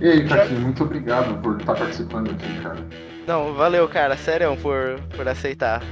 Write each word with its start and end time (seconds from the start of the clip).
E 0.00 0.08
aí, 0.08 0.28
Caquinho, 0.28 0.60
muito 0.60 0.82
obrigado 0.84 1.40
por 1.40 1.58
estar 1.58 1.74
participando 1.74 2.30
aqui, 2.30 2.60
cara. 2.62 2.78
Não, 3.26 3.54
valeu, 3.54 3.88
cara. 3.88 4.16
Sério, 4.16 4.56
por, 4.56 5.00
por 5.16 5.26
aceitar. 5.26 5.82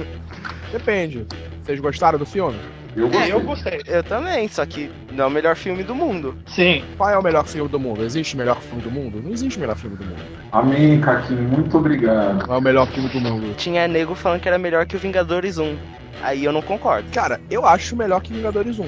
Depende. 0.72 1.26
Vocês 1.62 1.78
gostaram 1.78 2.18
do 2.18 2.26
filme? 2.26 2.58
Eu 2.96 3.08
gostei. 3.08 3.32
Eu 3.32 3.40
gostei. 3.40 3.82
Eu 3.86 4.02
também, 4.02 4.48
só 4.48 4.64
que 4.64 4.90
não 5.12 5.24
é 5.24 5.26
o 5.26 5.30
melhor 5.30 5.56
filme 5.56 5.82
do 5.82 5.94
mundo. 5.94 6.36
Sim. 6.46 6.84
Qual 6.96 7.10
é 7.10 7.18
o 7.18 7.22
melhor 7.22 7.44
filme 7.46 7.68
do 7.68 7.78
mundo? 7.78 8.04
Existe 8.04 8.36
melhor 8.36 8.60
filme 8.60 8.82
do 8.82 8.90
mundo? 8.90 9.20
Não 9.22 9.32
existe 9.32 9.58
melhor 9.58 9.76
filme 9.76 9.96
do 9.96 10.04
mundo. 10.04 10.22
Amém, 10.52 11.00
Caquinho, 11.00 11.42
muito 11.42 11.76
obrigado. 11.76 12.44
Qual 12.44 12.56
é 12.56 12.60
o 12.60 12.62
melhor 12.62 12.86
filme 12.88 13.08
do 13.08 13.20
mundo? 13.20 13.54
Tinha 13.56 13.88
nego 13.88 14.14
falando 14.14 14.40
que 14.40 14.48
era 14.48 14.58
melhor 14.58 14.86
que 14.86 14.96
o 14.96 14.98
Vingadores 14.98 15.58
1. 15.58 15.76
Aí 16.22 16.44
eu 16.44 16.52
não 16.52 16.62
concordo. 16.62 17.08
Cara, 17.12 17.40
eu 17.50 17.66
acho 17.66 17.96
melhor 17.96 18.20
que 18.20 18.32
Vingadores 18.32 18.78
1. 18.78 18.86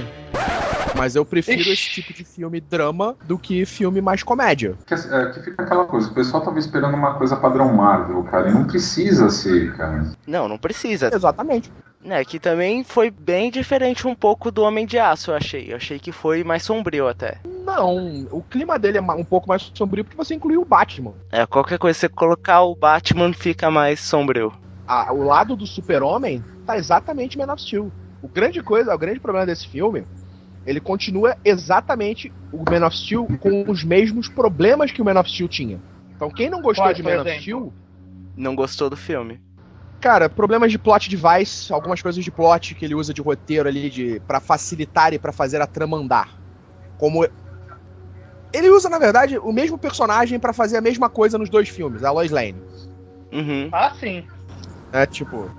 Mas 0.97 1.15
eu 1.15 1.25
prefiro 1.25 1.61
Ixi. 1.61 1.73
esse 1.73 1.91
tipo 1.91 2.13
de 2.13 2.25
filme 2.25 2.61
drama 2.61 3.15
do 3.25 3.39
que 3.39 3.67
filme 3.67 4.01
mais 4.01 4.23
comédia. 4.23 4.75
Que, 4.87 4.95
é, 4.95 5.27
que 5.33 5.41
fica 5.41 5.63
aquela 5.63 5.85
coisa, 5.85 6.11
o 6.11 6.15
pessoal 6.15 6.43
tava 6.43 6.59
esperando 6.59 6.95
uma 6.95 7.15
coisa 7.15 7.37
padrão 7.37 7.73
Marvel, 7.75 8.23
cara, 8.25 8.49
e 8.49 8.53
não 8.53 8.65
precisa 8.65 9.29
ser, 9.29 9.77
cara. 9.77 10.07
Não, 10.27 10.49
não 10.49 10.57
precisa. 10.59 11.11
Exatamente. 11.13 11.71
É, 12.05 12.25
que 12.25 12.39
também 12.39 12.85
foi 12.85 13.11
bem 13.11 13.51
diferente 13.51 14.07
um 14.07 14.15
pouco 14.15 14.51
do 14.51 14.63
Homem 14.63 14.87
de 14.87 14.99
Aço, 14.99 15.33
eu 15.33 15.37
achei. 15.37 15.73
Eu 15.73 15.77
achei 15.77 15.99
que 15.99 16.13
foi 16.13 16.45
mais 16.45 16.63
sombrio 16.63 17.09
até. 17.09 17.39
Não, 17.65 18.27
o 18.31 18.43
clima 18.43 18.79
dele 18.79 18.99
é 18.99 19.01
um 19.01 19.25
pouco 19.25 19.49
mais 19.49 19.71
sombrio 19.75 20.05
porque 20.05 20.17
você 20.17 20.35
incluiu 20.35 20.63
o 20.63 20.65
Batman. 20.65 21.15
É, 21.33 21.45
qualquer 21.45 21.79
coisa 21.79 21.95
que 21.97 22.01
você 22.01 22.09
colocar 22.09 22.63
o 22.63 22.77
Batman 22.77 23.33
fica 23.33 23.71
mais 23.71 24.01
sombrio. 24.01 24.53
A- 24.87 25.13
o 25.13 25.25
lado 25.25 25.57
do 25.57 25.67
super-homem 25.67 26.43
tá 26.65 26.77
exatamente 26.77 27.37
Man 27.37 27.53
of 27.53 27.61
Steel. 27.61 27.91
O 28.23 28.29
grande 28.29 28.63
coisa, 28.63 28.95
o 28.95 28.99
grande 28.99 29.19
problema 29.19 29.47
desse 29.47 29.67
filme, 29.67 30.07
ele 30.67 30.81
continua 30.81 31.37
exatamente 31.45 32.33
o 32.53 32.65
Man 32.69 32.87
of 32.87 32.97
Steel 32.97 33.27
com 33.39 33.65
os 33.71 33.85
mesmos 33.85 34.29
problemas 34.29 34.91
que 34.91 35.01
o 35.01 35.05
Man 35.05 35.19
of 35.21 35.31
Steel 35.31 35.49
tinha. 35.49 35.81
Então 36.15 36.31
quem 36.31 36.51
não 36.51 36.61
gostou 36.61 36.87
Quais, 36.87 36.97
de 36.97 37.03
Man 37.03 37.21
of 37.21 37.29
exemplo? 37.29 37.41
Steel, 37.41 37.73
Não 38.37 38.55
gostou 38.57 38.91
do 38.91 38.97
filme. 38.97 39.41
cara, 40.01 40.29
problemas 40.29 40.71
de 40.71 40.79
plot 40.79 41.09
device, 41.09 41.73
algumas 41.73 42.03
coisas 42.03 42.23
de 42.23 42.31
plot 42.31 42.75
que 42.75 42.85
ele 42.85 42.95
usa 42.95 43.15
de 43.15 43.23
roteiro 43.23 43.69
ali 43.69 43.89
de 43.89 44.21
para 44.27 44.41
facilitar 44.41 45.13
e 45.15 45.19
pra 45.19 45.33
fazer 45.33 45.61
a 45.61 45.67
trama 45.67 45.97
andar. 45.97 46.37
Como 46.99 47.27
ele 48.53 48.71
usa 48.71 48.89
na 48.89 48.99
verdade 48.99 49.39
o 49.39 49.53
mesmo 49.53 49.79
personagem 49.79 50.39
pra 50.39 50.53
fazer 50.53 50.79
a 50.79 50.81
mesma 50.81 51.09
coisa 51.09 51.39
nos 51.39 51.51
dois 51.51 51.69
filmes, 51.69 52.03
a 52.03 52.11
Lois 52.11 52.31
Lane. 52.31 52.57
Uhum. 53.33 53.69
Ah, 53.73 53.93
sim. 53.99 54.25
É 54.93 55.05
tipo. 55.05 55.51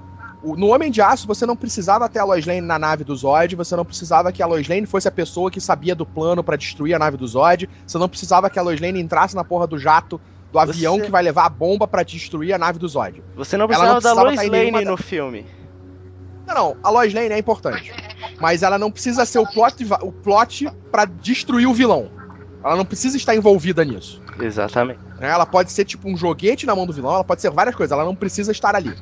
No 0.44 0.68
Homem 0.68 0.92
de 0.92 1.02
Aço, 1.02 1.26
você 1.28 1.46
não 1.46 1.56
precisava 1.56 2.08
ter 2.08 2.20
a 2.20 2.24
Lois 2.24 2.46
Lane 2.46 2.62
na 2.62 2.78
nave 2.78 3.04
do 3.04 3.16
Zod, 3.16 3.56
você 3.56 3.76
não 3.76 3.84
precisava 3.84 4.32
que 4.32 4.42
a 4.44 4.46
Lois 4.46 4.68
Lane 4.68 4.86
fosse 4.86 5.08
a 5.08 5.12
pessoa 5.12 5.50
que 5.50 5.60
sabia 5.60 5.96
do 5.96 6.06
plano 6.06 6.44
pra 6.44 6.56
destruir 6.56 6.94
a 6.94 7.00
nave 7.00 7.18
do 7.18 7.28
Zod, 7.28 7.68
você 7.86 7.98
não 7.98 8.08
precisava 8.08 8.50
que 8.50 8.60
a 8.60 8.62
Lois 8.62 8.80
Lane 8.80 9.00
entrasse 9.02 9.36
na 9.36 9.44
porra 9.44 9.66
do 9.66 9.80
jato 9.80 10.22
do 10.52 10.60
avião 10.60 10.98
Você- 10.98 11.06
que 11.06 11.12
vai 11.12 11.24
levar 11.24 11.46
a 11.46 11.50
bomba 11.50 11.88
pra 11.88 12.04
destruir 12.04 12.54
a 12.54 12.58
nave 12.58 12.78
do 12.80 12.88
Zod. 12.88 13.22
Você 13.36 13.58
não 13.58 13.68
precisava 13.68 13.94
não 13.94 14.00
da 14.00 14.02
precisava 14.02 14.22
Lois 14.28 14.36
tá 14.38 14.46
em 14.46 14.50
nenhuma 14.50 14.72
Lane 14.78 14.86
da- 14.86 14.92
no 14.92 14.98
filme. 14.98 15.46
Não, 16.46 16.56
não, 16.56 16.78
a 16.84 16.90
Lois 16.90 17.14
Lane 17.14 17.30
é 17.30 17.38
importante. 17.38 17.92
Mas 18.40 18.64
ela 18.64 18.78
não 18.78 18.90
precisa 18.92 19.26
ser 19.26 19.40
o 19.40 19.46
plot, 19.46 19.86
o 20.02 20.12
plot 20.12 20.70
pra 20.92 21.04
destruir 21.06 21.68
o 21.68 21.74
vilão. 21.74 22.10
Ela 22.64 22.76
não 22.76 22.86
precisa 22.86 23.18
estar 23.18 23.36
envolvida 23.36 23.84
nisso. 23.84 24.22
Exatamente. 24.40 25.00
né? 25.20 25.30
Ela 25.30 25.46
pode 25.48 25.72
ser 25.72 25.84
tipo 25.84 26.08
um 26.08 26.16
joguete 26.16 26.66
na 26.68 26.76
mão 26.76 26.86
do 26.86 26.94
vilão, 26.94 27.12
ela 27.16 27.24
pode 27.24 27.42
ser 27.42 27.50
várias 27.50 27.76
coisas, 27.76 27.92
ela 27.92 28.06
não 28.06 28.16
precisa 28.16 28.52
estar 28.52 28.76
ali. 28.76 28.94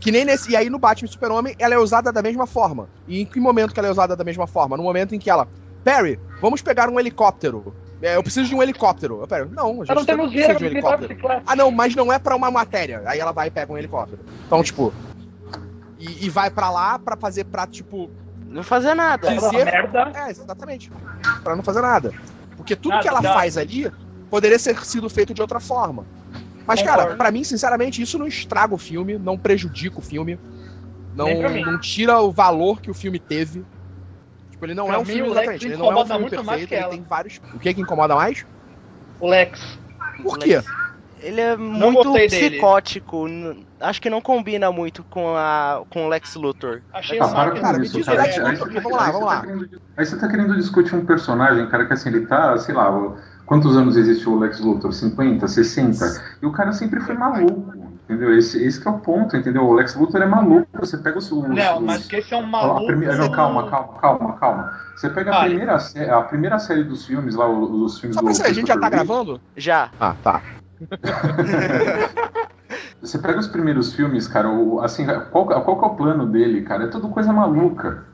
Que 0.00 0.10
nem 0.10 0.24
nesse. 0.24 0.50
E 0.52 0.56
aí 0.56 0.70
no 0.70 0.78
Batman 0.78 1.06
Super-Homem, 1.08 1.54
ela 1.58 1.74
é 1.74 1.78
usada 1.78 2.10
da 2.10 2.22
mesma 2.22 2.46
forma. 2.46 2.88
E 3.06 3.20
em 3.20 3.26
que 3.26 3.38
momento 3.38 3.72
que 3.74 3.78
ela 3.78 3.88
é 3.88 3.90
usada 3.92 4.16
da 4.16 4.24
mesma 4.24 4.46
forma? 4.46 4.76
No 4.76 4.82
momento 4.82 5.14
em 5.14 5.18
que 5.18 5.28
ela. 5.30 5.46
Perry, 5.84 6.18
vamos 6.40 6.62
pegar 6.62 6.88
um 6.88 6.98
helicóptero. 6.98 7.74
É, 8.02 8.16
eu 8.16 8.22
preciso 8.22 8.48
de 8.48 8.54
um 8.54 8.62
helicóptero. 8.62 9.20
Eu, 9.20 9.26
Perry, 9.28 9.50
não, 9.50 9.72
a 9.72 9.84
gente 9.84 9.90
Eu 9.90 9.94
não 9.94 10.04
temos 10.06 10.30
dinheiro 10.30 10.56
de 10.56 10.64
um 10.64 10.66
helicóptero. 10.68 11.08
bicicleta. 11.08 11.42
Ah, 11.46 11.54
não, 11.54 11.70
mas 11.70 11.94
não 11.94 12.10
é 12.12 12.18
pra 12.18 12.34
uma 12.34 12.50
matéria. 12.50 13.02
Aí 13.04 13.18
ela 13.20 13.32
vai 13.32 13.48
e 13.48 13.50
pega 13.50 13.70
um 13.72 13.76
helicóptero. 13.78 14.22
Então, 14.46 14.62
tipo. 14.62 14.92
E, 15.98 16.24
e 16.26 16.30
vai 16.30 16.50
pra 16.50 16.70
lá 16.70 16.98
pra 16.98 17.14
fazer 17.16 17.44
pra, 17.44 17.66
tipo. 17.66 18.10
Não 18.46 18.62
fazia 18.62 18.94
nada. 18.94 19.30
Dizer- 19.34 19.64
merda. 19.66 20.12
É, 20.14 20.30
exatamente. 20.30 20.90
Pra 21.44 21.54
não 21.54 21.62
fazer 21.62 21.82
nada. 21.82 22.12
Porque 22.56 22.74
tudo 22.74 22.90
Nada, 22.92 23.02
que 23.02 23.08
ela 23.08 23.20
nada. 23.22 23.34
faz 23.34 23.56
ali 23.56 23.90
poderia 24.30 24.58
ser 24.58 24.76
sido 24.84 25.08
feito 25.10 25.32
de 25.34 25.40
outra 25.42 25.60
forma. 25.60 26.04
Mas, 26.66 26.82
cara, 26.82 27.16
pra 27.16 27.30
mim, 27.30 27.44
sinceramente, 27.44 28.00
isso 28.02 28.18
não 28.18 28.26
estraga 28.26 28.74
o 28.74 28.78
filme, 28.78 29.18
não 29.18 29.38
prejudica 29.38 29.98
o 29.98 30.02
filme. 30.02 30.38
Não, 31.12 31.26
não 31.64 31.78
tira 31.78 32.20
o 32.20 32.32
valor 32.32 32.80
que 32.80 32.90
o 32.90 32.94
filme 32.94 33.18
teve. 33.18 33.64
Tipo, 34.50 34.66
ele 34.66 34.74
não 34.74 34.86
Pra 34.86 34.94
é 34.94 34.98
um 34.98 35.00
mim, 35.04 35.12
filme 35.12 35.22
Lex 35.30 35.36
exatamente. 35.38 35.66
Ele 35.66 35.76
não 35.76 35.92
é 35.92 35.96
um 35.96 36.06
filme 36.06 36.20
muito 36.20 36.44
mais 36.44 36.60
perfeito, 36.60 36.68
que 36.68 36.74
ele 36.74 36.82
ela. 36.82 36.94
tem 36.94 37.04
vários. 37.04 37.40
O 37.54 37.58
que 37.58 37.74
que 37.74 37.80
incomoda 37.80 38.14
mais? 38.14 38.44
O 39.18 39.28
Lex. 39.28 39.60
Por 40.22 40.38
quê? 40.38 40.60
Ele 41.22 41.40
é 41.40 41.56
muito 41.56 41.92
gostei 41.94 42.28
dele. 42.28 42.50
psicótico. 42.50 43.28
n- 43.28 43.66
Acho 43.80 44.00
que 44.00 44.08
não 44.08 44.20
combina 44.20 44.70
muito 44.72 45.04
com, 45.04 45.34
a, 45.36 45.82
com 45.90 46.06
o 46.06 46.08
Lex 46.08 46.34
Luthor. 46.34 46.82
Achei 46.92 47.18
uma 47.18 47.28
para 47.28 47.36
máquina 47.46 47.60
Cara, 47.60 47.74
com 47.74 47.80
me 47.80 47.86
isso, 47.86 47.96
diz 47.98 48.06
cara. 48.06 48.22
Lex 48.22 48.38
Aí 48.38 48.56
Luthor, 48.56 48.82
vamos 48.82 48.92
lá, 48.98 49.10
vamos 49.10 49.26
lá. 49.26 49.42
tá 49.42 49.48
Aí 49.96 50.06
você 50.06 50.18
tá 50.18 50.28
querendo 50.28 50.56
discutir 50.56 50.94
um 50.94 51.04
personagem, 51.04 51.68
cara, 51.68 51.86
que 51.86 51.92
assim, 51.92 52.08
ele 52.08 52.26
tá, 52.26 52.56
sei 52.58 52.74
lá, 52.74 52.90
o- 52.90 53.16
quantos 53.50 53.76
anos 53.76 53.96
existe 53.96 54.28
o 54.28 54.38
Lex 54.38 54.60
Luthor? 54.60 54.92
50, 54.92 55.48
60? 55.48 56.04
E 56.40 56.46
o 56.46 56.52
cara 56.52 56.72
sempre 56.72 57.00
foi 57.00 57.16
maluco, 57.16 57.74
entendeu? 58.04 58.32
Esse, 58.38 58.64
esse 58.64 58.80
que 58.80 58.86
é 58.86 58.90
o 58.92 58.98
ponto, 59.00 59.36
entendeu? 59.36 59.64
O 59.64 59.72
Lex 59.72 59.96
Luthor 59.96 60.22
é 60.22 60.26
maluco. 60.26 60.68
Você 60.78 60.96
pega 60.96 61.18
os. 61.18 61.30
os 61.32 61.48
Não, 61.48 61.80
mas 61.80 62.06
que 62.06 62.14
esse 62.14 62.32
é 62.32 62.36
um 62.36 62.44
a 62.44 62.46
maluco. 62.46 62.86
primeira- 62.86 63.16
não, 63.16 63.28
calma, 63.32 63.68
calma, 63.68 63.98
calma, 64.00 64.32
calma. 64.34 64.72
Você 64.94 65.10
pega 65.10 65.34
a 65.36 65.40
primeira, 65.40 65.76
a 66.16 66.22
primeira 66.22 66.58
série 66.60 66.84
dos 66.84 67.04
filmes 67.06 67.34
lá, 67.34 67.48
os, 67.48 67.94
os 67.94 67.98
filmes 67.98 68.14
Só 68.14 68.22
do. 68.22 68.32
saber, 68.32 68.50
a 68.50 68.52
gente 68.52 68.68
já 68.68 68.78
tá 68.78 68.88
gravando? 68.88 69.40
Já. 69.56 69.90
Ah, 69.98 70.14
tá. 70.22 70.40
Você 73.02 73.18
pega 73.18 73.40
os 73.40 73.48
primeiros 73.48 73.94
filmes, 73.94 74.28
cara, 74.28 74.48
o, 74.50 74.80
assim, 74.82 75.04
qual, 75.32 75.46
qual 75.46 75.78
que 75.78 75.84
é 75.84 75.88
o 75.88 75.94
plano 75.96 76.26
dele, 76.26 76.62
cara? 76.62 76.84
É 76.84 76.86
tudo 76.86 77.08
coisa 77.08 77.32
maluca. 77.32 78.04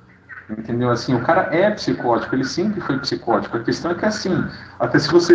Entendeu? 0.49 0.91
Assim, 0.91 1.15
o 1.15 1.23
cara 1.23 1.55
é 1.55 1.71
psicótico, 1.73 2.35
ele 2.35 2.45
sempre 2.45 2.81
foi 2.81 2.99
psicótico. 2.99 3.57
A 3.57 3.63
questão 3.65 3.91
é 3.91 3.95
que, 3.95 4.05
assim, 4.07 4.33
até 4.79 4.99
se 4.99 5.11
você 5.11 5.35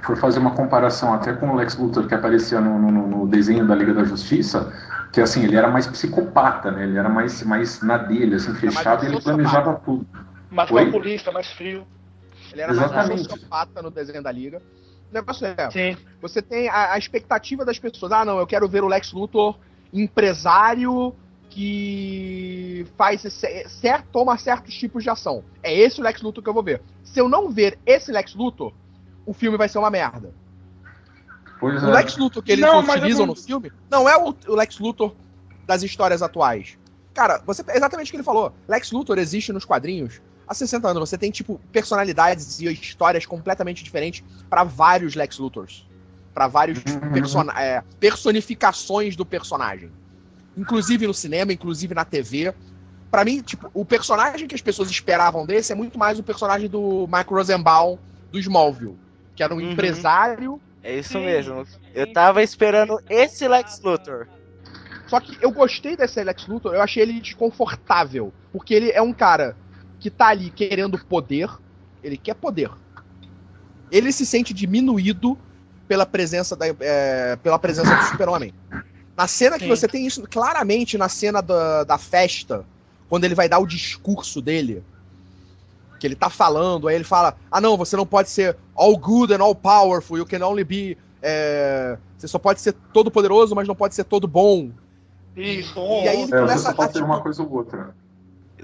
for 0.00 0.16
fazer 0.16 0.38
uma 0.38 0.52
comparação 0.52 1.12
até 1.12 1.32
com 1.34 1.50
o 1.50 1.54
Lex 1.54 1.76
Luthor 1.76 2.06
que 2.06 2.14
aparecia 2.14 2.60
no, 2.60 2.78
no- 2.78 3.06
no 3.08 3.26
desenho 3.28 3.66
da 3.66 3.74
Liga 3.74 3.92
da 3.92 4.04
Justiça, 4.04 4.72
que 5.12 5.20
assim, 5.20 5.44
ele 5.44 5.56
era 5.56 5.68
mais 5.68 5.86
psicopata, 5.86 6.70
né? 6.70 6.84
Ele 6.84 6.96
era 6.96 7.08
mais, 7.08 7.42
mais 7.42 7.82
na 7.82 7.98
dele, 7.98 8.36
assim, 8.36 8.48
mais 8.48 8.60
fechado, 8.60 9.04
e 9.04 9.08
ele 9.08 9.20
planejava 9.20 9.74
tudo. 9.84 10.06
Mais 10.50 10.70
Oi? 10.70 10.84
calculista, 10.84 11.30
mais 11.32 11.50
frio. 11.52 11.86
Ele 12.52 12.62
era 12.62 12.72
mais 12.72 12.90
Exatamente. 12.90 13.22
sociopata 13.24 13.82
no 13.82 13.90
desenho 13.90 14.22
da 14.22 14.32
Liga. 14.32 14.62
O 15.10 15.14
negócio 15.14 15.46
é. 15.46 15.70
Sim. 15.70 15.96
Você 16.22 16.40
tem 16.40 16.68
a, 16.68 16.92
a 16.92 16.98
expectativa 16.98 17.64
das 17.64 17.78
pessoas. 17.78 18.12
Ah, 18.12 18.24
não, 18.24 18.38
eu 18.38 18.46
quero 18.46 18.68
ver 18.68 18.82
o 18.82 18.88
Lex 18.88 19.12
Luthor 19.12 19.58
empresário 19.92 21.14
que 21.58 22.86
faz 22.96 23.24
esse- 23.24 23.68
cer- 23.68 24.04
toma 24.12 24.38
certos 24.38 24.74
tipos 24.74 25.02
de 25.02 25.10
ação. 25.10 25.42
É 25.62 25.74
esse 25.74 26.00
o 26.00 26.04
Lex 26.04 26.22
Luthor 26.22 26.42
que 26.42 26.48
eu 26.48 26.54
vou 26.54 26.62
ver. 26.62 26.80
Se 27.04 27.20
eu 27.20 27.28
não 27.28 27.50
ver 27.50 27.78
esse 27.84 28.12
Lex 28.12 28.34
Luthor, 28.34 28.72
o 29.26 29.32
filme 29.32 29.58
vai 29.58 29.68
ser 29.68 29.78
uma 29.78 29.90
merda. 29.90 30.32
Pois 31.60 31.82
O 31.82 31.88
é. 31.88 31.92
Lex 31.94 32.16
Luthor 32.16 32.42
que 32.42 32.52
eles 32.52 32.64
Não, 32.64 32.78
utilizam 32.80 33.26
não- 33.26 33.34
no 33.34 33.40
filme 33.40 33.72
não 33.90 34.08
é 34.08 34.16
o, 34.16 34.34
o 34.46 34.54
Lex 34.54 34.78
Luthor 34.78 35.14
das 35.66 35.82
histórias 35.82 36.22
atuais. 36.22 36.78
Cara, 37.12 37.42
você 37.44 37.64
exatamente 37.74 38.08
o 38.08 38.10
que 38.12 38.16
ele 38.16 38.22
falou. 38.22 38.52
Lex 38.68 38.92
Luthor 38.92 39.18
existe 39.18 39.52
nos 39.52 39.64
quadrinhos 39.64 40.22
há 40.46 40.54
60 40.54 40.88
anos. 40.88 41.08
Você 41.10 41.18
tem 41.18 41.30
tipo 41.32 41.60
personalidades 41.72 42.60
e 42.60 42.66
histórias 42.72 43.26
completamente 43.26 43.82
diferentes 43.82 44.24
pra 44.48 44.62
vários 44.64 45.14
Lex 45.14 45.38
Luthors, 45.38 45.86
Pra 46.32 46.46
vários 46.46 46.78
Uhum. 46.78 47.12
persona- 47.12 47.52
é, 47.60 47.82
personificações 47.98 49.16
do 49.16 49.26
personagem. 49.26 49.90
Inclusive 50.58 51.06
no 51.06 51.14
cinema, 51.14 51.52
inclusive 51.52 51.94
na 51.94 52.04
TV. 52.04 52.52
Pra 53.10 53.24
mim, 53.24 53.40
tipo, 53.40 53.70
o 53.72 53.84
personagem 53.84 54.46
que 54.46 54.54
as 54.54 54.60
pessoas 54.60 54.90
esperavam 54.90 55.46
desse 55.46 55.72
é 55.72 55.74
muito 55.74 55.98
mais 55.98 56.18
o 56.18 56.22
personagem 56.22 56.68
do 56.68 57.08
Mike 57.10 57.32
Rosenbaum 57.32 57.98
do 58.30 58.38
Smallville, 58.38 58.96
que 59.34 59.42
era 59.42 59.54
um 59.54 59.60
Uhum. 59.60 59.72
empresário 59.72 60.60
É 60.82 60.98
isso 60.98 61.18
mesmo. 61.18 61.66
Eu 61.94 62.12
tava 62.12 62.42
esperando 62.42 63.00
esse 63.08 63.46
Lex 63.48 63.80
Luthor. 63.82 64.26
Só 65.06 65.18
que 65.20 65.38
eu 65.40 65.50
gostei 65.50 65.96
desse 65.96 66.22
Lex 66.22 66.46
Luthor, 66.46 66.74
eu 66.74 66.82
achei 66.82 67.02
ele 67.02 67.20
desconfortável. 67.20 68.32
Porque 68.52 68.74
ele 68.74 68.90
é 68.90 69.00
um 69.00 69.12
cara 69.12 69.56
que 69.98 70.10
tá 70.10 70.28
ali 70.28 70.50
querendo 70.50 70.98
poder, 70.98 71.48
ele 72.02 72.16
quer 72.16 72.34
poder. 72.34 72.70
Ele 73.90 74.12
se 74.12 74.26
sente 74.26 74.52
diminuído 74.52 75.36
pela 75.88 76.04
presença 76.04 76.54
da, 76.54 76.66
é, 76.80 77.36
pela 77.36 77.58
presença 77.58 77.94
do 77.96 78.02
super-homem. 78.04 78.52
Na 79.18 79.26
cena 79.26 79.58
que 79.58 79.64
Sim. 79.64 79.70
você 79.70 79.88
tem 79.88 80.06
isso 80.06 80.22
claramente 80.30 80.96
na 80.96 81.08
cena 81.08 81.42
da, 81.42 81.82
da 81.82 81.98
festa, 81.98 82.64
quando 83.08 83.24
ele 83.24 83.34
vai 83.34 83.48
dar 83.48 83.58
o 83.58 83.66
discurso 83.66 84.40
dele, 84.40 84.82
que 85.98 86.06
ele 86.06 86.14
tá 86.14 86.30
falando, 86.30 86.86
aí 86.86 86.94
ele 86.94 87.02
fala: 87.02 87.36
Ah, 87.50 87.60
não, 87.60 87.76
você 87.76 87.96
não 87.96 88.06
pode 88.06 88.30
ser 88.30 88.56
all 88.76 88.96
good 88.96 89.34
and 89.34 89.42
all 89.42 89.56
powerful, 89.56 90.16
you 90.16 90.24
can 90.24 90.46
only 90.46 90.62
be. 90.62 90.96
é, 91.20 91.98
você 92.16 92.28
só 92.28 92.38
pode 92.38 92.60
ser 92.60 92.72
todo 92.92 93.10
poderoso, 93.10 93.56
mas 93.56 93.66
não 93.66 93.74
pode 93.74 93.96
ser 93.96 94.04
todo 94.04 94.28
bom. 94.28 94.70
Isso. 95.36 95.78
E 96.04 96.08
aí 96.08 96.22
ele 96.22 96.34
É, 96.34 96.38
começa 96.40 96.58
você 96.58 96.62
só 96.62 96.70
a, 96.70 96.74
pode 96.74 96.92
ter 96.92 96.98
tipo, 97.00 97.04
uma 97.10 97.20
coisa 97.20 97.42
ou 97.42 97.52
outra. 97.52 97.96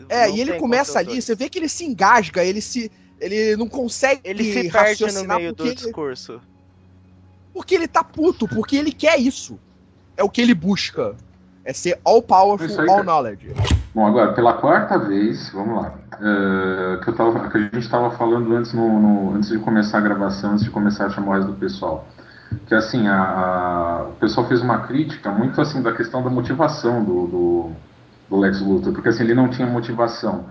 É, 0.09 0.29
Não 0.29 0.37
e 0.37 0.41
ele 0.41 0.55
começa 0.55 0.99
ali, 1.01 1.21
você 1.21 1.35
vê 1.35 1.49
que 1.49 1.59
ele 1.59 1.69
se 1.69 1.85
engasga, 1.85 2.45
ele 2.45 2.61
se. 2.61 2.93
Ele 3.21 3.57
não 3.57 3.69
consegue 3.69 4.21
Ele 4.25 4.45
se 4.45 4.71
perde 4.71 5.05
no 5.13 5.25
meio 5.25 5.53
do 5.53 5.67
ele- 5.67 5.75
discurso. 5.75 6.41
Porque 7.53 7.75
ele 7.75 7.87
tá 7.89 8.03
puto, 8.05 8.47
porque 8.49 8.77
ele 8.77 8.93
quer 8.93 9.19
isso. 9.19 9.59
É 10.17 10.23
o 10.23 10.29
que 10.29 10.41
ele 10.41 10.55
busca. 10.55 11.15
É 11.65 11.73
ser 11.73 11.99
all 12.05 12.21
powerful, 12.23 12.67
aí, 12.69 12.89
all 12.89 12.97
cara. 12.97 13.05
knowledge. 13.05 13.55
Bom, 13.95 14.07
agora, 14.07 14.33
pela 14.35 14.53
quarta 14.55 14.99
vez, 14.99 15.51
vamos 15.51 15.83
lá. 15.83 15.95
eh, 16.21 17.01
que, 17.03 17.09
eu 17.11 17.15
tava, 17.17 17.49
que 17.49 17.57
a 17.57 17.61
gente 17.61 17.79
estava 17.79 18.11
falando 18.13 18.55
antes, 18.55 18.73
no, 18.75 19.01
no- 19.01 19.35
antes 19.37 19.49
de 19.49 19.59
começar 19.59 19.99
a 19.99 20.01
gravação, 20.03 20.53
antes 20.53 20.65
de 20.65 20.71
começar 20.71 21.07
a 21.07 21.11
chamar 21.11 21.29
o 21.29 21.33
resto 21.39 21.53
do 21.53 21.59
pessoal. 21.59 22.07
Que 22.67 22.75
assim, 22.75 23.09
a, 23.09 23.17
a- 23.23 24.03
o 24.11 24.13
pessoal 24.17 24.47
fez 24.47 24.61
uma 24.61 24.81
crítica 24.81 25.31
muito 25.31 25.61
assim 25.61 25.81
da 25.83 25.93
questão 25.93 26.23
da 26.23 26.29
motivação 26.31 27.03
do, 27.03 27.27
do, 27.27 27.71
do 28.29 28.37
Lex 28.37 28.61
Luthor, 28.61 28.93
porque 28.93 29.09
assim, 29.09 29.25
ele 29.25 29.35
não 29.35 29.49
tinha 29.49 29.67
motivação. 29.67 30.45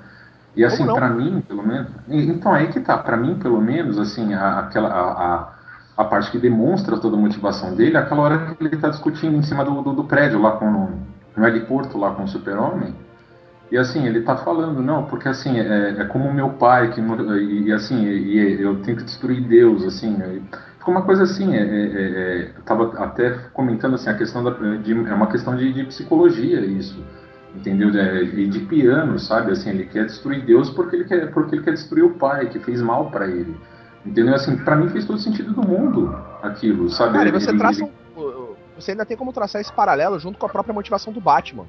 E 0.55 0.63
assim, 0.65 0.85
pra 0.85 1.09
mim, 1.09 1.41
pelo 1.47 1.65
menos. 1.65 1.87
Então, 2.09 2.53
aí 2.53 2.67
que 2.67 2.79
tá, 2.79 2.97
pra 2.97 3.17
mim, 3.17 3.35
pelo 3.39 3.61
menos, 3.61 3.97
assim, 3.99 4.33
a, 4.33 4.59
aquela. 4.59 4.89
A, 4.89 5.01
a, 5.35 5.52
a 5.95 6.03
parte 6.03 6.31
que 6.31 6.39
demonstra 6.39 6.97
toda 6.97 7.15
a 7.15 7.19
motivação 7.19 7.75
dele 7.75 7.95
é 7.95 7.99
aquela 7.99 8.21
hora 8.21 8.55
que 8.55 8.63
ele 8.63 8.77
tá 8.77 8.89
discutindo 8.89 9.35
em 9.35 9.43
cima 9.43 9.63
do, 9.63 9.81
do, 9.81 9.93
do 9.93 10.03
prédio 10.05 10.41
lá 10.41 10.53
com. 10.53 10.89
no 11.35 11.47
heliporto 11.47 11.97
lá 11.97 12.11
com 12.11 12.23
o 12.23 12.27
Super-Homem. 12.27 12.95
E 13.71 13.77
assim, 13.77 14.05
ele 14.05 14.21
tá 14.21 14.37
falando, 14.37 14.83
não, 14.83 15.05
porque 15.05 15.27
assim, 15.27 15.59
é, 15.59 15.95
é 15.97 16.05
como 16.05 16.31
meu 16.31 16.51
pai, 16.51 16.91
que, 16.91 17.01
e, 17.01 17.71
assim, 17.71 18.05
e, 18.05 18.57
e 18.57 18.61
eu 18.61 18.81
tenho 18.81 18.97
que 18.97 19.03
destruir 19.03 19.41
Deus, 19.47 19.83
assim. 19.83 20.15
e 20.15 20.41
ficou 20.77 20.93
uma 20.93 21.01
coisa 21.01 21.23
assim, 21.23 21.55
é, 21.55 21.61
é, 21.61 21.63
é, 21.63 22.01
é, 22.01 22.51
eu 22.55 22.63
tava 22.63 22.93
até 23.03 23.31
comentando 23.53 23.95
assim, 23.95 24.09
a 24.09 24.13
questão 24.13 24.43
da. 24.43 24.51
De, 24.51 24.91
é 24.91 25.13
uma 25.13 25.27
questão 25.27 25.55
de, 25.55 25.73
de 25.73 25.85
psicologia 25.85 26.59
isso. 26.59 27.03
Entendeu? 27.55 27.89
E 27.89 28.47
de 28.47 28.59
piano, 28.61 29.19
sabe? 29.19 29.51
Assim, 29.51 29.69
ele 29.69 29.85
quer 29.85 30.05
destruir 30.05 30.43
Deus 30.43 30.71
porque 30.71 30.95
ele 30.95 31.05
quer, 31.05 31.31
porque 31.31 31.55
ele 31.55 31.63
quer 31.63 31.73
destruir 31.73 32.03
o 32.03 32.15
pai, 32.15 32.47
que 32.49 32.59
fez 32.59 32.81
mal 32.81 33.11
pra 33.11 33.27
ele. 33.27 33.55
Entendeu? 34.05 34.35
Assim, 34.35 34.57
pra 34.57 34.75
mim 34.75 34.89
fez 34.89 35.05
todo 35.05 35.17
sentido 35.19 35.53
do 35.53 35.61
mundo 35.67 36.13
aquilo, 36.41 36.89
sabe? 36.89 37.13
Cara, 37.13 37.25
e 37.25 37.29
Ele- 37.29 37.39
você 37.39 37.49
ele- 37.51 37.57
traça 37.59 37.83
um, 37.83 37.91
Você 38.77 38.91
ainda 38.91 39.05
tem 39.05 39.15
como 39.15 39.31
traçar 39.31 39.61
esse 39.61 39.71
paralelo 39.71 40.19
junto 40.19 40.37
com 40.39 40.45
a 40.45 40.49
própria 40.49 40.73
motivação 40.73 41.13
do 41.13 41.21
Batman. 41.21 41.65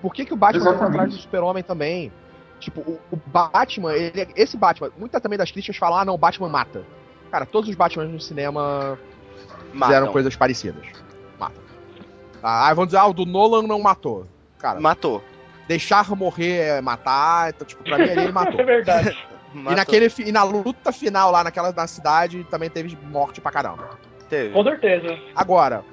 Por 0.00 0.14
que, 0.14 0.24
que 0.24 0.32
o 0.32 0.36
Batman 0.36 0.62
foi 0.62 0.70
Exatamente. 0.72 0.94
atrás 0.96 1.14
do 1.14 1.20
Super-Homem 1.20 1.62
também? 1.62 2.12
Tipo, 2.60 2.80
o, 2.80 2.98
o 3.10 3.16
Batman, 3.26 3.92
ele, 3.92 4.28
esse 4.36 4.56
Batman, 4.56 4.90
muita 4.96 5.20
também 5.20 5.36
das 5.36 5.50
críticas 5.50 5.76
falam, 5.76 5.98
ah 5.98 6.04
não, 6.04 6.14
o 6.14 6.18
Batman 6.18 6.48
mata. 6.48 6.84
Cara, 7.30 7.44
todos 7.44 7.68
os 7.68 7.74
Batmans 7.76 8.08
no 8.10 8.20
cinema 8.20 8.96
fizeram 9.72 10.00
Matam. 10.02 10.12
coisas 10.12 10.36
parecidas. 10.36 10.86
Matam. 11.38 11.62
Ah, 12.42 12.72
vão 12.72 12.86
dizer, 12.86 12.98
ah, 12.98 13.06
o 13.06 13.12
do 13.12 13.26
Nolan 13.26 13.62
não 13.66 13.80
matou. 13.82 14.26
Cara, 14.58 14.80
Matou. 14.80 15.22
deixar 15.66 16.08
morrer 16.16 16.58
é 16.58 16.80
matar, 16.80 17.50
então, 17.50 17.66
tipo, 17.66 17.82
pra 17.82 17.98
mim 17.98 18.04
ele 18.04 18.30
matou. 18.32 18.60
É 18.60 18.64
verdade. 18.64 19.18
E, 19.54 19.58
Matou. 19.58 19.76
naquele, 19.76 20.08
fi- 20.10 20.24
e 20.28 20.32
na 20.32 20.42
luta 20.42 20.90
final 20.92 21.30
lá 21.30 21.44
naquela 21.44 21.72
na 21.72 21.86
cidade 21.86 22.44
também 22.50 22.68
teve 22.68 22.96
morte 23.10 23.40
pra 23.40 23.52
caramba. 23.52 23.90
Teve. 24.28 24.52
Com 24.52 24.64
certeza. 24.64 25.16
Agora, 25.36 25.84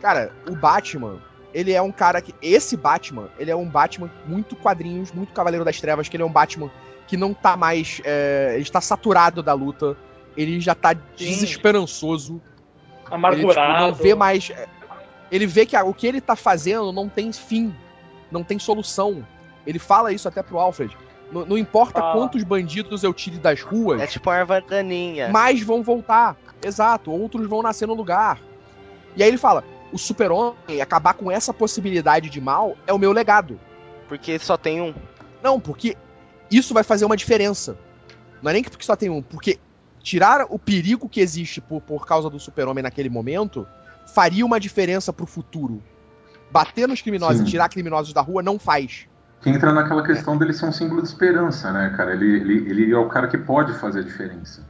cara, 0.00 0.32
o 0.48 0.56
Batman, 0.56 1.18
ele 1.52 1.72
é 1.72 1.82
um 1.82 1.92
cara 1.92 2.20
que. 2.22 2.34
Esse 2.40 2.76
Batman, 2.76 3.28
ele 3.38 3.50
é 3.50 3.56
um 3.56 3.68
Batman 3.68 4.10
muito 4.26 4.56
quadrinhos, 4.56 5.12
muito 5.12 5.32
Cavaleiro 5.32 5.64
das 5.64 5.80
Trevas, 5.80 6.08
que 6.08 6.16
ele 6.16 6.22
é 6.22 6.26
um 6.26 6.32
Batman 6.32 6.70
que 7.06 7.16
não 7.16 7.34
tá 7.34 7.56
mais. 7.56 8.00
é, 8.04 8.52
ele 8.54 8.62
está 8.62 8.80
saturado 8.80 9.42
da 9.42 9.52
luta. 9.52 9.96
Ele 10.36 10.60
já 10.60 10.74
tá 10.74 10.92
desesperançoso. 11.16 12.34
Ele 12.34 12.40
tipo, 13.02 13.14
Amargurado. 13.14 13.86
não 13.86 13.94
vê 13.94 14.14
mais. 14.14 14.50
é, 14.50 14.66
Ele 15.30 15.46
vê 15.46 15.64
que 15.66 15.76
o 15.76 15.94
que 15.94 16.06
ele 16.06 16.20
tá 16.20 16.36
fazendo 16.36 16.92
não 16.92 17.08
tem 17.08 17.32
fim, 17.32 17.74
não 18.30 18.42
tem 18.42 18.58
solução. 18.58 19.26
Ele 19.66 19.78
fala 19.78 20.12
isso 20.12 20.28
até 20.28 20.42
pro 20.42 20.58
Alfred. 20.58 20.96
Não, 21.30 21.44
não 21.44 21.58
importa 21.58 21.98
Ah. 22.00 22.12
quantos 22.12 22.42
bandidos 22.44 23.02
eu 23.02 23.12
tire 23.12 23.38
das 23.38 23.60
ruas, 23.62 24.00
É 24.00 24.06
tipo 24.06 24.30
uma 24.30 24.36
erva 24.36 24.60
daninha. 24.60 25.28
mais 25.28 25.60
vão 25.62 25.82
voltar. 25.82 26.36
Exato, 26.64 27.10
outros 27.10 27.46
vão 27.48 27.62
nascer 27.62 27.86
no 27.86 27.94
lugar. 27.94 28.40
E 29.16 29.22
aí 29.22 29.28
ele 29.28 29.38
fala: 29.38 29.64
o 29.92 29.98
super-homem 29.98 30.80
acabar 30.80 31.14
com 31.14 31.30
essa 31.30 31.52
possibilidade 31.52 32.30
de 32.30 32.40
mal 32.40 32.76
é 32.86 32.92
o 32.92 32.98
meu 32.98 33.12
legado. 33.12 33.58
Porque 34.08 34.38
só 34.38 34.56
tem 34.56 34.80
um. 34.80 34.94
Não, 35.42 35.58
porque 35.60 35.96
isso 36.50 36.72
vai 36.72 36.82
fazer 36.84 37.04
uma 37.04 37.16
diferença. 37.16 37.76
Não 38.42 38.50
é 38.50 38.54
nem 38.54 38.62
que 38.62 38.70
porque 38.70 38.84
só 38.84 38.94
tem 38.94 39.10
um, 39.10 39.20
porque 39.22 39.58
tirar 40.00 40.46
o 40.48 40.58
perigo 40.58 41.08
que 41.08 41.20
existe 41.20 41.60
por, 41.60 41.80
por 41.80 42.06
causa 42.06 42.30
do 42.30 42.38
super-homem 42.38 42.82
naquele 42.82 43.08
momento 43.08 43.66
faria 44.14 44.46
uma 44.46 44.60
diferença 44.60 45.12
pro 45.12 45.26
futuro. 45.26 45.82
Bater 46.50 46.86
nos 46.86 47.02
criminosos 47.02 47.38
Sim. 47.38 47.42
e 47.44 47.50
tirar 47.50 47.68
criminosos 47.68 48.12
da 48.12 48.20
rua 48.20 48.40
não 48.42 48.56
faz. 48.58 49.08
Que 49.40 49.50
entra 49.50 49.72
naquela 49.72 50.02
questão 50.02 50.36
dele 50.36 50.52
ser 50.52 50.66
um 50.66 50.72
símbolo 50.72 51.02
de 51.02 51.08
esperança, 51.08 51.72
né, 51.72 51.92
cara? 51.96 52.14
Ele, 52.14 52.40
ele, 52.40 52.70
ele 52.70 52.92
é 52.92 52.98
o 52.98 53.08
cara 53.08 53.28
que 53.28 53.38
pode 53.38 53.72
fazer 53.74 54.00
a 54.00 54.02
diferença. 54.02 54.62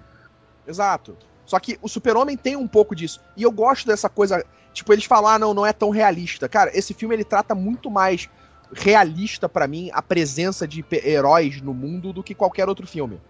Exato. 0.67 1.17
Só 1.45 1.61
que 1.61 1.79
o 1.81 1.89
Super-Homem 1.89 2.37
tem 2.37 2.57
um 2.57 2.67
pouco 2.67 2.95
disso. 2.95 3.21
E 3.37 3.43
eu 3.43 3.53
gosto 3.53 3.87
dessa 3.87 4.09
coisa. 4.09 4.45
Tipo, 4.73 4.93
eles 4.93 5.05
falam, 5.05 5.31
ah, 5.31 5.39
não, 5.39 5.55
não 5.55 5.65
é 5.65 5.73
tão 5.73 5.91
realista. 5.91 6.49
Cara, 6.49 6.77
esse 6.77 6.93
filme 6.93 7.15
ele 7.15 7.25
trata 7.25 7.55
muito 7.55 7.91
mais 7.91 8.29
realista 8.73 9.49
pra 9.49 9.67
mim 9.67 9.91
a 9.93 10.03
presença 10.03 10.67
de 10.67 10.85
heróis 11.05 11.61
no 11.63 11.73
mundo 11.73 12.13
do 12.13 12.23
que 12.23 12.35
qualquer 12.35 12.69
outro 12.69 12.87
filme. 12.87 13.21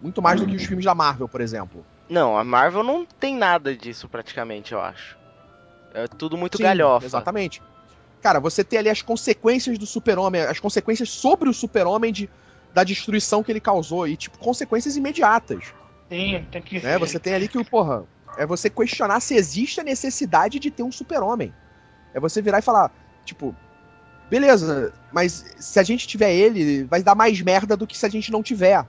Muito 0.00 0.20
mais 0.20 0.38
do 0.38 0.46
que 0.46 0.54
os 0.54 0.64
filmes 0.64 0.84
da 0.84 0.94
Marvel, 0.94 1.26
por 1.26 1.40
exemplo. 1.40 1.84
Não, 2.08 2.36
a 2.36 2.44
Marvel 2.44 2.82
não 2.82 3.06
tem 3.06 3.34
nada 3.34 3.74
disso 3.74 4.08
praticamente, 4.08 4.74
eu 4.74 4.80
acho. 4.80 5.16
É 5.94 6.06
tudo 6.06 6.36
muito 6.36 6.58
Sim, 6.58 6.64
galhofa. 6.64 7.06
Exatamente. 7.06 7.62
Cara, 8.24 8.40
você 8.40 8.64
tem 8.64 8.78
ali 8.78 8.88
as 8.88 9.02
consequências 9.02 9.76
do 9.76 9.84
Super-Homem, 9.84 10.40
as 10.40 10.58
consequências 10.58 11.10
sobre 11.10 11.46
o 11.46 11.52
Super-Homem 11.52 12.10
de, 12.10 12.30
da 12.72 12.82
destruição 12.82 13.42
que 13.42 13.52
ele 13.52 13.60
causou. 13.60 14.08
E, 14.08 14.16
tipo, 14.16 14.38
consequências 14.38 14.96
imediatas. 14.96 15.74
Sim, 16.08 16.42
tem 16.50 16.62
que 16.62 16.80
né? 16.80 16.98
Você 16.98 17.18
tem 17.18 17.34
ali 17.34 17.48
que, 17.48 17.62
porra, 17.62 18.02
é 18.38 18.46
você 18.46 18.70
questionar 18.70 19.20
se 19.20 19.34
existe 19.34 19.78
a 19.78 19.84
necessidade 19.84 20.58
de 20.58 20.70
ter 20.70 20.82
um 20.82 20.90
super-homem. 20.90 21.52
É 22.14 22.18
você 22.18 22.40
virar 22.40 22.60
e 22.60 22.62
falar, 22.62 22.90
tipo, 23.26 23.54
beleza, 24.30 24.94
mas 25.12 25.44
se 25.58 25.78
a 25.78 25.82
gente 25.82 26.08
tiver 26.08 26.32
ele, 26.32 26.84
vai 26.84 27.02
dar 27.02 27.14
mais 27.14 27.42
merda 27.42 27.76
do 27.76 27.86
que 27.86 27.98
se 27.98 28.06
a 28.06 28.08
gente 28.08 28.32
não 28.32 28.42
tiver. 28.42 28.86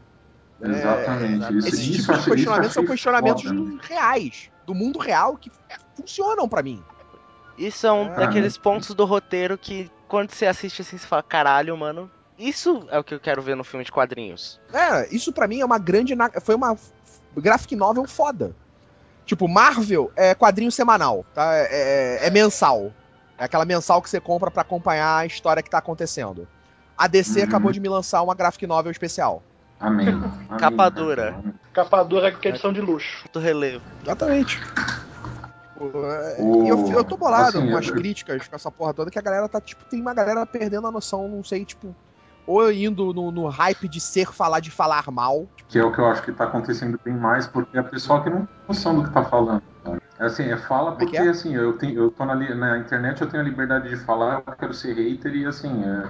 É, 0.62 0.70
Exatamente. 0.70 1.58
Isso, 1.58 1.68
Esses 1.68 1.80
isso, 1.82 2.02
tipos 2.04 2.24
de 2.24 2.30
eu 2.30 2.36
questionamentos 2.36 2.74
são 2.74 2.86
questionamentos 2.86 3.44
foda, 3.44 3.54
né? 3.54 3.80
reais, 3.82 4.50
do 4.66 4.74
mundo 4.74 4.98
real, 4.98 5.36
que 5.36 5.52
funcionam 5.94 6.48
pra 6.48 6.64
mim. 6.64 6.82
Isso 7.58 7.88
é 7.88 7.92
um 7.92 8.06
Ah, 8.08 8.16
daqueles 8.20 8.58
pontos 8.58 8.94
do 8.94 9.06
roteiro 9.06 9.58
que 9.58 9.90
quando 10.08 10.32
você 10.32 10.46
assiste 10.46 10.82
assim, 10.82 10.98
você 10.98 11.08
fala, 11.08 11.24
caralho, 11.24 11.76
mano. 11.78 12.10
Isso 12.38 12.86
é 12.90 13.00
o 13.00 13.04
que 13.04 13.14
eu 13.14 13.20
quero 13.20 13.42
ver 13.42 13.56
no 13.56 13.64
filme 13.64 13.86
de 13.86 13.92
quadrinhos. 13.92 14.60
É, 14.74 15.08
isso 15.14 15.32
pra 15.32 15.48
mim 15.48 15.62
é 15.62 15.66
uma 15.66 15.78
grande. 15.80 16.14
Foi 16.42 16.54
uma 16.54 16.76
graphic 17.36 17.76
novel 17.76 18.06
foda. 18.06 18.54
Tipo, 19.26 19.48
Marvel 19.48 20.12
é 20.16 20.36
quadrinho 20.36 20.72
semanal, 20.72 21.26
tá? 21.34 21.56
É, 21.56 22.20
é- 22.24 22.28
é 22.28 22.30
mensal. 22.30 22.94
É 23.38 23.46
aquela 23.46 23.66
mensal 23.66 24.02
que 24.02 24.10
você 24.10 24.20
compra 24.20 24.52
pra 24.52 24.62
acompanhar 24.62 25.18
a 25.18 25.26
história 25.26 25.64
que 25.64 25.70
tá 25.70 25.78
acontecendo. 25.78 26.48
A 26.98 27.08
DC 27.08 27.40
Uhum. 27.40 27.46
acabou 27.46 27.72
de 27.72 27.80
me 27.80 27.90
lançar 27.90 28.22
uma 28.22 28.36
graphic 28.36 28.68
novel 28.68 28.92
especial. 28.92 29.42
Amém. 29.80 30.08
Amém. 30.50 30.60
Capa 30.60 30.90
dura. 30.90 31.36
Capa 31.74 32.04
dura 32.04 32.32
que 32.32 32.48
é 32.48 32.52
edição 32.52 32.72
de 32.72 32.80
luxo. 32.82 33.26
Do 33.34 33.40
relevo. 33.40 33.84
Exatamente. 34.04 34.62
O- 35.76 36.66
E 36.66 36.70
eu, 36.70 36.78
eu 36.90 37.04
tô 37.04 37.18
bolado 37.18 37.58
assim, 37.58 37.70
com 37.72 37.78
as 37.78 37.88
eu- 37.88 37.94
críticas, 37.94 38.48
com 38.48 38.56
essa 38.56 38.72
porra 38.72 38.94
toda, 38.94 39.12
que 39.12 39.20
a 39.20 39.22
galera 39.22 39.50
tá, 39.50 39.60
tipo, 39.60 39.86
tem 39.86 40.02
uma 40.02 40.14
galera 40.14 40.46
perdendo 40.46 40.88
a 40.88 40.92
noção, 40.92 41.28
não 41.28 41.44
sei, 41.44 41.66
tipo, 41.66 41.96
ou 42.48 42.72
indo 42.72 43.14
no, 43.14 43.32
no 43.32 43.48
hype 43.48 43.90
de 43.90 44.00
ser 44.00 44.32
falar 44.32 44.60
de 44.60 44.72
falar 44.72 45.04
mal. 45.12 45.48
Que 45.68 45.80
é 45.80 45.84
o 45.84 45.92
que 45.92 46.00
eu 46.00 46.06
acho 46.06 46.22
que 46.24 46.32
tá 46.32 46.46
acontecendo 46.46 46.98
bem 47.04 47.14
mais, 47.16 47.48
porque 47.48 47.76
é 47.76 47.80
a 47.80 47.84
pessoa 47.84 48.24
que 48.24 48.30
não 48.30 48.46
tem 48.46 48.48
noção 48.70 48.96
do 48.96 49.04
que 49.04 49.14
tá 49.14 49.24
falando. 49.26 49.62
cara. 49.84 50.00
É 50.18 50.26
assim, 50.26 50.44
é 50.44 50.58
fala 50.58 50.92
é 50.92 50.96
porque 50.96 51.08
que 51.08 51.18
é? 51.18 51.28
assim, 51.28 51.54
eu 51.56 51.78
tenho, 51.78 51.96
eu 52.04 52.12
tô 52.12 52.24
na, 52.26 52.36
na 52.36 52.78
internet, 52.78 53.22
eu 53.22 53.28
tenho 53.30 53.44
a 53.44 53.46
liberdade 53.46 53.90
de 53.90 53.98
falar, 53.98 54.44
eu 54.48 54.56
quero 54.56 54.74
ser 54.74 54.94
hater 54.94 55.36
e 55.36 55.46
assim, 55.46 55.84
é, 55.84 56.08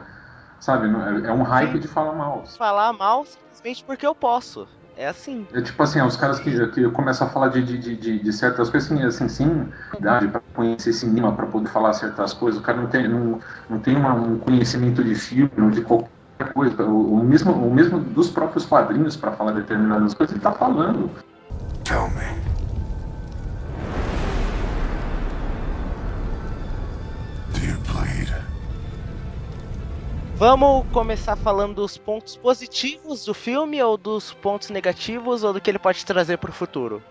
sabe, 0.59 0.87
é, 0.87 1.29
é 1.29 1.33
um 1.33 1.41
hype 1.43 1.73
Sim. 1.73 1.79
de 1.79 1.87
falar 1.87 2.13
mal. 2.13 2.43
Falar 2.57 2.93
mal 2.93 3.25
simplesmente 3.25 3.83
porque 3.83 4.05
eu 4.05 4.13
posso. 4.13 4.67
É 4.97 5.07
assim. 5.07 5.45
É 5.53 5.61
tipo 5.61 5.81
assim, 5.83 6.01
os 6.01 6.15
caras 6.15 6.39
que, 6.39 6.67
que 6.67 6.89
começam 6.91 7.27
a 7.27 7.29
falar 7.29 7.49
de, 7.49 7.61
de, 7.63 7.77
de, 7.77 8.19
de- 8.19 8.33
certas 8.33 8.69
coisas, 8.69 8.89
assim, 8.91 9.03
assim, 9.03 9.27
sem 9.27 9.67
idade 9.99 10.27
pra 10.29 10.41
conhecer 10.53 10.93
cinema, 10.93 11.33
pra 11.33 11.45
poder 11.47 11.69
falar 11.69 11.91
certas 11.93 12.33
coisas, 12.33 12.61
o 12.61 12.63
cara 12.63 12.79
não 12.79 12.87
tem, 12.87 13.07
não, 13.07 13.39
não 13.69 13.79
tem 13.79 13.95
uma- 13.95 14.13
um 14.13 14.39
conhecimento 14.39 15.03
de 15.03 15.13
filme, 15.15 15.51
ou 15.59 15.69
de 15.69 15.81
qualquer 15.81 16.53
coisa. 16.53 16.83
O, 16.83 17.15
o 17.15 17.23
mesmo, 17.23 17.51
o 17.51 17.73
mesmo 17.73 17.99
dos 17.99 18.29
próprios 18.29 18.65
quadrinhos 18.65 19.17
pra 19.17 19.31
falar 19.33 19.51
determinadas 19.51 20.13
coisas, 20.13 20.33
ele 20.33 20.41
tá 20.43 20.53
falando. 20.53 21.09
Tell 21.83 22.09
me. 22.11 22.41
Do 27.53 27.59
you 27.65 27.77
bleed? 27.81 28.44
Vamos 30.37 30.85
começar 30.91 31.35
falando 31.37 31.75
dos 31.75 31.97
pontos 31.97 32.35
positivos 32.35 33.23
do 33.25 33.33
filme, 33.33 33.81
ou 33.81 33.97
dos 33.97 34.33
pontos 34.33 34.69
negativos, 34.69 35.43
ou 35.43 35.53
do 35.53 35.61
que 35.61 35.69
ele 35.71 35.79
pode 35.79 36.05
trazer 36.05 36.37
pro 36.37 36.51
futuro? 36.51 37.01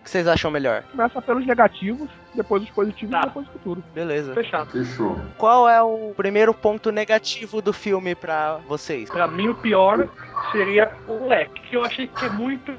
O 0.00 0.04
que 0.04 0.10
vocês 0.10 0.28
acham 0.28 0.50
melhor? 0.50 0.84
Começa 0.92 1.20
pelos 1.20 1.44
negativos, 1.44 2.08
depois 2.34 2.62
os 2.62 2.70
positivos 2.70 3.10
Tá. 3.10 3.20
e 3.20 3.26
depois 3.26 3.48
o 3.48 3.50
futuro. 3.52 3.84
Beleza. 3.92 4.32
Fechado. 4.32 4.70
Fechou. 4.70 5.18
Qual 5.36 5.68
é 5.68 5.82
o 5.82 6.14
primeiro 6.16 6.54
ponto 6.54 6.90
negativo 6.92 7.60
do 7.60 7.72
filme 7.72 8.14
pra 8.14 8.58
vocês? 8.68 9.10
Pra 9.10 9.26
mim, 9.26 9.48
o 9.48 9.54
pior 9.56 10.08
seria 10.52 10.90
o 11.08 11.26
leque, 11.26 11.60
que 11.68 11.76
eu 11.76 11.84
achei 11.84 12.06
que 12.06 12.24
é 12.24 12.30
muito 12.30 12.72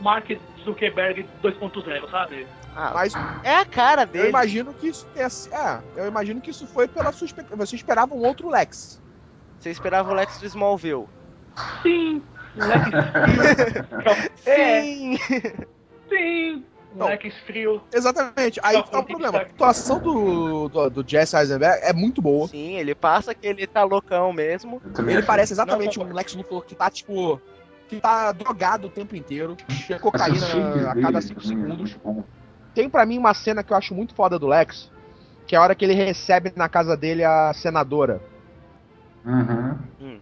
Mark 0.00 0.30
Zuckerberg 0.64 1.28
2.0, 1.42 2.10
sabe? 2.10 2.46
Ah, 2.74 2.92
Mas 2.94 3.12
é 3.44 3.56
a 3.56 3.64
cara 3.66 4.02
eu 4.02 4.06
dele. 4.06 4.28
imagino 4.30 4.72
que 4.72 4.88
isso 4.88 5.06
tenha, 5.12 5.26
é, 5.52 5.80
eu 6.00 6.08
imagino 6.08 6.40
que 6.40 6.50
isso 6.50 6.66
foi 6.66 6.88
pela 6.88 7.12
sua 7.12 7.26
expectativa. 7.26 7.66
Você 7.66 7.76
esperava 7.76 8.14
um 8.14 8.24
outro 8.24 8.48
Lex. 8.48 8.98
Você 9.60 9.70
esperava 9.70 10.10
o 10.10 10.14
Lex 10.14 10.38
do 10.38 10.46
Smallville. 10.46 11.06
Sim, 11.82 12.22
frio. 12.56 12.90
É, 14.46 14.82
Sim! 14.82 15.18
sim, 16.08 16.64
Não. 16.94 17.06
leque 17.06 17.30
frio. 17.46 17.82
Exatamente. 17.92 18.58
Aí 18.62 18.76
Não, 18.76 18.82
tá 18.82 19.00
o 19.00 19.04
problema. 19.04 19.38
A 19.38 19.42
atuação 19.42 20.00
do, 20.00 20.68
do, 20.68 20.90
do 20.90 21.04
Jesse 21.08 21.36
Eisenberg 21.36 21.78
é 21.82 21.92
muito 21.92 22.22
boa. 22.22 22.48
Sim, 22.48 22.76
ele 22.76 22.94
passa 22.94 23.34
que 23.34 23.46
ele 23.46 23.66
tá 23.66 23.84
loucão 23.84 24.32
mesmo. 24.32 24.80
Ele 24.98 25.18
acho. 25.18 25.26
parece 25.26 25.52
exatamente 25.52 25.98
Não, 25.98 26.06
um 26.06 26.12
Lex 26.12 26.34
Luthor 26.34 26.64
que 26.64 26.74
tá, 26.74 26.90
tipo. 26.90 27.40
Que 27.88 28.00
tá 28.00 28.32
drogado 28.32 28.86
o 28.86 28.90
tempo 28.90 29.16
inteiro. 29.16 29.56
cheia 29.68 29.98
Cocaína 29.98 30.46
a 30.90 30.94
cada 30.94 31.20
dele 31.20 31.22
5 31.22 31.40
também 31.42 31.58
é 31.58 31.86
segundos. 31.86 31.98
Tem 32.72 32.88
pra 32.88 33.04
mim 33.04 33.18
uma 33.18 33.34
cena 33.34 33.62
que 33.64 33.72
eu 33.72 33.76
acho 33.76 33.94
muito 33.94 34.14
foda 34.14 34.38
do 34.38 34.46
Lex. 34.46 34.90
Que 35.46 35.56
é 35.56 35.58
a 35.58 35.62
hora 35.62 35.74
que 35.74 35.84
ele 35.84 35.94
recebe 35.94 36.52
na 36.54 36.68
casa 36.68 36.96
dele 36.96 37.24
a 37.24 37.52
senadora. 37.52 38.22
Uhum. 39.24 39.78
Hum. 40.00 40.18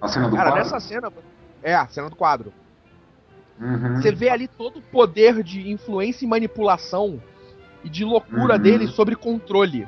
A 0.00 0.08
cena 0.08 0.28
do 0.28 0.36
Cara, 0.36 0.50
quadro? 0.50 0.64
nessa 0.64 0.80
cena. 0.80 1.12
É, 1.62 1.74
a 1.74 1.86
cena 1.86 2.08
do 2.10 2.16
quadro. 2.16 2.52
Uhum. 3.60 3.96
Você 4.00 4.12
vê 4.12 4.28
ali 4.28 4.48
todo 4.48 4.78
o 4.78 4.82
poder 4.82 5.42
de 5.42 5.70
influência 5.70 6.24
e 6.24 6.28
manipulação 6.28 7.22
e 7.84 7.88
de 7.88 8.04
loucura 8.04 8.54
Uhum. 8.56 8.60
dele 8.60 8.86
sobre 8.88 9.14
controle. 9.14 9.86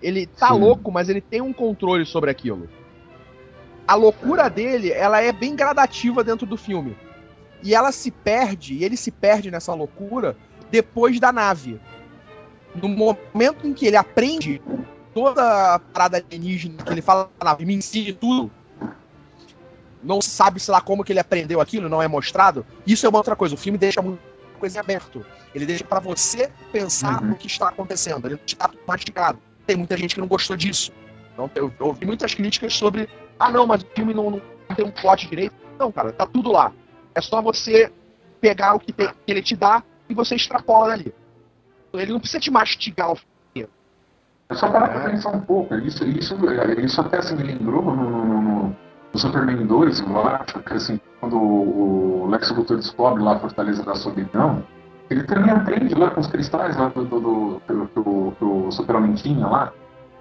Ele 0.00 0.26
tá 0.26 0.48
Sim. 0.52 0.60
louco, 0.60 0.90
mas 0.92 1.08
ele 1.08 1.20
tem 1.20 1.40
um 1.40 1.52
controle 1.52 2.06
sobre 2.06 2.30
aquilo. 2.30 2.68
A 3.88 3.94
loucura 3.94 4.48
dele, 4.48 4.90
ela 4.90 5.20
é 5.20 5.32
bem 5.32 5.54
gradativa 5.54 6.22
dentro 6.24 6.46
do 6.46 6.56
filme. 6.56 6.96
E 7.62 7.74
ela 7.74 7.90
se 7.92 8.10
perde, 8.10 8.74
e 8.74 8.84
ele 8.84 8.96
se 8.96 9.10
perde 9.10 9.50
nessa 9.50 9.74
loucura 9.74 10.36
depois 10.70 11.18
da 11.20 11.32
nave. 11.32 11.80
No 12.74 12.88
momento 12.88 13.66
em 13.66 13.72
que 13.72 13.86
ele 13.86 13.96
aprende 13.96 14.60
toda 15.16 15.76
a 15.76 15.78
parada 15.78 16.18
alienígena 16.18 16.82
que 16.82 16.92
ele 16.92 17.00
fala 17.00 17.30
na 17.42 17.56
me 17.56 17.72
ensine 17.74 18.12
tudo. 18.12 18.50
Não 20.02 20.20
sabe, 20.20 20.60
sei 20.60 20.72
lá, 20.72 20.80
como 20.82 21.02
que 21.02 21.10
ele 21.10 21.18
aprendeu 21.18 21.58
aquilo, 21.58 21.88
não 21.88 22.02
é 22.02 22.06
mostrado. 22.06 22.66
Isso 22.86 23.06
é 23.06 23.08
uma 23.08 23.16
outra 23.16 23.34
coisa. 23.34 23.54
O 23.54 23.58
filme 23.58 23.78
deixa 23.78 24.02
muita 24.02 24.22
coisa 24.60 24.76
em 24.76 24.80
aberto. 24.80 25.24
Ele 25.54 25.64
deixa 25.64 25.84
pra 25.84 26.00
você 26.00 26.52
pensar 26.70 27.22
Uhum. 27.22 27.28
no 27.30 27.34
que 27.34 27.46
está 27.46 27.70
acontecendo. 27.70 28.26
Ele 28.26 28.34
não 28.34 28.40
está 28.44 28.70
mastigado. 28.86 29.38
Tem 29.66 29.74
muita 29.74 29.96
gente 29.96 30.14
que 30.14 30.20
não 30.20 30.28
gostou 30.28 30.54
disso. 30.54 30.92
Então, 31.32 31.50
eu, 31.54 31.72
ouvi 31.80 32.04
muitas 32.04 32.34
críticas 32.34 32.74
sobre. 32.74 33.08
Ah, 33.38 33.50
não, 33.50 33.66
mas 33.66 33.82
o 33.82 33.86
filme 33.94 34.12
não, 34.12 34.30
não 34.30 34.42
tem 34.76 34.84
um 34.84 34.90
plot 34.90 35.26
direito. 35.30 35.54
Não, 35.78 35.90
cara, 35.90 36.12
tá 36.12 36.26
tudo 36.26 36.52
lá. 36.52 36.74
É 37.14 37.22
só 37.22 37.40
você 37.40 37.90
pegar 38.38 38.74
o 38.74 38.80
que, 38.80 38.92
tem- 38.92 39.08
que 39.08 39.32
ele 39.32 39.42
te 39.42 39.56
dá 39.56 39.82
e 40.10 40.14
você 40.14 40.34
extrapola 40.36 40.88
dali. 40.88 41.14
Ele 41.94 42.12
não 42.12 42.20
precisa 42.20 42.38
te 42.38 42.50
mastigar 42.50 43.12
o 43.12 43.14
É 43.14 43.18
só 44.54 44.70
parar 44.70 44.88
pra 44.88 45.10
pensar 45.10 45.30
um 45.30 45.40
pouco. 45.40 45.74
Isso, 45.76 46.04
isso, 46.04 46.36
isso 46.78 47.00
até 47.00 47.18
assim, 47.18 47.36
me 47.36 47.42
lembrou 47.42 47.82
no, 47.82 47.94
no, 47.96 48.24
no- 48.42 48.76
no 49.12 49.18
Superman 49.18 49.66
2, 49.66 50.00
eu 50.00 50.26
acho, 50.28 50.58
que 50.60 50.74
assim, 50.74 51.00
quando 51.20 51.36
o 51.38 52.26
Lex 52.30 52.50
Luthor 52.50 52.76
descobre 52.76 53.22
lá 53.22 53.36
a 53.36 53.38
Fortaleza 53.38 53.82
da 53.82 53.94
Solidão, 53.94 54.62
ele 55.08 55.22
também 55.22 55.50
aprende 55.50 55.94
lá 55.94 56.10
com 56.10 56.20
os 56.20 56.26
cristais 56.26 56.76
lá 56.76 56.88
do, 56.88 57.04
do, 57.04 57.20
do, 57.20 57.60
do, 57.66 58.30
do, 58.40 58.70
do 58.70 59.14
tinha 59.14 59.46
lá. 59.46 59.72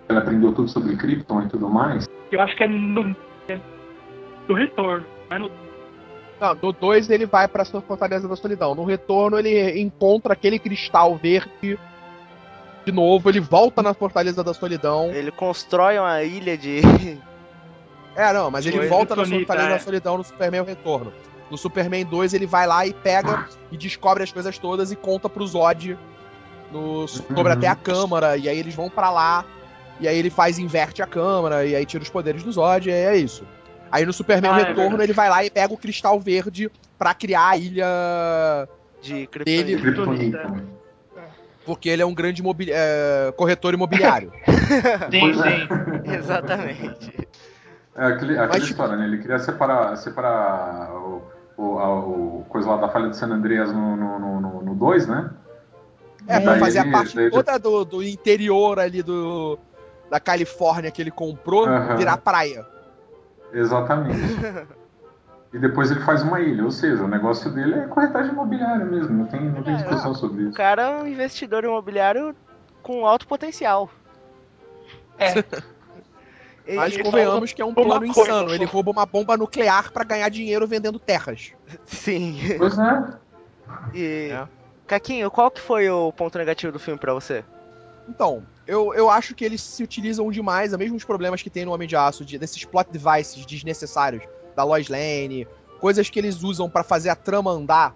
Ele 0.07 0.19
aprendeu 0.19 0.53
tudo 0.53 0.67
sobre 0.69 0.95
Krypton 0.95 1.41
e 1.41 1.49
tudo 1.49 1.67
mais. 1.69 2.07
Eu 2.31 2.39
acho 2.41 2.55
que 2.55 2.63
é 2.63 2.67
no, 2.67 3.15
é 3.49 3.59
do 4.47 4.53
retorno. 4.53 5.05
Mas 5.29 5.41
no, 5.41 5.49
Não, 6.39 6.55
no 6.61 6.71
2 6.71 7.09
ele 7.09 7.25
vai 7.25 7.47
pra 7.47 7.65
sua 7.65 7.81
Fortaleza 7.81 8.27
da 8.27 8.35
Solidão. 8.35 8.75
No 8.75 8.85
retorno 8.85 9.39
ele 9.39 9.79
encontra 9.81 10.33
aquele 10.33 10.59
cristal 10.59 11.15
verde. 11.15 11.79
De 12.85 12.91
novo, 12.91 13.29
ele 13.29 13.39
volta 13.39 13.81
na 13.81 13.93
Fortaleza 13.93 14.43
da 14.43 14.53
Solidão. 14.53 15.09
Ele 15.11 15.31
constrói 15.31 15.97
uma 15.97 16.21
ilha 16.23 16.57
de. 16.57 16.81
É, 18.17 18.31
não, 18.31 18.49
mas 18.49 18.65
ele 18.65 18.87
volta 18.87 19.13
na 19.13 19.25
Fortaleza 19.25 19.67
é. 19.67 19.71
da 19.71 19.79
Solidão 19.79 20.17
no 20.17 20.23
Superman 20.23 20.61
o 20.61 20.63
Retorno. 20.63 21.11
No 21.51 21.57
Superman 21.57 22.05
2 22.05 22.33
ele 22.33 22.45
vai 22.45 22.65
lá 22.65 22.87
e 22.87 22.93
pega 22.93 23.45
e 23.69 23.75
descobre 23.75 24.23
as 24.23 24.31
coisas 24.31 24.57
todas 24.57 24.89
e 24.89 24.95
conta 24.95 25.27
pro 25.27 25.45
Zod 25.45 25.97
no, 26.71 27.09
sobre 27.09 27.41
Uhum. 27.41 27.51
até 27.51 27.67
a 27.67 27.75
câmara. 27.75 28.37
E 28.37 28.47
aí 28.47 28.57
eles 28.57 28.73
vão 28.73 28.89
pra 28.89 29.09
lá. 29.09 29.43
E 29.99 30.07
aí 30.07 30.17
ele 30.17 30.29
faz, 30.29 30.57
inverte 30.57 31.01
a 31.01 31.05
câmara. 31.05 31.65
E 31.65 31.75
aí 31.75 31.85
tira 31.85 32.01
os 32.03 32.09
poderes 32.09 32.41
do 32.41 32.53
Zod. 32.53 32.87
E 32.89 32.93
aí 32.93 33.03
é 33.03 33.17
isso. 33.17 33.43
Aí 33.91 34.05
no 34.05 34.13
Superman 34.13 34.51
Ah, 34.51 34.59
é 34.59 34.63
Retorno 34.63 34.81
verdade. 34.91 35.03
ele 35.03 35.13
vai 35.13 35.29
lá 35.29 35.43
e 35.43 35.49
pega 35.49 35.73
o 35.73 35.77
cristal 35.77 36.17
verde 36.17 36.71
pra 36.97 37.13
criar 37.13 37.49
a 37.49 37.57
ilha. 37.57 37.85
de 39.01 39.27
Dele- 39.43 39.75
Kryptonita. 39.77 40.74
Porque 41.65 41.89
ele 41.89 42.01
é 42.01 42.05
um 42.05 42.13
grande 42.13 42.41
imobili- 42.41 42.71
é, 42.73 43.33
corretor 43.35 43.73
imobiliário. 43.73 44.31
sim, 45.09 45.31
é. 45.31 45.33
sim. 45.33 46.13
Exatamente. 46.13 47.27
É 47.95 48.05
aquele, 48.05 48.33
aquela 48.33 48.47
Mas, 48.49 48.57
tipo- 48.57 48.71
história, 48.71 48.95
né? 48.97 49.05
Ele 49.05 49.17
queria 49.19 49.39
separar, 49.39 49.95
separar 49.97 50.91
o, 50.93 51.23
o, 51.57 51.79
a- 51.79 51.99
o 51.99 52.45
coisa 52.49 52.69
lá 52.69 52.77
da 52.77 52.89
falha 52.89 53.09
de 53.09 53.17
San 53.17 53.27
Andreas 53.29 53.71
no 53.71 53.95
2, 53.97 53.99
no, 53.99 54.39
no, 54.41 54.61
no 54.61 54.75
dois, 54.75 55.07
né? 55.07 55.29
É, 56.27 56.39
pra 56.39 56.57
fazer 56.59 56.79
a 56.79 56.81
ele- 56.83 56.91
parte 56.91 57.15
daí 57.15 57.25
ele- 57.25 57.31
toda 57.31 57.57
do, 57.57 57.85
do 57.85 58.03
interior 58.03 58.79
ali 58.79 59.01
do, 59.01 59.57
da 60.09 60.19
Califórnia 60.19 60.91
que 60.91 61.01
ele 61.01 61.11
comprou 61.11 61.65
virar 61.97 62.17
praia. 62.17 62.65
Exatamente. 63.53 64.19
e 65.55 65.59
depois 65.59 65.89
ele 65.89 66.01
faz 66.01 66.21
uma 66.21 66.39
ilha, 66.41 66.63
ou 66.65 66.71
seja, 66.71 67.01
o 67.03 67.07
negócio 67.07 67.49
dele 67.49 67.75
é 67.75 67.87
corretagem 67.87 68.31
imobiliária 68.33 68.85
mesmo, 68.85 69.17
não 69.17 69.25
tem, 69.25 69.41
não 69.41 69.63
tem 69.63 69.73
É. 69.73 69.77
discussão 69.77 70.13
sobre 70.13 70.43
O 70.43 70.47
isso. 70.49 70.57
cara 70.57 70.81
é 70.81 70.89
um 71.03 71.07
investidor 71.07 71.63
imobiliário 71.63 72.35
com 72.83 73.05
alto 73.07 73.25
potencial. 73.27 73.89
É. 75.17 75.31
Ele- 75.31 75.45
Mas 76.77 76.93
Ele 76.95 77.03
convenhamos 77.03 77.53
que 77.53 77.61
é 77.61 77.65
um 77.65 77.73
plano 77.75 78.11
coisa 78.11 78.21
insano. 78.21 78.51
Ele 78.53 78.65
rouba 78.65 78.89
uma 78.91 79.05
bomba 79.05 79.37
nuclear 79.37 79.91
pra 79.93 80.03
ganhar 80.03 80.27
dinheiro 80.29 80.65
vendendo 80.67 80.97
terras. 80.97 81.51
Sim. 81.85 82.37
Pois 82.57 82.77
é. 82.77 83.13
E. 83.93 84.29
É. 84.31 84.47
Caquinho, 84.87 85.29
qual 85.31 85.49
que 85.51 85.61
foi 85.61 85.89
o 85.89 86.11
ponto 86.11 86.37
negativo 86.37 86.71
do 86.73 86.79
filme 86.79 86.99
pra 86.99 87.13
você? 87.13 87.45
Então, 88.09 88.43
eu, 88.67 88.93
eu 88.93 89.09
acho 89.09 89.33
que 89.33 89.43
eles 89.45 89.61
se 89.61 89.83
utilizam 89.83 90.29
demais, 90.31 90.71
os 90.73 90.77
mesmos 90.77 91.03
problemas 91.03 91.41
que 91.41 91.49
tem 91.49 91.65
no 91.65 91.71
Homem 91.71 91.87
de 91.87 91.95
Aço, 91.95 92.25
de, 92.25 92.37
desses 92.37 92.63
plot 92.65 92.89
devices 92.91 93.45
desnecessários 93.45 94.23
da 94.55 94.63
Lois 94.63 94.87
Lane, 94.87 95.47
coisas 95.79 96.09
que 96.09 96.17
eles 96.19 96.43
usam 96.43 96.69
pra 96.69 96.83
fazer 96.83 97.09
a 97.09 97.15
trama 97.15 97.51
andar, 97.51 97.95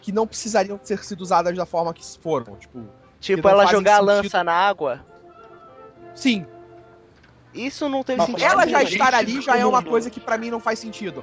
que 0.00 0.12
não 0.12 0.26
precisariam 0.26 0.78
ter 0.78 1.02
sido 1.04 1.20
usadas 1.20 1.56
da 1.56 1.66
forma 1.66 1.92
que 1.92 2.04
foram. 2.18 2.56
Tipo, 2.56 2.80
Tipo, 3.20 3.48
ela 3.48 3.66
jogar 3.66 3.96
a 3.96 4.00
lança 4.00 4.44
na 4.44 4.52
água? 4.52 5.00
sim, 6.14 6.46
Isso 7.54 7.88
não 7.88 8.02
teve 8.02 8.18
Não, 8.18 8.26
sentido. 8.26 8.44
ela 8.44 8.66
já 8.66 8.82
estar 8.82 9.14
ali 9.14 9.40
já 9.40 9.56
é 9.56 9.64
uma 9.64 9.80
coisa 9.82 10.10
que 10.10 10.18
pra 10.18 10.36
mim 10.36 10.50
não 10.50 10.58
faz 10.58 10.78
sentido. 10.78 11.22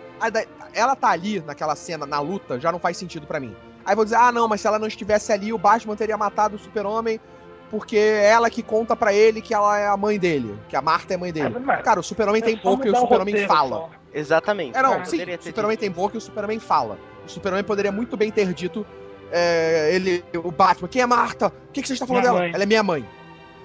Ela 0.74 0.96
tá 0.96 1.10
ali 1.10 1.42
naquela 1.42 1.76
cena, 1.76 2.06
na 2.06 2.20
luta, 2.22 2.58
já 2.60 2.72
não 2.72 2.80
faz 2.80 2.96
sentido 2.98 3.28
pra 3.28 3.40
mim. 3.40 3.54
Aí 3.86 3.96
vou 3.96 4.06
dizer, 4.06 4.16
ah 4.18 4.32
não, 4.32 4.48
mas 4.48 4.62
se 4.62 4.68
ela 4.68 4.80
não 4.80 4.88
estivesse 4.88 5.32
ali, 5.34 5.52
o 5.52 5.58
Batman 5.58 5.96
teria 5.96 6.18
matado 6.18 6.56
o 6.56 6.60
Super-Homem, 6.60 7.20
porque 7.70 7.98
é 7.98 8.30
ela 8.30 8.50
que 8.50 8.64
conta 8.64 8.96
pra 8.96 9.14
ele 9.14 9.42
que 9.42 9.54
ela 9.54 9.78
é 9.78 9.88
a 9.88 9.98
mãe 9.98 10.18
dele, 10.18 10.58
que 10.70 10.76
a 10.76 10.82
Marta 10.82 11.14
é 11.14 11.18
mãe 11.18 11.34
dele. 11.34 11.60
mas 11.60 11.84
Cara, 11.84 12.00
o 12.00 12.04
Super-Homem 12.04 12.42
tem 12.42 12.56
boca 12.58 12.88
e 12.88 12.92
o 12.92 12.96
Super-Homem 12.96 13.46
fala. 13.48 13.90
Exatamente. 14.14 14.78
É, 14.78 14.82
não, 14.82 14.96
É, 14.96 15.06
sim, 15.06 15.22
o 15.22 15.26
dito 15.26 15.78
tem 15.78 15.92
boca 15.92 16.16
e 16.16 16.18
o 16.18 16.22
Superman 16.22 16.60
fala. 16.60 16.98
O 17.26 17.30
Super-Homem 17.30 17.64
poderia 17.64 17.92
muito 17.92 18.18
bem 18.18 18.32
ter 18.32 18.54
dito, 18.54 18.86
é, 19.32 19.92
ele, 19.94 20.24
o 20.36 20.52
Batman, 20.52 20.88
quem 20.88 21.02
é 21.02 21.06
Marta? 21.06 21.48
O 21.48 21.72
que, 21.72 21.82
que 21.82 21.88
você 21.88 21.94
está 21.94 22.06
falando 22.06 22.24
Minha 22.24 22.32
dela? 22.34 22.44
mãe. 22.46 22.52
Ela 22.54 22.64
é 22.64 22.66
minha 22.66 22.84
mãe. 22.84 23.08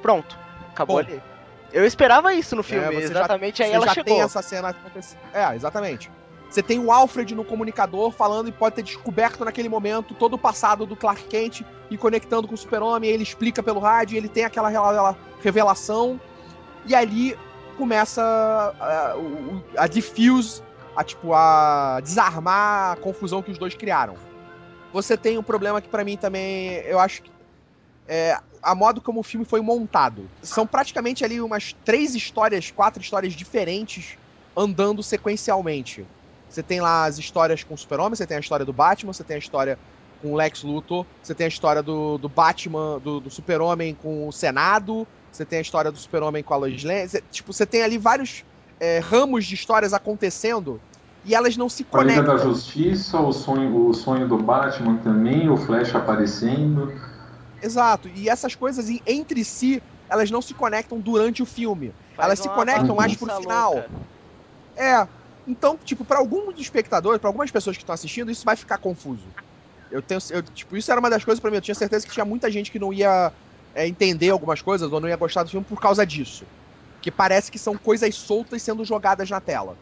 Pronto. 0.03 0.39
Acabou 0.71 0.97
Bom. 0.97 1.09
ali. 1.09 1.21
Eu 1.73 1.85
esperava 1.85 2.33
isso 2.33 2.55
no 2.55 2.63
filme, 2.63 2.85
É, 2.85 2.89
você 2.93 3.01
já- 3.09 3.21
exatamente. 3.21 3.63
Aí 3.63 3.71
Você 3.71 3.75
ela 3.75 3.87
já 3.87 3.95
chegou. 3.95 4.15
tem 4.15 4.23
essa 4.23 4.41
cena 4.43 4.69
acontecendo. 4.69 5.19
É, 5.35 5.55
exatamente. 5.55 6.11
Você 6.49 6.63
tem 6.63 6.79
o 6.79 6.93
Alfred 6.93 7.35
no 7.35 7.45
comunicador 7.45 8.13
falando 8.13 8.49
e 8.49 8.53
pode 8.53 8.77
ter 8.77 8.83
descoberto 8.83 9.45
naquele 9.45 9.69
momento 9.69 10.15
todo 10.15 10.35
o 10.35 10.39
passado 10.39 10.87
do 10.87 10.95
Clark 10.95 11.25
Kent 11.25 11.63
e 11.91 11.99
conectando 11.99 12.47
com 12.47 12.55
o 12.55 12.57
Super-Homem. 12.57 13.11
Ele 13.11 13.25
explica 13.25 13.63
pelo 13.65 13.81
rádio, 13.81 14.17
ele 14.17 14.29
tem 14.29 14.45
aquela 14.45 14.71
revelação. 15.43 16.21
E 16.87 16.95
ali 16.95 17.37
começa 17.77 18.23
a, 18.81 19.15
a 19.85 19.87
diffuse, 19.87 20.63
a 20.97 21.05
tipo, 21.05 21.33
a 21.33 22.01
desarmar 22.03 22.93
a 22.93 22.97
confusão 22.97 23.43
que 23.43 23.51
os 23.51 23.59
dois 23.59 23.75
criaram. 23.75 24.15
Você 24.93 25.17
tem 25.17 25.37
um 25.37 25.43
problema 25.43 25.81
que 25.81 25.89
pra 25.89 26.05
mim 26.05 26.17
também, 26.17 26.69
eu 26.87 26.99
acho 26.99 27.23
que 27.23 27.31
é 28.09 28.39
a 28.63 28.75
modo 28.75 29.01
como 29.01 29.21
o 29.21 29.23
filme 29.23 29.45
foi 29.45 29.61
montado. 29.61 30.29
São 30.43 30.67
praticamente 30.67 31.25
ali 31.25 31.41
umas 31.41 31.73
três 31.85 32.15
histórias, 32.15 32.71
quatro 32.71 33.01
histórias 33.01 33.33
diferentes 33.33 34.19
andando 34.57 35.03
sequencialmente. 35.03 36.05
Você 36.49 36.63
tem 36.63 36.81
lá 36.81 37.05
as 37.05 37.19
histórias 37.19 37.63
com 37.63 37.75
o 37.75 37.79
Super-Homem, 37.79 38.17
você 38.17 38.27
tem 38.27 38.37
a 38.37 38.41
história 38.41 38.65
do 38.65 38.73
Batman, 38.73 39.13
você 39.13 39.23
tem 39.23 39.37
a 39.37 39.39
história 39.39 39.79
com 40.21 40.33
o 40.33 40.37
Lex 40.37 40.63
Luthor, 40.63 41.05
você 41.23 41.35
tem 41.35 41.45
a 41.45 41.49
história 41.49 41.83
do, 41.83 42.19
do 42.19 42.29
Batman, 42.29 42.99
do, 42.99 43.21
do 43.21 43.31
Super-Homem 43.31 43.95
com 43.95 44.29
o 44.29 44.33
Senado, 44.33 45.07
você 45.31 45.45
tem 45.45 45.59
a 45.59 45.63
história 45.63 45.91
do 45.93 45.99
Super-Homem 45.99 46.43
com 46.43 46.55
a 46.55 46.57
Lois 46.57 46.83
Lane. 46.83 47.09
Você, 47.09 47.23
tipo, 47.31 47.53
você 47.53 47.67
tem 47.67 47.83
ali 47.83 47.99
vários 47.99 48.45
é, 48.81 48.99
ramos 48.99 49.45
de 49.45 49.55
histórias 49.55 49.93
acontecendo 49.93 50.81
e 51.25 51.35
elas 51.35 51.57
não 51.57 51.69
se 51.69 51.85
A 51.93 52.03
Liga 52.03 52.23
da 52.23 52.29
conectam. 52.29 52.55
Justiça, 52.55 53.19
o 53.19 53.33
sonho, 53.33 53.89
o 53.89 53.93
sonho 53.93 54.29
do 54.29 54.39
Batman 54.39 54.97
também, 54.99 55.49
o 55.49 55.57
Flash 55.57 55.95
aparecendo. 55.95 56.93
Exato. 57.61 58.09
E 58.15 58.29
essas 58.29 58.55
coisas 58.55 58.89
entre 59.07 59.45
si, 59.45 59.83
elas 60.09 60.31
não 60.31 60.41
se 60.41 60.55
conectam 60.55 61.01
durante 61.01 61.43
o 61.43 61.47
filme. 61.47 61.93
Faz 62.15 62.27
Elas 62.27 62.39
se 62.39 62.49
conectam 62.49 62.95
mais 62.95 63.17
pro 63.17 63.29
final. 63.41 63.75
louca. 63.75 63.91
É. 64.77 65.07
Então, 65.49 65.79
tipo, 65.85 66.05
pra 66.05 66.19
alguns 66.19 66.59
espectadores, 66.59 67.21
pra 67.21 67.29
algumas 67.29 67.51
pessoas 67.51 67.77
que 67.77 67.83
estão 67.83 67.95
assistindo, 67.95 68.31
isso 68.31 68.45
vai 68.45 68.57
ficar 68.57 68.79
confuso. 68.79 69.27
Eu 69.97 70.03
tenho, 70.03 70.21
eu, 70.31 70.43
tipo, 70.43 70.77
isso 70.77 70.91
era 70.91 71.01
uma 71.01 71.09
das 71.09 71.25
coisas 71.25 71.41
pra 71.41 71.51
mim. 71.51 71.57
Eu 71.57 71.63
tinha 71.63 71.75
certeza 71.75 72.07
que 72.07 72.13
tinha 72.13 72.25
muita 72.25 72.51
gente 72.51 72.71
que 72.71 72.79
não 72.79 72.93
ia 72.93 73.33
é, 73.75 73.87
entender 73.87 74.29
algumas 74.29 74.61
coisas 74.61 74.93
ou 74.93 75.01
não 75.01 75.09
ia 75.09 75.17
gostar 75.17 75.43
do 75.43 75.49
filme 75.49 75.65
por 75.67 75.81
causa 75.81 76.05
disso. 76.05 76.45
Que 77.01 77.11
parece 77.11 77.51
que 77.51 77.59
são 77.59 77.79
coisas 77.79 78.15
soltas 78.15 78.61
sendo 78.63 78.85
jogadas 78.85 79.31
na 79.31 79.41
tela. 79.41 79.75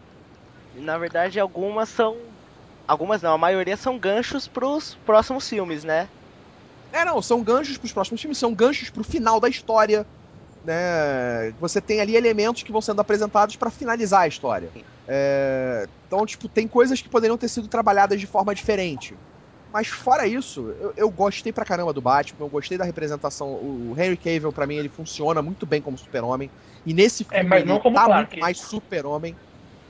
Na 0.77 0.97
verdade, 0.99 1.41
algumas 1.41 1.89
são. 1.89 2.17
Algumas 2.87 3.23
não, 3.23 3.33
a 3.35 3.39
maioria 3.39 3.77
são 3.77 3.99
ganchos 3.99 4.47
pros 4.47 4.97
próximos 5.05 5.49
filmes, 5.49 5.83
né? 5.83 6.09
É, 6.93 7.05
não, 7.05 7.21
são 7.21 7.43
ganchos 7.43 7.77
pros 7.77 7.93
próximos 7.93 8.21
filmes, 8.21 8.39
são 8.39 8.55
ganchos 8.55 8.91
pro 8.91 9.03
final 9.03 9.41
da 9.41 9.49
história. 9.49 10.07
Né? 10.65 11.53
Você 11.61 11.81
tem 11.81 12.01
ali 12.01 12.15
elementos 12.15 12.63
que 12.63 12.71
vão 12.71 12.81
sendo 12.81 13.01
apresentados 13.01 13.57
pra 13.57 13.71
finalizar 13.71 14.23
a 14.23 14.29
história. 14.29 14.71
É, 15.09 15.89
Então, 16.07 16.25
tipo, 16.25 16.49
tem 16.49 16.69
coisas 16.69 17.03
que 17.03 17.09
poderiam 17.09 17.37
ter 17.37 17.49
sido 17.49 17.67
trabalhadas 17.67 18.21
de 18.21 18.27
forma 18.27 18.55
diferente. 18.55 19.17
Mas 19.75 19.89
fora 19.89 20.25
isso, 20.25 20.73
eu, 20.81 20.95
eu 20.97 21.11
gostei 21.11 21.53
pra 21.53 21.65
caramba 21.65 21.93
do 21.93 22.01
Batman, 22.01 22.47
eu 22.47 22.49
gostei 22.49 22.79
da 22.79 22.85
representação. 22.85 23.49
O 23.49 23.93
Henry 23.99 24.17
Cavill, 24.17 24.53
pra 24.53 24.69
mim, 24.69 24.77
ele 24.77 24.89
funciona 24.89 25.43
muito 25.43 25.67
bem 25.67 25.83
como 25.83 25.99
super-homem. 25.99 26.49
E 26.87 26.95
nesse 26.95 27.25
É, 27.25 27.39
filme 27.39 27.49
mas 27.51 27.63
ele 27.63 27.73
não 27.73 27.81
como 27.81 27.97
tá 27.97 28.05
Clark. 28.05 28.31
muito 28.31 28.41
mais 28.41 28.57
super-homem. 28.57 29.37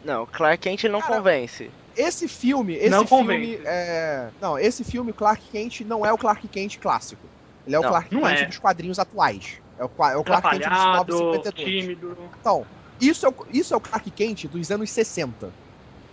Não, 0.03 0.25
Clark 0.25 0.59
Kent 0.63 0.85
não 0.85 1.01
Cara, 1.03 1.17
convence. 1.19 1.71
Esse 1.95 2.27
filme, 2.27 2.77
esse 2.77 2.89
Não 2.89 3.07
filme 3.07 3.25
convence. 3.35 3.63
é... 3.67 4.31
Não, 4.41 4.59
esse 4.59 4.83
filme, 4.85 5.11
o 5.11 5.15
Clark 5.15 5.43
Kent, 5.51 5.81
não 5.83 6.05
é 6.07 6.11
o 6.11 6.17
Clark 6.17 6.49
Kent 6.49 6.79
clássico. 6.79 7.29
Ele 7.67 7.77
é 7.77 7.79
o 7.79 7.83
Não, 7.83 7.91
Clark 7.91 8.15
não 8.15 8.23
Kent 8.23 8.41
é. 8.41 8.47
dos 8.47 8.59
quadrinhos 8.59 8.99
atuais. 8.99 9.59
É 9.79 9.85
o, 9.85 9.91
é 10.07 10.17
o 10.17 10.25
Clark 10.25 10.49
Kent 10.49 10.61
dos 10.61 10.67
Atrapalhado, 10.67 11.13
952. 11.15 11.83
tímido. 11.83 12.17
Então, 12.41 12.67
isso 12.99 13.27
é, 13.27 13.29
o, 13.29 13.35
isso 13.53 13.75
é 13.75 13.77
o 13.77 13.81
Clark 13.83 14.11
Kent 14.11 14.47
dos 14.47 14.71
anos 14.71 14.91
60. 14.91 15.53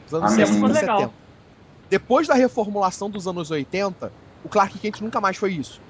Dos 0.03 0.13
anos 0.13 0.33
Amém. 0.33 0.45
60 0.45 0.67
e 0.67 0.73
Legal. 0.73 0.99
70. 0.99 1.20
Depois 1.91 2.25
da 2.25 2.35
reformulação 2.35 3.09
dos 3.09 3.27
anos 3.27 3.51
80, 3.51 4.13
o 4.45 4.47
Clark 4.47 4.79
Kent 4.79 5.01
nunca 5.01 5.19
mais 5.19 5.35
foi 5.35 5.51
isso. 5.51 5.81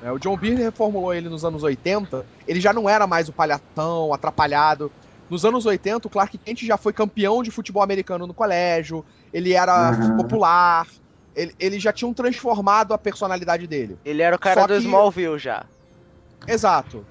É, 0.00 0.12
o 0.12 0.16
John 0.16 0.36
Byrne 0.36 0.62
reformulou 0.62 1.12
ele 1.12 1.28
nos 1.28 1.44
anos 1.44 1.64
80, 1.64 2.24
ele 2.46 2.60
já 2.60 2.72
não 2.72 2.88
era 2.88 3.08
mais 3.08 3.28
o 3.28 3.32
palhatão, 3.32 4.14
atrapalhado. 4.14 4.88
Nos 5.28 5.44
anos 5.44 5.66
80, 5.66 6.06
o 6.06 6.10
Clark 6.10 6.38
Kent 6.38 6.60
já 6.64 6.76
foi 6.76 6.92
campeão 6.92 7.42
de 7.42 7.50
futebol 7.50 7.82
americano 7.82 8.24
no 8.24 8.32
colégio, 8.32 9.04
ele 9.32 9.52
era 9.52 9.90
Uhum. 9.90 10.16
popular, 10.16 10.86
ele, 11.34 11.52
ele 11.58 11.80
já 11.80 11.92
tinham 11.92 12.14
transformado 12.14 12.94
a 12.94 12.98
personalidade 12.98 13.66
dele. 13.66 13.98
Ele 14.04 14.22
era 14.22 14.36
o 14.36 14.38
cara 14.38 14.60
Só 14.60 14.66
do 14.68 14.74
que- 14.74 14.78
Smallville 14.78 15.40
já. 15.40 15.64
Exato. 16.46 17.04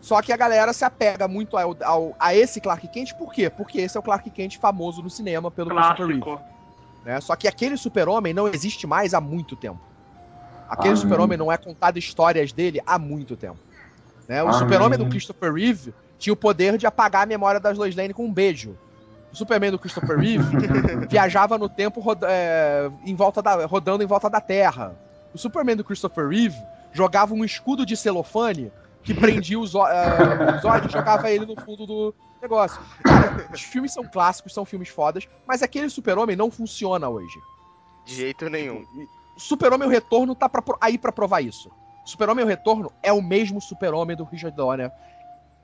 Só 0.00 0.22
que 0.22 0.32
a 0.32 0.36
galera 0.36 0.72
se 0.72 0.84
apega 0.84 1.26
muito 1.26 1.56
ao, 1.56 1.76
ao- 1.82 2.14
a 2.20 2.32
esse 2.32 2.60
Clark 2.60 2.86
Kent, 2.86 3.14
por 3.14 3.32
quê? 3.32 3.50
Porque 3.50 3.80
esse 3.80 3.96
é 3.96 4.00
o 4.00 4.02
Clark 4.04 4.30
Kent 4.30 4.56
famoso 4.58 5.02
no 5.02 5.10
cinema 5.10 5.50
pelo 5.50 5.70
Christopher 5.96 6.06
Reeve. 6.06 6.20
Né? 7.04 7.20
Só 7.20 7.34
que 7.36 7.48
aquele 7.48 7.76
super-homem 7.76 8.34
não 8.34 8.48
existe 8.48 8.86
mais 8.86 9.14
há 9.14 9.20
muito 9.20 9.56
tempo. 9.56 9.80
Aquele 10.68 10.90
Amém. 10.90 11.00
super-homem 11.02 11.38
não 11.38 11.50
é 11.50 11.56
contado 11.56 11.98
histórias 11.98 12.52
dele 12.52 12.80
há 12.86 12.98
muito 12.98 13.36
tempo. 13.36 13.58
Né? 14.28 14.42
O 14.42 14.48
Amém. 14.48 14.58
super-homem 14.58 14.98
do 14.98 15.06
Christopher 15.06 15.52
Reeve 15.54 15.94
tinha 16.18 16.32
o 16.32 16.36
poder 16.36 16.76
de 16.76 16.86
apagar 16.86 17.22
a 17.22 17.26
memória 17.26 17.58
das 17.60 17.78
Lois 17.78 17.94
Lane 17.96 18.12
com 18.12 18.26
um 18.26 18.32
beijo. 18.32 18.76
O 19.32 19.36
Superman 19.36 19.70
do 19.70 19.78
Christopher 19.78 20.18
Reeve 20.18 20.44
viajava 21.08 21.56
no 21.58 21.68
tempo 21.68 22.00
roda- 22.00 22.26
é, 22.30 22.90
em 23.04 23.14
volta 23.14 23.40
da- 23.42 23.66
rodando 23.66 24.02
em 24.02 24.06
volta 24.06 24.28
da 24.28 24.40
Terra. 24.40 24.94
O 25.34 25.38
Superman 25.38 25.76
do 25.76 25.84
Christopher 25.84 26.28
Reeve 26.28 26.56
jogava 26.92 27.34
um 27.34 27.44
escudo 27.44 27.84
de 27.86 27.96
celofane 27.96 28.72
que 29.14 29.14
prendia 29.14 29.58
os, 29.58 29.70
os 29.74 30.64
olhos 30.64 30.86
e 30.86 30.92
jogava 30.92 31.30
ele 31.30 31.46
no 31.46 31.58
fundo 31.60 31.86
do 31.86 32.14
negócio. 32.42 32.78
Os 33.52 33.62
filmes 33.62 33.92
são 33.92 34.04
clássicos, 34.04 34.52
são 34.52 34.64
filmes 34.64 34.88
fodas, 34.90 35.26
mas 35.46 35.62
aquele 35.62 35.88
super-homem 35.88 36.36
não 36.36 36.50
funciona 36.50 37.08
hoje. 37.08 37.38
De 38.04 38.14
jeito 38.14 38.48
nenhum. 38.50 38.84
O 39.36 39.40
Super-Homem 39.40 39.88
o 39.88 39.90
Retorno 39.90 40.34
tá 40.34 40.48
pra, 40.48 40.62
aí 40.80 40.98
pra 40.98 41.10
provar 41.12 41.40
isso. 41.40 41.70
Super-Homem 42.04 42.44
o 42.44 42.48
Retorno 42.48 42.92
é 43.02 43.12
o 43.12 43.22
mesmo 43.22 43.60
Super-Homem 43.60 44.16
do 44.16 44.24
Richard 44.24 44.56
Donner. 44.56 44.90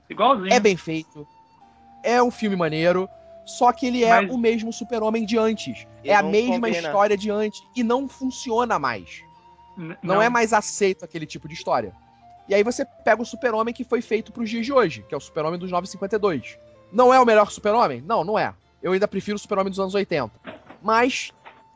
Igualzinho. 0.09 0.51
É 0.53 0.59
bem 0.59 0.75
feito. 0.77 1.27
É 2.03 2.21
um 2.21 2.31
filme 2.31 2.55
maneiro. 2.55 3.07
Só 3.45 3.71
que 3.71 3.85
ele 3.85 4.03
é 4.03 4.21
Mas- 4.21 4.31
o 4.31 4.37
mesmo 4.39 4.73
Super-Homem 4.73 5.23
de 5.25 5.37
antes. 5.37 5.85
E 6.03 6.09
é 6.09 6.15
a 6.15 6.23
não 6.23 6.31
mesma 6.31 6.53
combina. 6.67 6.77
história 6.87 7.15
de 7.17 7.29
antes. 7.29 7.61
E 7.75 7.83
não 7.83 8.07
funciona 8.07 8.79
mais. 8.79 9.21
N- 9.77 9.95
Não, 10.01 10.21
é 10.21 10.29
mais 10.29 10.51
aceito 10.53 11.03
aquele 11.05 11.25
tipo 11.25 11.47
de 11.47 11.53
história. 11.53 11.93
E 12.47 12.53
aí 12.53 12.63
você 12.63 12.85
pega 13.03 13.21
o 13.21 13.25
Super-Homem 13.25 13.73
que 13.73 13.83
foi 13.83 14.01
feito 14.01 14.31
pros 14.31 14.49
dias 14.49 14.65
de 14.65 14.73
hoje, 14.73 15.03
que 15.07 15.13
é 15.13 15.17
o 15.17 15.21
Super-Homem 15.21 15.59
dos 15.59 15.71
952. 15.71 16.57
Não 16.91 17.13
é 17.13 17.19
o 17.19 17.25
melhor 17.25 17.49
Super-Homem? 17.49 18.01
Não, 18.01 18.23
não 18.23 18.37
é. 18.37 18.53
Eu 18.81 18.91
ainda 18.91 19.07
prefiro 19.07 19.35
o 19.35 19.39
Super-Homem 19.39 19.71
dos 19.71 19.79
anos 19.79 19.95
80. 19.95 20.31
Mas, 20.81 21.31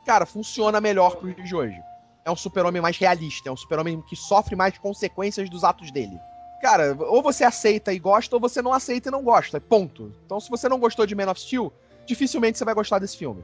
cara, 0.06 0.24
funciona 0.24 0.80
melhor 0.80 1.16
pros 1.16 1.34
dias 1.34 1.48
de 1.48 1.56
hoje. 1.56 1.80
É 2.24 2.30
um 2.30 2.36
Super-Homem 2.36 2.80
mais 2.80 2.96
realista, 2.96 3.48
é 3.48 3.52
um 3.52 3.56
Super-Homem 3.56 4.00
que 4.02 4.14
sofre 4.14 4.54
mais 4.54 4.78
consequências 4.78 5.50
dos 5.50 5.64
atos 5.64 5.90
dele. 5.90 6.18
Cara, 6.60 6.94
ou 7.00 7.22
você 7.22 7.42
aceita 7.42 7.92
e 7.92 7.98
gosta, 7.98 8.36
ou 8.36 8.40
você 8.40 8.60
não 8.60 8.72
aceita 8.72 9.08
e 9.08 9.12
não 9.12 9.22
gosta. 9.22 9.60
Ponto. 9.60 10.14
Então, 10.26 10.38
se 10.38 10.50
você 10.50 10.68
não 10.68 10.78
gostou 10.78 11.06
de 11.06 11.14
Man 11.14 11.30
of 11.30 11.40
Steel, 11.40 11.72
dificilmente 12.06 12.58
você 12.58 12.64
vai 12.64 12.74
gostar 12.74 12.98
desse 12.98 13.16
filme. 13.16 13.42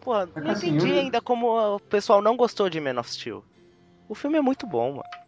Pô, 0.00 0.14
não 0.26 0.50
assim, 0.50 0.70
entendi 0.70 0.92
ainda 0.92 1.20
como 1.20 1.76
o 1.76 1.80
pessoal 1.80 2.22
não 2.22 2.36
gostou 2.36 2.70
de 2.70 2.80
Man 2.80 2.98
of 2.98 3.10
Steel. 3.10 3.44
O 4.08 4.14
filme 4.14 4.38
é 4.38 4.40
muito 4.40 4.66
bom, 4.66 4.92
mano. 4.92 5.21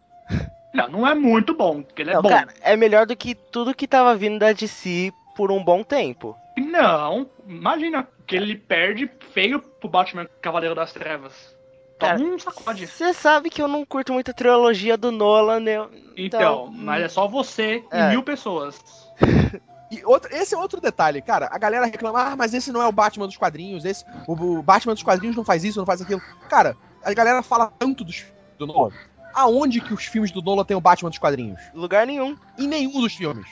Não, 0.75 0.87
não 0.89 1.07
é 1.07 1.15
muito 1.15 1.53
bom, 1.53 1.81
porque 1.81 2.01
ele 2.01 2.11
é 2.11 2.13
Não, 2.13 2.21
bom. 2.21 2.29
cara, 2.29 2.53
é 2.61 2.75
melhor 2.75 3.05
do 3.05 3.15
que 3.15 3.33
tudo 3.33 3.73
que 3.73 3.87
tava 3.87 4.15
vindo 4.15 4.39
da 4.39 4.51
DC 4.51 5.11
por 5.35 5.51
um 5.51 5.63
bom 5.63 5.83
tempo. 5.83 6.35
Não, 6.57 7.29
imagina 7.47 8.07
que 8.27 8.35
ele 8.35 8.55
perde 8.55 9.09
feio 9.33 9.59
pro 9.59 9.89
Batman 9.89 10.27
Cavaleiro 10.41 10.75
das 10.75 10.91
Trevas. 10.93 11.55
Cara, 11.99 12.17
Toma 12.17 12.35
um 12.35 12.39
sacode. 12.39 12.87
Você 12.87 13.13
sabe 13.13 13.49
que 13.49 13.61
eu 13.61 13.67
não 13.67 13.85
curto 13.85 14.11
muito 14.11 14.31
a 14.31 14.33
trilogia 14.33 14.97
do 14.97 15.11
Nolan, 15.11 15.61
né? 15.61 15.87
Então, 16.17 16.67
mas 16.71 17.03
é 17.03 17.07
só 17.07 17.27
você 17.27 17.83
É. 17.91 18.07
e 18.07 18.09
mil 18.09 18.23
pessoas. 18.23 18.79
E 19.91 20.03
outro, 20.03 20.35
esse 20.35 20.55
é 20.55 20.57
outro 20.57 20.81
detalhe, 20.81 21.21
cara. 21.21 21.47
A 21.51 21.59
galera 21.59 21.85
reclama, 21.85 22.19
ah, 22.19 22.35
mas 22.35 22.55
esse 22.55 22.71
não 22.71 22.81
é 22.81 22.87
o 22.87 22.91
Batman 22.91 23.27
dos 23.27 23.37
quadrinhos, 23.37 23.85
esse, 23.85 24.03
o, 24.27 24.33
o 24.33 24.63
Batman 24.63 24.95
dos 24.95 25.03
quadrinhos 25.03 25.35
não 25.35 25.45
faz 25.45 25.63
isso, 25.63 25.77
não 25.77 25.85
faz 25.85 26.01
aquilo. 26.01 26.19
Cara, 26.49 26.75
a 27.03 27.13
galera 27.13 27.43
fala 27.43 27.71
tanto 27.77 28.03
dos, 28.03 28.25
do 28.57 28.65
Nolan. 28.65 28.91
Aonde 29.35 29.81
que 29.81 29.93
os 29.93 30.05
filmes 30.05 30.31
do 30.31 30.41
Nolan 30.41 30.63
tem 30.63 30.77
o 30.77 30.81
Batman 30.81 31.09
dos 31.09 31.19
quadrinhos? 31.19 31.59
Lugar 31.73 32.07
nenhum. 32.07 32.37
Em 32.57 32.67
nenhum 32.67 33.01
dos 33.01 33.13
filmes. 33.13 33.45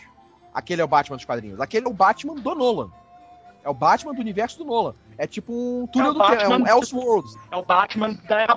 Aquele 0.53 0.81
é 0.81 0.85
o 0.85 0.87
Batman 0.87 1.17
dos 1.17 1.25
quadrinhos. 1.25 1.59
Aquele 1.59 1.85
é 1.85 1.89
o 1.89 1.93
Batman 1.93 2.35
do 2.35 2.55
Nolan. 2.55 2.89
É 3.63 3.69
o 3.69 3.73
Batman 3.73 4.13
do 4.13 4.21
universo 4.21 4.57
do 4.59 4.65
Nolan. 4.65 4.93
É 5.17 5.27
tipo 5.27 5.51
um 5.53 5.85
túnel 5.87 6.11
É 6.11 6.13
do 6.13 6.19
tempo, 6.19 6.33
é 6.41 6.47
um 6.47 6.49
Batman- 6.51 6.69
Elseworlds. 6.69 7.35
É 7.51 7.55
o 7.55 7.63
Batman 7.63 8.13
da 8.27 8.39
era 8.41 8.55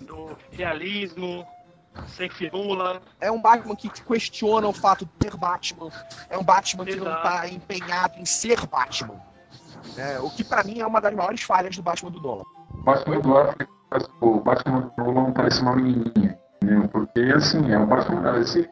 do 0.00 0.36
realismo, 0.50 1.46
sem 2.08 2.28
firula. 2.28 3.00
É 3.20 3.30
um 3.30 3.40
Batman 3.40 3.74
que 3.76 3.88
questiona 3.88 4.66
o 4.68 4.72
fato 4.72 5.06
de 5.06 5.10
ser 5.30 5.36
Batman. 5.36 5.90
É 6.28 6.36
um 6.38 6.42
Batman 6.44 6.84
que 6.84 6.96
não 6.96 7.06
Exato. 7.06 7.22
tá 7.22 7.48
empenhado 7.48 8.18
em 8.18 8.24
ser 8.24 8.66
Batman. 8.66 9.20
É, 9.96 10.18
o 10.18 10.30
que 10.30 10.42
pra 10.42 10.64
mim 10.64 10.80
é 10.80 10.86
uma 10.86 11.00
das 11.00 11.14
maiores 11.14 11.42
falhas 11.42 11.76
do 11.76 11.82
Batman 11.82 12.10
do 12.10 12.20
Nolan. 12.20 12.44
Batman 12.84 13.20
do 13.20 13.36
Affleck, 13.36 13.70
o 14.20 14.40
Batman 14.40 14.92
do 14.96 15.04
Nolan 15.04 15.32
parece 15.32 15.60
uma 15.62 15.76
menininha, 15.76 16.38
entendeu? 16.64 16.88
Porque, 16.88 17.20
assim, 17.34 17.70
é 17.70 17.78
o 17.78 17.86
Batman... 17.86 18.38
Esse, 18.38 18.68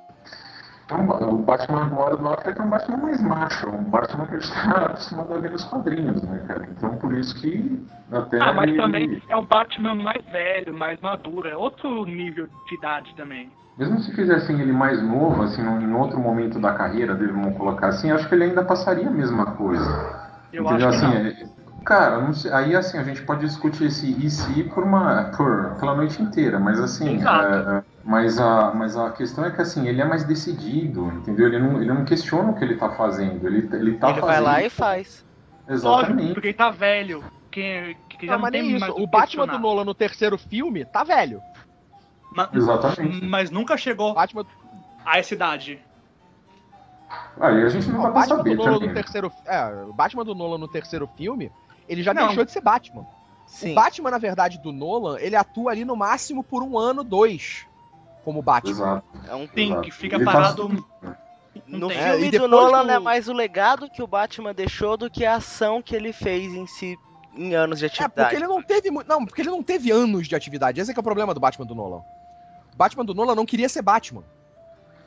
um- 0.91 1.35
o 1.35 1.39
Batman 1.39 1.85
agora 1.87 2.17
do 2.17 2.29
Affleck 2.29 2.61
é 2.61 2.63
um 2.63 2.69
Batman 2.71 2.97
mais 2.99 3.21
macho, 3.23 3.67
é 3.67 3.71
um 3.71 3.85
Batman 3.85 4.27
que 4.27 4.35
a 4.37 4.39
gente 4.41 4.53
tá 4.53 4.87
acostumado 4.87 5.35
a 5.35 5.39
ver 5.39 5.51
nos 5.51 5.65
quadrinhos, 5.65 6.23
né, 6.23 6.45
cara? 6.47 6.67
Então, 6.71 6.97
por 6.97 7.15
isso 7.15 7.35
que 7.41 7.83
até 8.11 8.39
Ah, 8.41 8.53
mas 8.53 8.69
ele- 8.69 8.77
também 8.77 9.23
é 9.29 9.37
um 9.37 9.45
Batman 9.45 9.95
mais 9.95 10.23
velho, 10.27 10.75
mais 10.75 11.01
maduro. 11.01 11.49
É 11.49 11.57
outro 11.57 12.05
nível 12.05 12.47
de 12.67 12.75
idade 12.75 13.15
também. 13.15 13.51
Mesmo 13.79 14.01
se 14.01 14.15
fizessem 14.15 14.61
ele 14.61 14.73
mais 14.73 15.03
novo, 15.03 15.43
assim, 15.43 15.63
em 15.63 15.95
outro 15.95 16.19
momento 16.21 16.61
da 16.61 16.75
carreira 16.75 17.15
dele, 17.15 17.33
vamos 17.33 17.57
colocar 17.57 17.89
assim, 17.89 18.11
acho 18.11 18.29
que 18.29 18.35
ele 18.35 18.45
ainda 18.45 18.63
passaria 18.63 19.09
a 19.09 19.11
mesma 19.11 19.53
coisa. 19.53 19.91
Eu 20.53 20.69
Entendeu? 20.69 20.89
acho 20.89 21.01
que 21.01 21.07
assim, 21.07 21.15
é- 21.15 21.52
Cara, 21.85 22.21
não 22.21 22.33
sei- 22.33 22.53
aí 22.53 22.77
assim, 22.77 22.99
a 22.99 23.03
gente 23.03 23.23
pode 23.23 23.45
discutir 23.47 23.85
esse 23.87 24.11
e 24.25 24.31
se 24.31 24.65
por 24.65 24.85
uma. 24.85 25.25
Por, 25.37 25.75
pela 25.79 25.95
noite 25.97 26.23
inteira, 26.23 26.59
mas 26.59 26.79
assim. 26.81 27.17
É, 27.23 27.83
mas, 28.05 28.39
a, 28.39 28.73
mas 28.75 28.97
a 28.97 29.11
questão 29.11 29.45
é 29.45 29.51
que 29.51 29.61
assim, 29.61 29.87
ele 29.89 30.01
é 30.01 30.05
mais 30.05 30.25
decidido, 30.25 31.07
entendeu? 31.09 31.47
Ele 31.49 31.59
não, 31.59 31.77
ele 31.83 31.93
não 31.93 32.05
questiona 32.05 32.51
o 32.51 32.55
que 32.55 32.65
ele 32.65 32.77
tá 32.77 32.91
fazendo. 32.91 33.47
Ele, 33.47 33.59
ele 33.77 33.97
tá 33.99 34.11
Ele 34.11 34.21
fazendo. 34.21 34.27
vai 34.27 34.41
lá 34.41 34.63
e 34.63 34.71
faz. 34.71 35.25
Lógico, 35.69 35.89
Exatamente. 35.89 36.33
porque 36.35 36.49
ele 36.49 36.55
tá 36.55 36.71
velho. 36.71 37.25
Que, 37.51 37.97
que 38.09 38.27
já 38.27 38.33
Não, 38.33 38.39
não, 38.39 38.43
mas 38.43 38.53
tem 38.53 38.63
nem 38.63 38.77
isso. 38.77 38.85
o 38.93 39.07
Batman 39.07 39.21
questionar. 39.21 39.53
do 39.53 39.59
Nolan 39.59 39.85
no 39.85 39.95
terceiro 39.95 40.39
filme 40.39 40.85
tá 40.87 41.05
velho. 41.05 41.43
Ma- 42.35 42.49
Exatamente. 42.53 43.25
Mas 43.27 43.51
nunca 43.51 43.77
chegou 43.77 44.15
Batman, 44.15 44.47
a 45.05 45.19
essa 45.19 45.35
idade. 45.35 45.79
Aí 47.41 47.63
a 47.63 47.69
gente 47.69 47.89
não 47.91 47.99
o 47.99 48.03
vai 48.03 48.13
Batman 48.13 48.37
saber 48.39 48.51
do 48.51 48.57
Nolan 48.57 48.73
também. 48.75 48.89
no 48.89 48.95
terceiro, 48.95 49.33
é, 49.45 49.65
o 49.89 49.93
Batman 49.93 50.25
do 50.25 50.35
Nolan 50.35 50.59
no 50.59 50.69
terceiro 50.69 51.07
filme, 51.07 51.51
ele 51.93 52.03
já 52.03 52.13
Não. 52.15 52.27
deixou 52.29 52.45
de 52.45 52.53
ser 52.53 52.61
Batman. 52.61 53.07
Sim. 53.47 53.73
O 53.73 53.75
Batman, 53.75 54.11
na 54.11 54.19
verdade, 54.19 54.59
do 54.59 54.73
Nolan, 54.73 55.19
ele 55.21 55.37
atua 55.37 55.73
ali 55.73 55.85
no 55.85 55.95
máximo 55.97 56.43
por 56.43 56.63
um 56.63 56.79
ano, 56.79 57.05
dois, 57.05 57.67
como 58.25 58.41
Batman. 58.43 58.71
Exato. 58.73 59.07
É 59.29 59.35
um 59.35 59.47
Sim, 59.49 59.67
exato. 59.67 59.81
que 59.83 59.91
fica 59.91 60.17
Ele 60.17 60.25
tá- 60.25 60.33
parado. 60.33 60.87
No 61.67 61.89
tem. 61.89 61.97
É, 61.99 62.13
filme 62.17 62.31
do 62.39 62.49
Nolan 62.49 62.85
do- 62.85 62.91
é 62.93 62.99
mais 62.99 63.29
o 63.29 63.33
legado 63.33 63.91
que 63.91 64.03
o 64.03 64.07
Batman 64.07 64.55
deixou 64.55 64.97
do 64.97 65.11
que 65.11 65.25
a 65.25 65.37
ação 65.37 65.83
que 65.83 65.95
ele 65.95 66.13
fez 66.13 66.53
em 66.55 66.67
si 66.67 66.97
em 67.35 67.55
anos 67.55 67.79
de 67.79 67.87
É, 67.87 67.89
porque 67.89 68.03
atividade. 68.05 68.37
ele 68.37 68.47
não 68.47 68.63
teve. 68.63 68.91
Não, 68.91 69.25
porque 69.27 69.43
ele 69.43 69.51
não 69.51 69.63
teve 69.63 69.91
anos 69.91 70.27
de 70.29 70.35
atividade. 70.35 70.81
Esse 70.81 70.91
é, 70.91 70.95
que 70.95 71.01
é 71.01 71.03
o 71.03 71.05
problema 71.05 71.35
do 71.35 71.41
Batman 71.41 71.67
do 71.67 71.75
Nolan. 71.75 71.99
O 72.73 72.77
Batman 72.77 73.05
do 73.05 73.15
Nolan 73.15 73.35
não 73.35 73.45
queria 73.47 73.69
ser 73.69 73.83
Batman. 73.83 74.23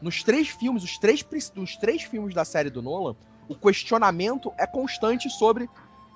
Nos 0.01 0.23
três 0.23 0.47
filmes, 0.49 0.83
os 0.83 0.97
três, 0.99 1.25
os 1.55 1.75
três 1.77 2.03
filmes 2.03 2.33
da 2.35 2.45
série 2.45 2.69
do 2.69 2.81
Nolan, 2.81 3.15
o 3.49 3.55
questionamento 3.55 4.53
é 4.57 4.67
constante 4.67 5.29
sobre 5.29 5.67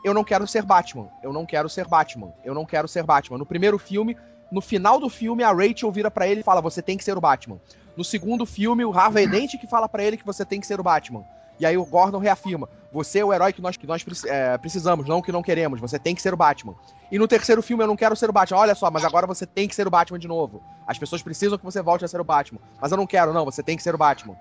eu 0.03 0.13
não 0.13 0.23
quero 0.23 0.47
ser 0.47 0.63
Batman, 0.63 1.09
eu 1.21 1.33
não 1.33 1.45
quero 1.45 1.67
ser 1.69 1.87
Batman, 1.87 2.33
eu 2.43 2.53
não 2.53 2.65
quero 2.65 2.87
ser 2.87 3.03
Batman. 3.03 3.37
No 3.37 3.45
primeiro 3.45 3.77
filme, 3.77 4.15
no 4.51 4.61
final 4.61 4.99
do 4.99 5.09
filme, 5.09 5.43
a 5.43 5.51
Rachel 5.51 5.91
vira 5.91 6.09
pra 6.09 6.27
ele 6.27 6.41
e 6.41 6.43
fala: 6.43 6.61
Você 6.61 6.81
tem 6.81 6.97
que 6.97 7.03
ser 7.03 7.17
o 7.17 7.21
Batman. 7.21 7.59
No 7.95 8.03
segundo 8.03 8.45
filme, 8.45 8.85
o 8.85 8.97
Harvey 8.97 9.27
Dent 9.27 9.59
que 9.59 9.67
fala 9.67 9.89
pra 9.89 10.03
ele 10.03 10.17
que 10.17 10.25
você 10.25 10.45
tem 10.45 10.59
que 10.59 10.67
ser 10.67 10.79
o 10.79 10.83
Batman. 10.83 11.23
E 11.59 11.65
aí 11.65 11.77
o 11.77 11.85
Gordon 11.85 12.19
reafirma: 12.19 12.69
Você 12.91 13.19
é 13.19 13.25
o 13.25 13.33
herói 13.33 13.51
que 13.51 13.61
nós, 13.61 13.75
que 13.75 13.85
nós 13.85 14.03
é, 14.25 14.57
precisamos, 14.57 15.07
não 15.07 15.21
que 15.21 15.31
não 15.31 15.43
queremos. 15.43 15.79
Você 15.81 15.99
tem 15.99 16.15
que 16.15 16.21
ser 16.21 16.33
o 16.33 16.37
Batman. 16.37 16.73
E 17.11 17.19
no 17.19 17.27
terceiro 17.27 17.61
filme, 17.61 17.83
eu 17.83 17.87
não 17.87 17.97
quero 17.97 18.15
ser 18.15 18.29
o 18.29 18.33
Batman. 18.33 18.59
Olha 18.59 18.75
só, 18.75 18.89
mas 18.89 19.03
agora 19.03 19.27
você 19.27 19.45
tem 19.45 19.67
que 19.67 19.75
ser 19.75 19.85
o 19.85 19.89
Batman 19.89 20.17
de 20.17 20.27
novo. 20.27 20.63
As 20.87 20.97
pessoas 20.97 21.21
precisam 21.21 21.57
que 21.57 21.65
você 21.65 21.81
volte 21.81 22.05
a 22.05 22.07
ser 22.07 22.21
o 22.21 22.23
Batman. 22.23 22.59
Mas 22.81 22.91
eu 22.91 22.97
não 22.97 23.05
quero, 23.05 23.33
não. 23.33 23.45
Você 23.45 23.61
tem 23.61 23.75
que 23.75 23.83
ser 23.83 23.93
o 23.93 23.97
Batman. 23.97 24.35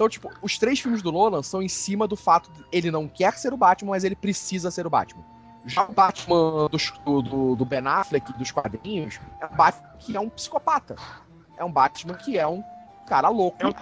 Então, 0.00 0.08
tipo, 0.08 0.30
os 0.40 0.56
três 0.56 0.80
filmes 0.80 1.02
do 1.02 1.12
Nolan 1.12 1.42
são 1.42 1.60
em 1.60 1.68
cima 1.68 2.08
do 2.08 2.16
fato 2.16 2.50
de 2.52 2.64
ele 2.72 2.90
não 2.90 3.06
quer 3.06 3.34
ser 3.34 3.52
o 3.52 3.56
Batman, 3.58 3.90
mas 3.90 4.02
ele 4.02 4.16
precisa 4.16 4.70
ser 4.70 4.86
o 4.86 4.90
Batman. 4.90 5.22
Já 5.66 5.84
o 5.84 5.92
Batman 5.92 6.68
dos- 6.70 6.90
do, 7.04 7.20
do, 7.20 7.54
do 7.54 7.64
Ben 7.66 7.86
Affleck, 7.86 8.32
dos 8.32 8.50
quadrinhos, 8.50 9.20
é 9.38 9.44
um 9.44 9.54
Batman 9.54 9.90
que 9.98 10.16
é 10.16 10.20
um 10.20 10.30
psicopata. 10.30 10.96
É 11.54 11.62
um 11.62 11.70
Batman 11.70 12.14
que 12.14 12.38
é 12.38 12.46
um 12.46 12.64
cara 13.06 13.28
louco. 13.28 13.58
É 13.60 13.66
um. 13.66 13.72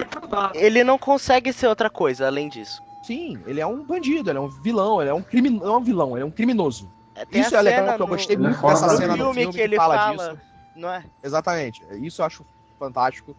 Ele 0.54 0.82
não 0.82 0.98
consegue 0.98 1.52
ser 1.52 1.68
outra 1.68 1.88
coisa 1.88 2.26
além 2.26 2.48
disso. 2.48 2.82
Sim, 3.00 3.40
ele 3.46 3.60
é 3.60 3.66
um 3.68 3.84
bandido, 3.84 4.28
ele 4.28 4.38
é 4.38 4.42
um 4.42 4.48
vilão, 4.48 5.00
ele 5.00 5.10
é 5.10 5.14
um 5.14 5.22
crime, 5.22 5.50
não 5.50 5.74
é 5.74 5.76
um 5.76 5.84
vilão, 5.84 6.16
ele 6.16 6.22
é 6.22 6.26
um 6.26 6.32
criminoso. 6.32 6.90
É, 7.14 7.24
Isso 7.38 7.54
é 7.54 7.62
legal, 7.62 7.86
que 7.86 7.92
eu 7.92 7.98
no- 7.98 8.06
gostei 8.08 8.36
muito 8.36 8.60
dessa 8.60 8.88
cena 8.96 9.16
no 9.16 9.26
no 9.26 9.32
filme 9.34 9.40
filme 9.42 9.54
que 9.54 9.60
ele 9.60 9.76
fala, 9.76 9.96
fala, 9.96 10.30
disso. 10.34 10.40
não 10.74 10.90
é? 10.90 11.04
Exatamente. 11.22 11.84
Isso 11.92 12.20
eu 12.22 12.26
acho 12.26 12.44
fantástico. 12.76 13.36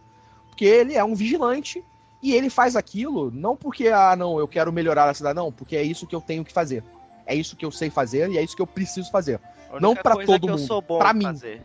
Porque 0.48 0.64
ele 0.64 0.94
é 0.94 1.04
um 1.04 1.14
vigilante 1.14 1.84
e 2.22 2.32
ele 2.32 2.50
faz 2.50 2.76
aquilo 2.76 3.30
não 3.30 3.56
porque, 3.56 3.88
ah, 3.88 4.14
não, 4.16 4.38
eu 4.38 4.46
quero 4.46 4.72
melhorar 4.72 5.08
a 5.08 5.14
cidade, 5.14 5.36
não, 5.36 5.50
porque 5.50 5.76
é 5.76 5.82
isso 5.82 6.06
que 6.06 6.14
eu 6.14 6.20
tenho 6.20 6.44
que 6.44 6.52
fazer. 6.52 6.84
É 7.26 7.34
isso 7.34 7.56
que 7.56 7.64
eu 7.64 7.70
sei 7.70 7.90
fazer 7.90 8.28
e 8.30 8.38
é 8.38 8.42
isso 8.42 8.56
que 8.56 8.62
eu 8.62 8.66
preciso 8.66 9.10
fazer. 9.10 9.40
Não 9.80 9.94
pra 9.94 10.14
coisa 10.14 10.32
todo 10.32 10.40
que 10.40 10.52
eu 10.52 10.56
mundo, 10.56 10.66
sou 10.66 10.82
bom 10.82 10.98
pra 10.98 11.12
em 11.12 11.14
mim. 11.14 11.24
fazer. 11.24 11.62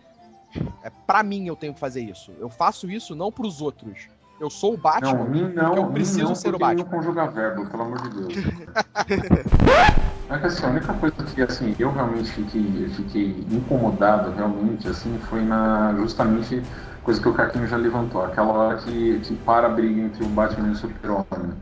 É 0.83 0.89
para 1.07 1.23
mim 1.23 1.47
eu 1.47 1.55
tenho 1.55 1.73
que 1.73 1.79
fazer 1.79 2.01
isso. 2.01 2.31
Eu 2.39 2.49
faço 2.49 2.89
isso 2.89 3.15
não 3.15 3.31
pros 3.31 3.61
outros. 3.61 4.07
Eu 4.39 4.49
sou 4.49 4.73
o 4.73 4.77
Batman. 4.77 5.13
Não, 5.13 5.29
mim 5.29 5.53
não, 5.53 5.75
eu 5.75 5.85
mim 5.87 5.93
preciso 5.93 6.23
não, 6.25 6.35
ser 6.35 6.53
o 6.53 6.59
Batman. 6.59 6.83
não 6.83 6.91
conjuga 6.91 7.27
verbo, 7.27 7.65
pelo 7.67 7.83
amor 7.83 8.01
de 8.01 8.09
Deus. 8.09 8.33
É 10.27 10.39
que 10.39 10.47
assim, 10.47 10.65
a 10.65 10.69
única 10.69 10.91
coisa 10.95 11.15
que 11.23 11.41
assim, 11.43 11.75
eu 11.77 11.91
realmente 11.91 12.31
fiquei, 12.31 12.89
fiquei 12.95 13.45
incomodado 13.51 14.31
realmente, 14.31 14.87
assim, 14.87 15.19
foi 15.29 15.43
na 15.43 15.93
justamente 15.97 16.63
coisa 17.05 17.21
que 17.21 17.29
o 17.29 17.33
Caquinho 17.33 17.67
já 17.67 17.77
levantou, 17.77 18.23
aquela 18.25 18.51
hora 18.53 18.77
que, 18.79 19.19
que 19.21 19.35
para 19.37 19.67
a 19.67 19.71
briga 19.71 20.01
entre 20.01 20.23
o 20.25 20.29
Batman 20.29 20.69
e 20.69 20.71
o 20.71 20.75
Super-Homem. 20.75 21.53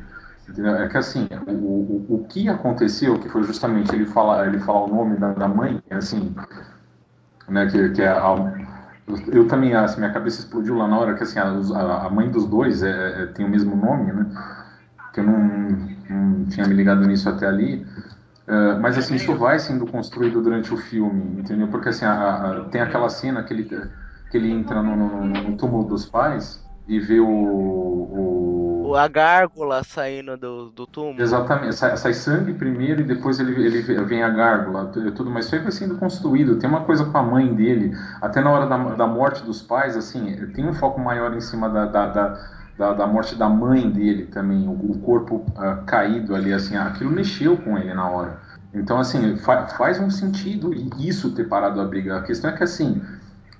É 0.84 0.88
que 0.90 0.98
assim, 0.98 1.28
o, 1.48 1.52
o, 1.52 2.16
o 2.16 2.26
que 2.28 2.50
aconteceu, 2.50 3.20
que 3.20 3.30
foi 3.30 3.44
justamente 3.44 3.94
ele 3.96 4.06
falar, 4.06 4.48
ele 4.48 4.60
falar 4.60 4.86
o 4.86 4.88
nome 4.96 5.18
da, 5.18 5.34
da 5.34 5.48
mãe, 5.48 5.82
assim, 5.92 6.34
né, 7.50 7.68
que, 7.70 7.90
que 7.90 8.02
é 8.02 8.08
a, 8.10 8.36
eu 9.32 9.48
também, 9.48 9.74
assim, 9.76 10.00
minha 10.00 10.14
cabeça 10.14 10.40
explodiu 10.40 10.76
lá 10.76 10.88
na 10.88 10.98
hora, 10.98 11.16
que 11.16 11.24
assim, 11.24 11.40
a, 11.40 11.46
a- 12.06 12.10
mãe 12.10 12.30
dos 12.32 12.46
dois 12.48 12.82
é, 12.84 13.24
é- 13.24 13.26
tem 13.28 13.46
o 13.46 13.50
mesmo 13.50 13.76
nome, 13.76 14.14
né? 14.14 14.26
Que 15.14 15.20
eu 15.22 15.26
não, 15.26 15.40
não 16.10 16.46
tinha 16.48 16.68
me 16.68 16.74
ligado 16.76 17.06
nisso 17.08 17.30
até 17.30 17.48
ali. 17.48 17.86
Uh, 18.48 18.80
mas 18.82 18.98
assim, 18.98 19.16
isso 19.16 19.36
vai 19.38 19.60
sendo 19.60 19.88
construído 19.88 20.42
durante 20.42 20.74
o 20.74 20.78
filme, 20.78 21.40
entendeu? 21.42 21.68
Porque 21.70 21.90
assim, 21.90 22.06
a- 22.06 22.62
a- 22.62 22.66
tem 22.70 22.82
aquela 22.82 23.10
cena 23.10 23.44
que 23.44 23.54
ele, 23.54 23.70
que 24.34 24.38
ele 24.38 24.52
entra 24.52 24.82
no, 24.82 24.96
no- 24.96 25.26
no 25.28 25.56
túmulo 25.58 25.84
dos 25.84 26.08
pais 26.08 26.60
e 26.88 27.00
vê 27.00 27.19
o. 27.19 27.28
o- 27.28 28.89
O- 28.89 28.96
A 28.96 29.08
gárgula 29.08 29.84
saindo 29.84 30.36
do, 30.38 30.69
do 30.69 30.86
túmulo. 30.88 31.22
Exatamente, 31.22 31.76
sai, 31.76 31.96
sai 31.98 32.13
sangue 32.13 32.54
primeiro 32.54 33.02
e 33.02 33.04
depois 33.04 33.39
ele, 33.39 33.54
ele 33.65 33.82
vem 34.06 34.24
a 34.24 34.30
gárgula, 34.30 34.86
tu- 34.88 35.12
tudo, 35.12 35.30
mas 35.30 35.46
isso 35.46 35.56
aí 35.56 35.62
vai 35.62 35.72
sendo 35.72 35.98
construído. 35.98 36.58
Tem 36.58 36.67
uma 36.69 36.82
coisa 36.82 37.06
com 37.06 37.17
a 37.17 37.24
mãe 37.24 37.54
dele, 37.54 37.96
até 38.22 38.41
na 38.41 38.50
hora 38.52 38.65
da, 38.67 38.78
da 38.96 39.08
morte 39.08 39.43
dos 39.43 39.62
pais, 39.62 39.96
assim, 39.96 40.36
tem 40.54 40.67
um 40.67 40.74
foco 40.74 41.00
maior 41.00 41.34
em 41.36 41.41
cima 41.41 41.69
da, 41.69 41.86
da, 41.86 42.08
da, 42.08 42.39
da- 42.78 42.93
da 42.93 43.08
morte 43.08 43.36
da 43.36 43.48
mãe 43.48 43.89
dele 43.89 44.26
também, 44.26 44.67
o, 44.67 44.72
o 44.72 45.00
corpo 45.00 45.46
ah, 45.58 45.78
caído 45.86 46.36
ali, 46.36 46.52
assim, 46.54 46.76
aquilo 46.76 47.12
mexeu 47.12 47.56
com 47.58 47.78
ele 47.78 47.93
na 47.93 48.10
hora. 48.10 48.39
Então, 48.74 49.00
assim, 49.00 49.38
fa- 49.38 49.67
faz 49.67 50.00
um 50.00 50.10
sentido 50.10 50.74
isso 51.00 51.32
ter 51.36 51.46
parado 51.48 51.80
a 51.80 51.86
briga. 51.86 52.17
A 52.17 52.22
questão 52.24 52.50
é 52.50 52.54
que, 52.54 52.63
assim, 52.63 53.02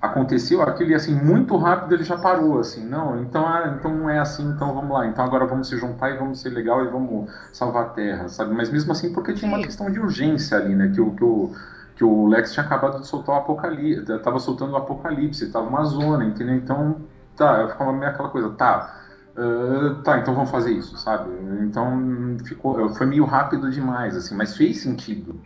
aconteceu 0.04 0.62
aquilo 0.62 0.90
e 0.90 0.94
assim 0.94 1.14
muito 1.14 1.56
rápido 1.56 1.94
ele 1.94 2.04
já 2.04 2.16
parou 2.16 2.58
assim 2.58 2.84
não 2.84 3.20
então 3.22 3.46
ah, 3.46 3.74
então 3.78 3.94
não 3.94 4.10
é 4.10 4.18
assim 4.18 4.46
então 4.50 4.74
vamos 4.74 4.90
lá 4.90 5.06
então 5.06 5.24
agora 5.24 5.46
vamos 5.46 5.68
se 5.68 5.76
juntar 5.78 6.10
e 6.10 6.18
vamos 6.18 6.40
ser 6.40 6.50
legal 6.50 6.84
e 6.84 6.88
vamos 6.88 7.30
salvar 7.52 7.84
a 7.84 7.88
terra 7.90 8.28
sabe? 8.28 8.54
Mas 8.54 8.70
mesmo 8.70 8.92
assim 8.92 9.12
porque 9.12 9.32
tinha 9.32 9.48
uma 9.48 9.62
questão 9.62 9.90
de 9.90 9.98
urgência 9.98 10.58
ali 10.58 10.74
né 10.74 10.90
que 10.94 11.00
o 11.00 11.12
que 11.12 11.24
o, 11.24 11.52
que 11.96 12.04
o 12.04 12.26
Lex 12.26 12.52
tinha 12.52 12.64
acabado 12.66 13.00
de 13.00 13.06
soltar 13.06 13.34
o 13.36 13.38
apocalipse 13.38 14.18
tava 14.18 14.38
soltando 14.38 14.72
o 14.72 14.76
apocalipse 14.76 15.50
tava 15.50 15.68
uma 15.68 15.84
zona 15.84 16.24
entendeu? 16.24 16.56
Então 16.56 16.96
tá 17.36 17.62
eu 17.62 17.68
ficava 17.70 17.92
meio 17.92 18.10
aquela 18.10 18.28
coisa 18.28 18.50
tá 18.50 19.00
ah, 19.36 19.96
tá 20.04 20.18
então 20.18 20.34
vamos 20.34 20.50
fazer 20.50 20.72
isso 20.72 20.96
sabe? 20.98 21.30
Então 21.62 22.36
ficou 22.44 22.88
foi 22.94 23.06
meio 23.06 23.24
rápido 23.24 23.70
demais 23.70 24.16
assim 24.16 24.34
mas 24.36 24.56
fez 24.56 24.82
sentido 24.82 25.40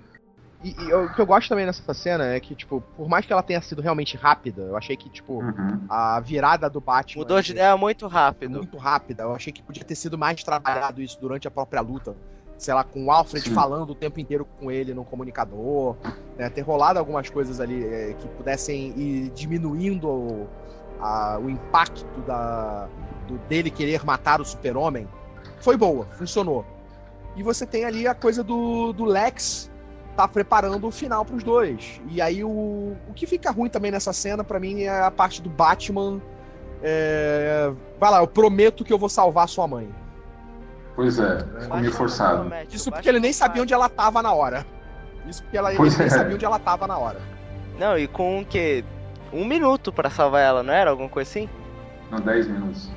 E, 0.62 0.74
e 0.82 0.90
eu- 0.90 1.04
o 1.04 1.14
que 1.14 1.20
eu 1.20 1.26
gosto 1.26 1.48
também 1.48 1.64
nessa 1.64 1.94
cena 1.94 2.24
é 2.34 2.40
que, 2.40 2.54
tipo, 2.54 2.80
por 2.96 3.08
mais 3.08 3.24
que 3.24 3.32
ela 3.32 3.42
tenha 3.44 3.60
sido 3.60 3.80
realmente 3.80 4.16
rápida, 4.16 4.62
eu 4.62 4.76
achei 4.76 4.96
que, 4.96 5.08
tipo, 5.08 5.34
Uhum. 5.34 5.80
a 5.88 6.18
virada 6.20 6.68
do 6.68 6.80
Batman. 6.80 7.22
Mudou 7.22 7.40
de 7.40 7.52
ideia 7.52 7.76
muito 7.76 8.06
rápido. 8.08 8.56
muito 8.58 8.76
rápida. 8.76 9.22
Eu 9.22 9.34
achei 9.34 9.52
que 9.52 9.62
podia 9.62 9.84
ter 9.84 9.94
sido 9.94 10.18
mais 10.18 10.42
trabalhado 10.42 11.00
isso 11.00 11.16
durante 11.20 11.46
a 11.46 11.50
própria 11.50 11.80
luta. 11.80 12.16
Sei 12.56 12.74
lá, 12.74 12.82
com 12.82 13.06
o 13.06 13.10
Alfred 13.12 13.48
Sim. 13.48 13.54
falando 13.54 13.90
o 13.90 13.94
tempo 13.94 14.18
inteiro 14.18 14.44
com 14.58 14.68
ele 14.68 14.92
no 14.92 15.04
comunicador. 15.04 15.94
né, 16.36 16.48
ter 16.50 16.60
rolado 16.62 16.98
algumas 17.00 17.28
coisas 17.30 17.60
ali 17.60 17.84
é, 17.84 18.14
que 18.14 18.26
pudessem 18.28 18.92
ir 18.96 19.30
diminuindo 19.30 20.08
o, 20.08 20.48
a- 21.00 21.36
o 21.42 21.50
impacto 21.50 22.20
da, 22.26 22.88
do- 23.26 23.38
dele 23.48 23.70
querer 23.72 24.04
matar 24.04 24.40
o 24.40 24.44
super-homem. 24.44 25.06
Foi 25.60 25.76
boa, 25.76 26.06
funcionou. 26.12 26.64
E 27.36 27.42
você 27.42 27.66
tem 27.66 27.84
ali 27.84 28.06
a 28.08 28.14
coisa 28.14 28.42
do, 28.44 28.92
do 28.92 29.04
Lex 29.04 29.68
tá 30.18 30.26
preparando 30.26 30.84
o 30.84 30.90
final 30.90 31.24
pros 31.24 31.44
dois. 31.44 32.00
E 32.08 32.20
aí 32.20 32.42
o, 32.42 32.48
o 32.48 33.12
que 33.14 33.24
fica 33.24 33.52
ruim 33.52 33.68
também 33.70 33.92
nessa 33.92 34.12
cena, 34.12 34.42
pra 34.42 34.58
mim, 34.58 34.82
é 34.82 35.00
a 35.00 35.12
parte 35.12 35.40
do 35.40 35.48
Batman. 35.48 36.20
é, 36.82 37.70
Vai 38.00 38.10
lá, 38.10 38.18
eu 38.18 38.26
prometo 38.26 38.84
que 38.84 38.92
eu 38.92 38.98
vou 38.98 39.08
salvar 39.08 39.48
sua 39.48 39.68
mãe. 39.68 39.88
pois 40.96 41.20
é 41.20 41.38
ficou 41.60 41.76
meio 41.78 41.92
forçado 41.92 42.50
Isso 42.68 42.90
porque 42.90 43.08
ele 43.08 43.20
nem 43.20 43.32
sabia 43.32 43.62
onde 43.62 43.72
ela 43.72 43.88
tava 43.88 44.20
na 44.20 44.32
hora. 44.32 44.66
Isso 45.24 45.40
porque 45.44 45.56
ela, 45.56 45.68
ele 45.70 45.76
Pois 45.76 45.96
nem 45.96 46.08
é. 46.08 46.10
sabia 46.10 46.34
onde 46.34 46.44
ela 46.44 46.58
tava 46.58 46.86
na 46.88 46.98
hora. 46.98 47.20
Não, 47.78 47.96
e 47.96 48.08
com 48.08 48.40
o 48.40 48.44
quê? 48.44 48.84
Um 49.32 49.44
minuto 49.44 49.92
pra 49.92 50.10
salvar 50.10 50.42
ela, 50.42 50.62
não 50.64 50.72
era? 50.74 50.90
Alguma 50.90 51.08
coisa 51.08 51.30
assim? 51.30 51.48
não 52.10 52.18
10 52.18 52.48
minutos 52.48 52.90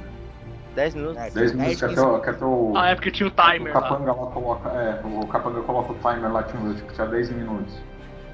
Dez 0.75 0.95
minutos? 0.95 1.17
É, 1.17 1.29
10 1.29 1.51
minutos 1.53 1.79
que 1.81 1.87
15 1.87 1.99
até, 1.99 2.01
o- 2.09 2.19
que 2.21 2.29
até 2.29 2.45
o, 2.45 2.73
Ah, 2.75 2.89
é 2.89 2.95
porque 2.95 3.11
tinha 3.11 3.27
o 3.27 3.31
o 3.31 3.35
timer 3.35 3.73
lá. 3.73 3.81
Capanga 3.81 4.13
lá 4.13 4.25
coloca. 4.27 4.69
É, 4.69 5.01
o 5.03 5.27
Capanga 5.27 5.61
coloca 5.61 5.91
o 5.91 5.95
timer 5.95 6.31
lá, 6.31 6.43
tinha, 6.43 6.73
tipo, 6.73 6.93
tinha 6.93 7.07
10 7.07 7.29
minutos. 7.31 7.73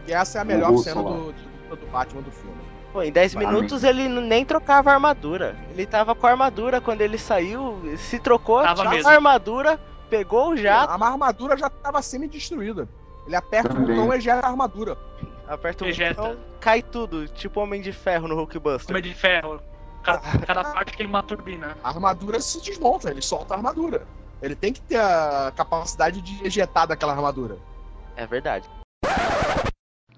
E 0.08 0.14
essa 0.14 0.38
é 0.38 0.42
a 0.42 0.44
O 0.44 0.48
melhor 0.48 0.70
russo 0.72 0.84
cena 0.84 1.02
lá. 1.02 1.10
do, 1.10 1.32
do 1.76 1.88
Batman 1.92 2.22
do 2.22 2.32
filme. 2.32 2.56
Pô, 2.94 3.02
em 3.02 3.12
10 3.12 3.34
Pra 3.36 3.46
minutos 3.48 3.84
ele 3.84 4.08
nem 4.08 4.46
trocava 4.46 4.92
a 4.92 4.94
armadura. 4.94 5.56
Ele 5.72 5.86
tava 5.86 6.14
com 6.16 6.26
a 6.28 6.30
armadura 6.32 6.80
quando 6.80 7.02
ele 7.02 7.18
saiu, 7.18 7.82
se 7.98 8.20
trocou, 8.20 8.62
Tava 8.62 8.84
a 8.84 9.10
armadura, 9.12 9.80
pegou 10.10 10.50
o 10.52 10.56
jato, 10.58 10.92
A 10.94 11.08
armadura 11.08 11.58
já 11.58 11.70
tava 11.70 12.02
semi-destruída. 12.02 12.88
Ele 13.26 13.36
aperta 13.36 13.70
Também. 13.70 13.84
o 13.84 13.88
botão 14.02 14.14
e 14.14 14.18
ejeta 14.18 14.46
a 14.46 14.50
armadura. 14.50 14.98
aperta 15.48 15.84
o 15.84 15.88
Ejeta. 15.88 16.22
botão, 16.22 16.38
cai 16.62 16.82
tudo, 16.82 17.28
tipo 17.28 17.60
Homem 17.60 17.82
de 17.82 17.92
Ferro 17.92 18.28
no 18.28 18.36
Hulkbuster. 18.36 18.96
Homem 18.96 19.02
de 19.04 19.14
ferro. 19.14 19.60
Cada, 20.04 20.20
cada 20.46 20.64
parte 20.64 20.96
tem 20.96 21.06
uma 21.06 21.24
turbina. 21.24 21.78
A 21.84 21.90
armadura 21.90 22.40
se 22.40 22.62
desmonta, 22.62 23.10
ele 23.10 23.22
solta 23.22 23.54
a 23.54 23.58
armadura. 23.58 24.06
Ele 24.42 24.56
tem 24.56 24.72
que 24.72 24.82
ter 24.82 25.00
a 25.00 25.52
capacidade 25.56 26.22
de 26.22 26.46
ejetar 26.46 26.88
daquela 26.88 27.14
armadura. 27.14 27.58
É 28.16 28.26
verdade. 28.26 28.70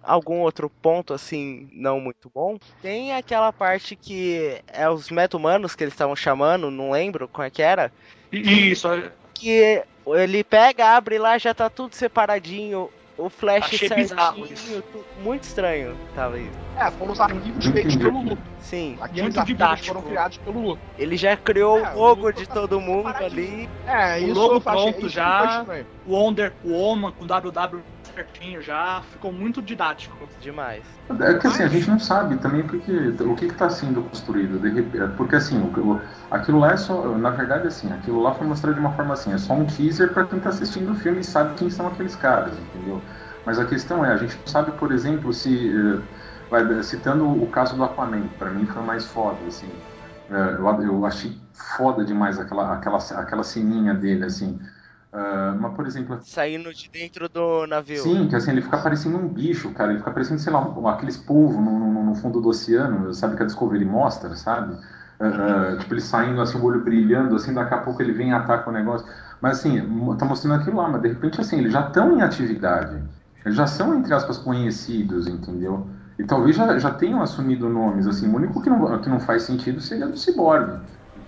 algum 0.04 0.40
outro 0.40 0.70
ponto 0.70 1.14
assim 1.14 1.70
não 1.72 2.00
muito 2.00 2.30
bom. 2.34 2.58
Tem 2.82 3.14
aquela 3.14 3.54
parte 3.54 3.96
que 3.96 4.62
é 4.68 4.90
os 4.90 5.10
meta-humanos 5.10 5.76
que 5.76 5.84
eles 5.84 5.94
estavam 5.94 6.16
chamando, 6.16 6.72
não 6.72 6.92
lembro 6.92 7.28
qual 7.28 7.46
é 7.46 7.50
que 7.50 7.62
era. 7.62 7.92
Isso, 8.32 8.88
Que 9.34 9.84
ele 10.08 10.44
pega, 10.44 10.96
abre 10.98 11.18
lá, 11.18 11.38
já 11.38 11.54
tá 11.54 11.70
tudo 11.70 11.96
separadinho. 11.96 12.90
O 13.20 13.30
Flash 13.30 13.66
Achei 13.66 13.90
bizarro 13.90 14.46
isso. 14.46 14.56
certinho, 14.56 14.82
tu- 14.94 15.06
muito 15.22 15.44
estranho 15.44 15.94
tava 16.16 16.40
isso. 16.40 16.58
É, 16.78 16.90
foram 16.92 17.12
os 17.12 17.20
arquivos 17.20 17.66
feitos 17.66 17.96
pelo 17.98 18.22
Luthor. 18.22 18.38
Sim, 18.62 18.98
arquivos 19.02 19.46
didático. 19.46 19.88
foram 19.88 20.02
criados 20.02 20.38
pelo 20.38 20.62
Luthor. 20.62 20.78
ele 20.98 21.18
já 21.18 21.36
criou 21.36 21.80
É, 21.80 21.94
o 21.94 22.00
logo 22.00 22.32
de 22.32 22.48
tá 22.48 22.54
todo 22.54 22.80
mundo 22.80 23.08
ali. 23.10 23.70
É, 23.86 24.20
O 24.20 24.24
isso 24.28 24.34
logo 24.40 24.62
pronto 24.62 25.00
isso 25.00 25.10
já. 25.10 25.66
o 26.08 26.12
Wonder 26.14 26.54
Woman 26.64 27.12
com 27.12 27.26
WW 27.26 27.82
certinho 28.20 28.62
já, 28.62 29.02
ficou 29.04 29.32
muito 29.34 29.62
didático. 29.62 30.30
Demais. 30.38 31.02
É 31.22 31.34
que 31.40 31.48
assim, 31.48 31.64
a 31.64 31.68
gente 31.68 31.90
não 31.90 31.98
sabe 31.98 32.38
também 32.40 32.62
o 32.62 32.68
que 32.68 32.80
que, 32.80 33.24
o 33.24 33.36
que 33.36 33.46
está 33.46 33.68
sendo 33.70 34.04
construído. 34.04 34.60
de 34.60 34.70
repente, 34.70 35.08
porque 35.18 35.36
assim, 35.36 35.60
o, 35.60 36.00
aquilo 36.30 36.60
lá 36.60 36.72
é 36.74 36.78
só. 36.78 37.18
Na 37.18 37.32
verdade, 37.32 37.68
assim, 37.68 37.92
aquilo 37.92 38.20
lá 38.22 38.36
foi 38.36 38.46
mostrado 38.46 38.76
de 38.76 38.80
uma 38.80 38.96
forma 38.96 39.14
assim, 39.14 39.34
é 39.34 39.38
só 39.40 39.54
um 39.54 39.66
teaser 39.66 40.14
para 40.14 40.28
quem 40.28 40.38
está 40.38 40.50
assistindo 40.50 40.92
o 40.92 40.96
filme 40.96 41.22
e 41.22 41.24
sabe 41.24 41.56
quem 41.56 41.68
são 41.70 41.88
aqueles 41.88 42.16
caras, 42.16 42.60
entendeu? 42.60 43.04
Mas 43.44 43.58
a 43.58 43.66
questão 43.66 44.06
é, 44.06 44.12
a 44.14 44.18
gente 44.18 44.36
não 44.46 44.52
sabe, 44.54 44.74
por 44.78 44.92
exemplo, 44.92 45.34
se. 45.34 45.50
eh, 45.76 46.02
vai- 46.50 46.84
citando 46.84 47.28
o 47.28 47.50
caso 47.50 47.76
do 47.76 47.84
Aquaman, 47.84 48.28
para 48.30 48.52
mim 48.52 48.66
foi 48.68 48.84
mais 48.84 49.06
foda, 49.06 49.48
assim. 49.48 49.82
Eh, 50.30 50.34
eu, 50.60 50.82
eu 50.84 51.06
achei 51.08 51.42
foda 51.76 52.06
demais 52.06 52.40
aquela, 52.40 52.74
aquela, 52.76 52.98
aquela 53.20 53.44
ceninha 53.44 53.94
dele, 53.96 54.26
assim. 54.26 54.60
Ah, 55.12 55.56
mas, 55.60 55.76
por 55.76 55.88
exemplo, 55.88 56.20
Saindo 56.22 56.74
de 56.74 56.90
dentro 56.90 57.28
do 57.28 57.66
navio. 57.68 58.04
Sim, 58.04 58.28
que 58.28 58.36
assim, 58.36 58.52
ele 58.52 58.62
fica 58.62 58.78
parecendo 58.78 59.18
um 59.18 59.28
bicho, 59.28 59.74
cara. 59.74 59.92
Ele 59.92 60.00
fica 60.00 60.12
parecendo, 60.12 60.40
sei 60.40 60.54
lá, 60.54 60.60
um- 60.62 60.88
aqueles 60.88 61.18
polvos 61.18 61.56
no, 61.58 61.80
no- 61.80 62.04
no 62.06 62.16
fundo 62.16 62.40
do 62.40 62.50
oceano, 62.50 63.14
sabe, 63.14 63.36
que 63.36 63.44
a 63.44 63.46
Discovery 63.46 63.84
mostra, 63.86 64.36
sabe? 64.36 64.78
Ah, 65.20 65.76
tipo, 65.80 65.94
ele 65.94 66.02
saindo 66.02 66.40
assim, 66.42 66.58
o 66.58 66.64
olho 66.64 66.84
brilhando, 66.84 67.36
assim, 67.36 67.54
daqui 67.54 67.74
a 67.74 67.80
pouco 67.80 68.02
ele 68.02 68.14
vem 68.14 68.30
e 68.30 68.34
ataca 68.34 68.70
o 68.70 68.74
negócio. 68.74 69.06
Mas 69.42 69.60
assim, 69.60 69.80
tá 70.18 70.26
mostrando 70.26 70.62
aquilo 70.62 70.78
lá, 70.78 70.88
mas 70.90 71.02
de 71.02 71.10
repente, 71.10 71.42
assim, 71.42 71.58
eles 71.58 71.74
já 71.74 71.88
estão 71.88 72.18
em 72.18 72.22
atividade. 72.22 73.04
Eles 73.46 73.58
já 73.58 73.68
são, 73.68 73.96
entre 73.96 74.14
aspas, 74.14 74.38
conhecidos, 74.38 75.28
entendeu? 75.28 75.88
E 76.18 76.24
talvez 76.26 76.56
já, 76.56 76.78
já 76.78 76.92
tenham 76.92 77.22
assumido 77.22 77.70
nomes, 77.70 78.06
assim. 78.08 78.28
O 78.32 78.36
único 78.36 78.62
que 78.62 78.70
não, 78.70 79.02
que 79.02 79.10
não 79.10 79.20
faz 79.20 79.44
sentido 79.44 79.82
seria 79.82 80.08
do 80.08 80.18
Cyborg. 80.18 80.82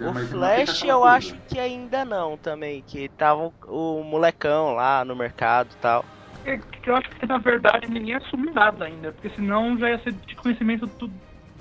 O 0.07 0.13
Flash 0.13 0.83
eu 0.83 1.01
coisa. 1.01 1.15
acho 1.15 1.41
que 1.47 1.59
ainda 1.59 2.03
não 2.03 2.37
também, 2.37 2.81
que 2.83 3.07
tava 3.09 3.53
o 3.67 4.03
molecão 4.03 4.73
lá 4.73 5.05
no 5.05 5.15
mercado 5.15 5.71
e 5.71 5.77
tal. 5.77 6.05
É 6.43 6.57
que 6.57 6.89
Eu 6.89 6.95
acho 6.95 7.09
que 7.11 7.25
na 7.27 7.37
verdade 7.37 7.87
ninguém 7.87 8.15
assumiu 8.15 8.53
nada 8.53 8.85
ainda, 8.85 9.11
porque 9.11 9.29
senão 9.35 9.77
já 9.77 9.89
ia 9.89 10.03
ser 10.03 10.13
de 10.13 10.35
conhecimento 10.35 10.87
do 10.87 11.09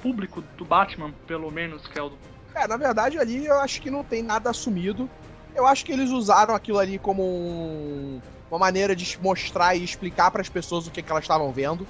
público 0.00 0.42
do 0.56 0.64
Batman, 0.64 1.12
pelo 1.26 1.50
menos, 1.50 1.86
que 1.86 1.98
é 1.98 2.02
o 2.02 2.08
do 2.08 2.18
É, 2.56 2.66
na 2.66 2.76
verdade 2.76 3.18
ali 3.18 3.44
eu 3.44 3.60
acho 3.60 3.80
que 3.80 3.90
não 3.90 4.02
tem 4.02 4.22
nada 4.22 4.50
assumido. 4.50 5.08
Eu 5.54 5.66
acho 5.66 5.84
que 5.84 5.92
eles 5.92 6.10
usaram 6.10 6.54
aquilo 6.54 6.78
ali 6.78 6.98
como 6.98 7.22
um- 7.22 8.22
uma 8.50 8.58
maneira 8.58 8.96
de 8.96 9.20
mostrar 9.20 9.76
e 9.76 9.84
explicar 9.84 10.30
para 10.30 10.40
as 10.40 10.48
pessoas 10.48 10.86
o 10.86 10.90
que, 10.90 11.02
que 11.02 11.12
elas 11.12 11.24
estavam 11.24 11.52
vendo. 11.52 11.86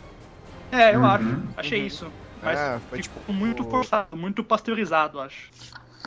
É, 0.72 0.94
eu 0.94 1.00
Uhum. 1.00 1.06
acho. 1.06 1.42
Achei 1.56 1.80
Uhum. 1.80 1.86
isso. 1.86 2.12
Mas 2.42 2.58
É, 2.58 2.80
foi 2.88 3.02
ficou 3.02 3.34
muito 3.34 3.64
forçado, 3.64 4.16
muito 4.16 4.42
pasteurizado, 4.44 5.20
acho. 5.20 5.50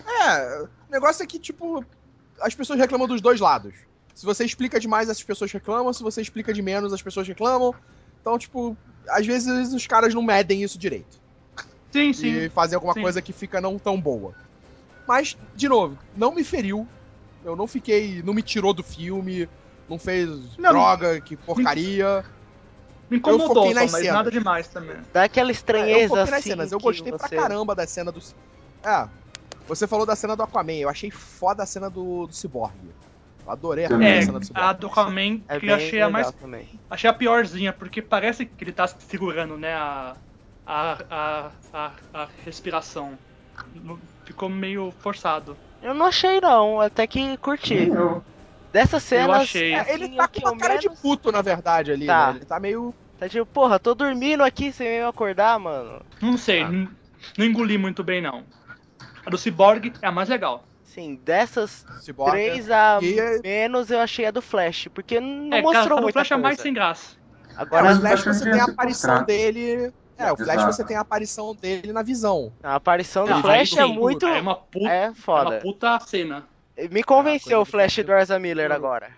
É, 0.06 0.62
o 0.64 0.92
negócio 0.92 1.24
é 1.24 1.28
que, 1.28 1.38
tipo, 1.40 1.84
as 2.42 2.56
pessoas 2.56 2.80
reclamam 2.80 3.08
dos 3.08 3.22
dois 3.22 3.40
lados. 3.40 3.74
Se 4.16 4.26
você 4.26 4.46
explica 4.46 4.80
demais, 4.80 5.10
as 5.10 5.22
pessoas 5.24 5.52
reclamam. 5.52 5.92
Se 5.94 6.04
você 6.04 6.22
explica 6.22 6.54
de 6.54 6.62
menos, 6.62 6.94
as 6.94 7.02
pessoas 7.02 7.28
reclamam. 7.28 7.74
Então, 8.22 8.38
tipo, 8.38 8.78
às 9.10 9.26
vezes 9.26 9.74
os 9.74 9.88
caras 9.88 10.14
não 10.14 10.22
medem 10.22 10.64
isso 10.64 10.78
direito. 10.78 11.22
Sim, 11.92 12.10
E 12.10 12.14
sim. 12.14 12.50
fazem 12.50 12.76
alguma 12.76 12.94
sim. 12.94 13.02
coisa 13.02 13.22
que 13.22 13.34
fica 13.34 13.60
não 13.62 13.78
tão 13.78 14.00
boa. 14.00 14.34
Mas, 15.08 15.38
de 15.56 15.68
novo, 15.68 15.98
não 16.16 16.34
me 16.34 16.44
feriu. 16.44 16.88
Eu 17.44 17.56
não 17.56 17.68
fiquei. 17.68 18.22
Não 18.24 18.34
me 18.34 18.42
tirou 18.42 18.74
do 18.74 18.84
filme. 18.84 19.50
Não 19.90 20.00
fez 20.00 20.30
Não, 20.58 20.72
droga, 20.72 21.20
que 21.20 21.36
porcaria. 21.36 22.24
Me 23.10 23.18
incomodou, 23.18 23.48
foquei 23.56 23.74
só, 23.74 23.80
nas 23.82 23.92
mas 23.92 24.02
cenas. 24.02 24.16
nada 24.16 24.32
demais 24.32 24.68
também. 24.70 24.96
Dá 25.12 25.24
aquela 25.26 25.50
É, 25.50 25.52
eu 25.52 25.54
estranheza 25.54 26.08
foquei 26.08 26.24
nas 26.26 26.34
assim. 26.40 26.50
cenas. 26.50 26.72
Eu 26.72 26.80
gostei 26.80 27.12
pra 27.12 27.28
você- 27.28 27.36
caramba 27.36 27.76
da 27.76 27.86
cena 27.86 28.12
do. 28.12 28.22
É. 28.84 29.08
Você 29.68 29.88
falou 29.88 30.06
da 30.06 30.16
cena 30.16 30.36
do 30.36 30.44
Aquaman. 30.44 30.74
Eu 30.74 30.90
achei 30.90 31.10
foda 31.12 31.64
a 31.64 31.66
cena 31.66 31.90
do, 31.90 32.28
do 32.28 32.34
Cyborg. 32.34 32.74
Eu 33.46 33.52
adorei 33.52 33.86
a. 33.86 34.04
É, 34.04 34.22
cena 34.22 34.40
do 34.40 34.46
Cyborg. 34.46 34.66
a 34.68 34.74
do 34.74 34.88
Aquaman, 34.88 35.42
É 35.48 35.60
que 35.60 35.68
eu 35.68 35.76
achei 35.76 36.02
a 36.02 36.10
mais. 36.10 36.32
também. 36.32 36.68
Achei 36.90 37.10
a 37.10 37.14
piorzinha, 37.14 37.72
porque 37.74 38.02
parece 38.02 38.46
que 38.46 38.64
ele 38.64 38.72
tá 38.72 38.88
segurando, 38.88 39.58
né, 39.58 39.74
a. 39.74 40.16
a, 40.66 40.98
a, 41.10 41.52
a, 41.74 41.92
a 42.14 42.28
respiração. 42.46 43.18
Ficou 44.26 44.50
meio 44.50 44.94
forçado. 45.00 45.56
Eu 45.82 45.94
não 45.94 46.06
achei 46.06 46.40
não, 46.40 46.80
até 46.80 47.06
que 47.06 47.36
curti. 47.38 47.88
Eu- 47.90 48.24
Dessas 48.72 49.04
cenas. 49.04 49.42
achei. 49.42 49.76
É, 49.76 49.94
ele 49.94 50.06
assim, 50.06 50.16
tá 50.16 50.28
com 50.28 50.40
uma 50.40 50.50
eu 50.52 50.58
cara 50.58 50.78
de 50.78 50.88
menos- 50.88 51.00
puto, 51.02 51.32
na 51.32 51.42
verdade, 51.44 51.92
ali. 51.92 52.08
Tá. 52.08 52.32
né? 52.32 52.38
Ele 52.38 52.46
tá 52.46 52.60
meio. 52.60 52.94
Tá 53.20 53.30
tipo, 53.30 53.46
porra, 53.46 53.78
tô 53.80 53.94
dormindo 53.94 54.42
aqui 54.44 54.72
sem 54.72 54.88
eu 54.88 55.08
acordar, 55.10 55.60
mano. 55.60 56.02
Não 56.20 56.36
sei, 56.38 56.64
Ah. 56.64 56.70
não 57.38 57.46
engoli 57.46 57.78
muito 57.78 58.04
bem, 58.04 58.20
não. 58.22 58.44
A 59.26 59.30
do 59.30 59.38
Cyborg 59.38 59.94
é 60.02 60.08
a 60.08 60.12
mais 60.12 60.30
legal. 60.30 60.64
Sim, 60.84 61.20
dessas 61.24 61.86
Cyborg. 62.02 62.32
três 62.32 62.70
a 62.70 63.00
E 63.02 63.20
é- 63.20 63.40
menos 63.42 63.90
eu 63.90 64.00
achei 64.00 64.26
a 64.26 64.32
do 64.32 64.42
Flash, 64.42 64.88
porque 64.94 65.20
não 65.20 65.58
é, 65.58 65.62
mostrou 65.62 65.98
a 65.98 66.02
do 66.02 66.04
muita 66.04 66.20
Flash 66.20 66.32
é 66.32 66.36
mais 66.38 66.56
coisa. 66.58 66.64
sem 66.64 66.74
graça. 66.74 67.16
É, 67.50 67.54
Agora, 67.58 67.94
o 67.94 68.00
Flash 68.00 68.20
o 68.20 68.24
Flash 68.24 68.38
você 68.38 68.52
tem 68.52 68.60
a 68.60 68.64
aparição 68.66 69.24
dele. 69.24 69.94
É, 70.18 70.32
o 70.32 70.38
Flash 70.38 70.50
Exato. 70.58 70.74
você 70.74 70.84
tem 70.84 70.96
a 70.98 71.02
aparição 71.02 71.56
dele 71.56 71.92
na 71.92 72.04
visão. 72.04 72.52
a 72.62 72.76
aparição 72.76 73.26
do 73.26 73.42
Flash 73.42 73.76
é 73.78 73.86
muito. 73.86 74.26
É 74.28 74.40
uma 74.42 74.56
puta, 74.56 74.90
É 74.90 75.04
é 75.06 75.08
uma 75.08 75.16
foda. 75.16 75.60
puta 75.60 76.00
cena. 76.02 76.44
Me 76.92 77.04
convenceu 77.04 77.60
Ah, 77.60 77.62
o 77.62 77.66
coisa 77.66 77.72
Flash 77.72 77.98
do 78.04 78.12
Arza 78.14 78.38
Miller 78.40 78.72
agora. 78.72 79.12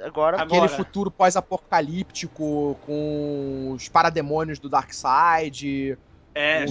Agora, 0.00 0.40
Agora. 0.40 0.42
Aquele 0.42 0.68
futuro 0.68 1.08
pós-apocalíptico 1.10 2.76
com 2.84 3.70
os 3.72 3.88
parademônios 3.88 4.58
do 4.58 4.68
Darkseid, 4.68 5.96
É, 6.34 6.64
o 6.64 6.68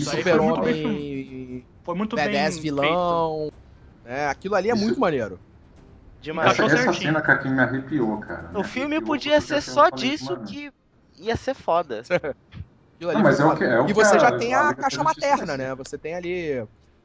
aí 0.68 1.64
foi 1.84 1.96
muito 1.96 2.16
bem, 2.16 2.26
muito 2.26 2.34
bem 2.34 2.42
badass 2.42 2.54
feito. 2.60 2.64
vilão. 2.64 3.52
É, 4.06 4.28
aquilo 4.28 4.56
ali 4.56 4.70
é 4.70 4.74
Isso- 4.74 4.84
muito 4.84 5.00
maneiro. 5.00 5.40
demais. 6.22 6.52
Essa, 6.58 6.64
essa 6.76 6.94
cena, 6.94 7.22
cara, 7.22 7.40
que 7.40 7.50
me 7.50 7.60
arrepiou, 7.62 8.18
cara. 8.20 8.50
O 8.54 8.60
Me 8.60 8.64
filme 8.64 8.96
arrepiou, 8.96 9.08
podia 9.16 9.40
ser 9.42 9.56
assim, 9.56 9.72
só 9.72 9.90
disso 9.90 10.38
que 10.42 10.72
ia 11.18 11.36
ser 11.36 11.54
foda. 11.54 12.02
Aquilo 12.96 13.10
ali 13.10 13.18
Não, 13.18 13.24
mas 13.24 13.40
é 13.40 13.46
o 13.46 13.56
que- 13.58 13.64
é 13.64 13.82
o 13.82 13.90
e 13.90 13.94
você 13.94 14.16
a- 14.16 14.20
já 14.20 14.38
tem 14.38 14.54
a 14.54 14.74
caixa 14.74 15.04
materna, 15.04 15.46
faz. 15.48 15.58
né? 15.60 15.76
Você 15.76 15.98
tem 15.98 16.16
ali 16.16 16.60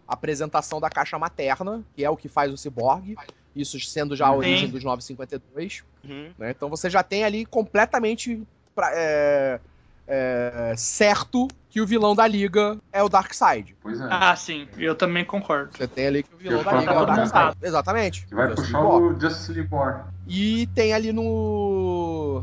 a 0.07 0.12
apresentação 0.14 0.81
da 0.81 0.88
caixa 0.88 1.19
materna, 1.19 1.83
que 1.95 2.05
é 2.05 2.11
o 2.11 2.17
que 2.17 2.29
faz 2.29 2.53
o 2.53 2.57
Cyborg. 2.57 3.17
Isso 3.57 3.81
sendo 3.81 4.14
já 4.14 4.27
a 4.27 4.31
Sim. 4.31 4.37
origem 4.37 4.69
dos 4.71 4.85
952. 4.85 5.83
Uhum. 6.05 6.31
né? 6.38 6.51
Então 6.51 6.69
você 6.69 6.88
já 6.88 7.03
tem 7.03 7.25
ali 7.25 7.45
completamente 7.45 8.41
pra- 8.75 8.91
é, 8.95 9.59
é, 10.09 10.75
certo 10.77 11.47
que 11.71 11.81
o 11.83 11.87
vilão 11.87 12.14
da 12.16 12.27
liga 12.27 12.79
é 12.92 13.03
o 13.03 13.09
Darkseid. 13.11 13.77
Pois 13.83 14.01
é. 14.01 14.09
Ah, 14.11 14.35
sim, 14.35 14.66
eu 14.79 14.94
também 14.94 15.25
concordo. 15.25 15.71
Você 15.77 15.87
tem 15.87 16.07
ali 16.07 16.23
que 16.23 16.35
o 16.35 16.38
vilão 16.38 16.59
Eu 16.61 16.64
da 16.64 16.73
liga 16.73 16.90
é 16.92 16.97
que 16.97 17.03
o 17.03 17.07
Darkseid. 17.07 17.57
Exatamente. 17.62 18.27
que 18.27 18.35
vai 18.35 18.47
Justice 18.49 18.66
puxar 18.73 18.81
War. 18.81 19.03
o 19.03 19.21
Justice 19.21 19.53
League 19.53 19.68
War. 19.71 20.09
E 20.27 20.66
tem 20.68 20.92
ali 20.94 21.12
no. 21.12 22.42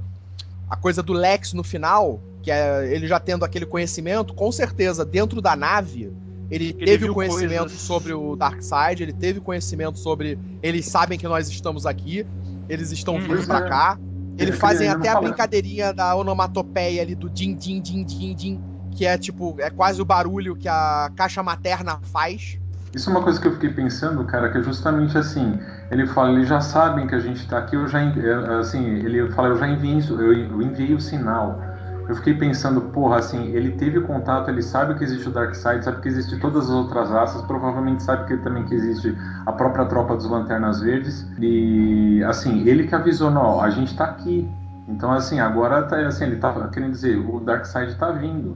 A 0.69 0.75
coisa 0.75 1.01
do 1.03 1.13
Lex 1.13 1.53
no 1.53 1.63
final, 1.63 2.19
que 2.43 2.51
é 2.51 2.87
ele 2.93 3.07
já 3.07 3.19
tendo 3.19 3.43
aquele 3.45 3.65
conhecimento, 3.65 4.33
com 4.33 4.51
certeza, 4.51 5.03
dentro 5.05 5.41
da 5.41 5.55
nave, 5.55 6.11
ele, 6.49 6.73
teve 6.73 6.97
viu 6.99 7.11
o 7.11 7.15
conhecimento 7.15 7.59
coisas. 7.61 7.79
sobre 7.81 8.13
o 8.13 8.35
Darkseid, 8.35 9.01
ele 9.01 9.13
teve 9.13 9.39
conhecimento 9.39 9.97
sobre. 9.99 10.37
Eles 10.61 10.85
sabem 10.85 11.17
que 11.19 11.27
nós 11.27 11.49
estamos 11.49 11.85
aqui, 11.85 12.25
eles 12.69 12.91
estão 12.91 13.15
Hum, 13.15 13.21
vindo 13.21 13.45
pra 13.45 13.59
é. 13.65 13.69
cá. 13.69 13.99
Ele- 14.37 14.51
Eles 14.51 14.57
fazem 14.57 14.89
até 14.89 15.09
a 15.09 15.15
brincadeirinha 15.15 15.93
da 15.93 16.15
onomatopeia 16.15 17.01
ali 17.01 17.15
do 17.15 17.29
din 17.29 17.55
din 17.55 17.81
din 17.81 18.05
din 18.05 18.35
din, 18.35 18.61
que 18.91 19.05
é 19.05 19.17
tipo, 19.17 19.55
é 19.59 19.69
quase 19.69 20.01
o 20.01 20.05
barulho 20.05 20.55
que 20.55 20.67
a 20.67 21.11
caixa 21.15 21.41
materna 21.43 21.99
faz. 22.03 22.57
Isso 22.93 23.09
é 23.09 23.13
uma 23.13 23.21
coisa 23.23 23.39
que 23.41 23.47
eu 23.47 23.51
fiquei 23.53 23.69
pensando, 23.73 24.25
cara, 24.25 24.49
que 24.51 24.57
é 24.57 24.61
justamente 24.63 25.17
assim. 25.17 25.59
Ele 25.91 26.07
fala, 26.07 26.31
eles 26.31 26.47
já 26.47 26.61
sabem 26.61 27.05
que 27.07 27.13
a 27.13 27.19
gente 27.19 27.45
tá 27.47 27.57
aqui, 27.59 27.75
eu 27.75 27.87
já, 27.87 27.99
é, 28.01 28.55
assim, 28.59 28.81
ele 28.85 29.29
fala, 29.31 29.49
eu 29.49 29.57
já 29.57 29.67
enviei, 29.67 29.99
eu 30.09 30.61
enviei 30.61 30.93
o 30.95 30.99
sinal. 31.01 31.61
Eu 32.07 32.15
fiquei 32.15 32.35
pensando, 32.35 32.81
porra, 32.81 33.17
assim, 33.17 33.47
ele 33.47 33.71
teve 33.71 33.99
contato, 34.01 34.49
ele 34.49 34.61
sabe 34.61 34.95
que 34.95 35.03
existe 35.03 35.27
o 35.27 35.31
Darkseid, 35.31 35.83
sabe 35.83 36.01
que 36.01 36.07
existe 36.07 36.39
todas 36.39 36.65
as 36.65 36.69
outras 36.69 37.09
raças, 37.09 37.41
provavelmente 37.43 38.03
sabe 38.03 38.27
que 38.27 38.37
também 38.37 38.63
que 38.65 38.75
existe 38.75 39.17
a 39.45 39.51
própria 39.51 39.85
tropa 39.85 40.15
dos 40.15 40.29
Lanternas 40.29 40.81
Verdes. 40.81 41.27
E, 41.39 42.23
assim, 42.25 42.67
ele 42.67 42.87
que 42.87 42.93
avisou, 42.93 43.31
não, 43.31 43.59
a 43.59 43.69
gente 43.69 43.95
tá 43.97 44.05
aqui. 44.05 44.47
Então, 44.87 45.11
assim, 45.11 45.39
agora, 45.39 45.83
tá, 45.83 45.97
assim, 46.05 46.25
ele 46.25 46.35
tá 46.35 46.53
querendo 46.71 46.91
dizer, 46.91 47.17
o 47.17 47.39
Darkseid 47.39 47.95
tá 47.95 48.11
vindo. 48.11 48.55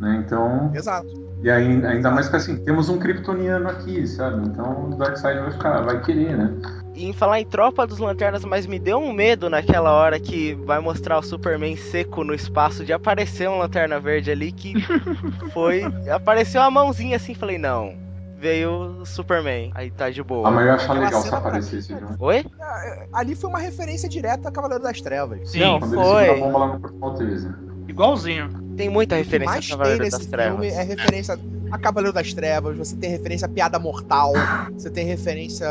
Né? 0.00 0.22
Então, 0.24 0.70
Exato. 0.74 1.06
e 1.42 1.50
aí, 1.50 1.84
ainda 1.84 2.10
mais 2.10 2.26
que 2.26 2.34
assim, 2.34 2.56
temos 2.64 2.88
um 2.88 2.98
kryptoniano 2.98 3.68
aqui, 3.68 4.06
sabe? 4.06 4.48
Então 4.48 4.88
o 4.88 4.96
Darkseid 4.96 5.38
vai 5.40 5.50
ficar, 5.52 5.82
vai 5.82 6.00
querer, 6.00 6.38
né? 6.38 6.54
E 6.94 7.06
em 7.06 7.12
falar 7.12 7.40
em 7.40 7.46
Tropa 7.46 7.86
dos 7.86 7.98
Lanternas, 7.98 8.44
mas 8.44 8.66
me 8.66 8.78
deu 8.78 8.98
um 8.98 9.12
medo 9.12 9.48
naquela 9.48 9.92
hora 9.92 10.18
que 10.18 10.54
vai 10.64 10.80
mostrar 10.80 11.18
o 11.18 11.22
Superman 11.22 11.76
seco 11.76 12.24
no 12.24 12.34
espaço 12.34 12.84
de 12.84 12.92
aparecer 12.92 13.48
um 13.48 13.58
Lanterna 13.58 13.98
Verde 14.00 14.30
ali 14.30 14.50
que 14.52 14.74
foi. 15.54 15.82
Apareceu 16.10 16.60
a 16.60 16.70
mãozinha 16.70 17.16
assim, 17.16 17.34
falei, 17.34 17.58
não. 17.58 17.94
Veio 18.38 19.00
o 19.02 19.06
Superman, 19.06 19.70
aí 19.74 19.90
tá 19.90 20.08
de 20.08 20.22
Ah, 20.22 20.24
boa. 20.24 20.50
mas 20.50 20.60
eu 20.62 20.66
ia 20.68 20.74
achar 20.74 20.92
legal 20.94 21.20
se 21.22 21.34
aparecesse, 21.34 21.94
viu? 21.94 22.08
Oi? 22.18 22.44
Ah, 22.58 22.96
Ali 23.12 23.34
foi 23.34 23.50
uma 23.50 23.58
referência 23.58 24.08
direta 24.08 24.48
a 24.48 24.52
Cavaleiro 24.52 24.82
das 24.82 24.98
Trevas. 25.00 25.50
Sim, 25.50 25.60
Não, 25.60 25.78
foi. 25.78 26.30
a 26.30 26.34
bomba 26.38 26.58
lá 26.58 26.78
no 26.78 27.14
13. 27.14 27.50
igualzinho. 27.86 28.48
Tem 28.78 28.88
muita 28.88 29.14
referência 29.14 29.52
mais 29.52 29.66
a 29.66 29.76
Cavaleiro 29.76 30.10
das 30.10 30.26
Trevas. 30.26 30.72
é 30.72 30.82
referência 30.82 31.38
a 31.70 31.78
Cavaleiro 31.78 32.12
das 32.12 32.32
Trevas, 32.34 32.76
você 32.76 32.96
tem 32.96 33.10
referência 33.10 33.46
a 33.46 33.48
Piada 33.48 33.78
Mortal, 33.78 34.32
você 34.72 34.90
tem 34.90 35.06
referência. 35.06 35.66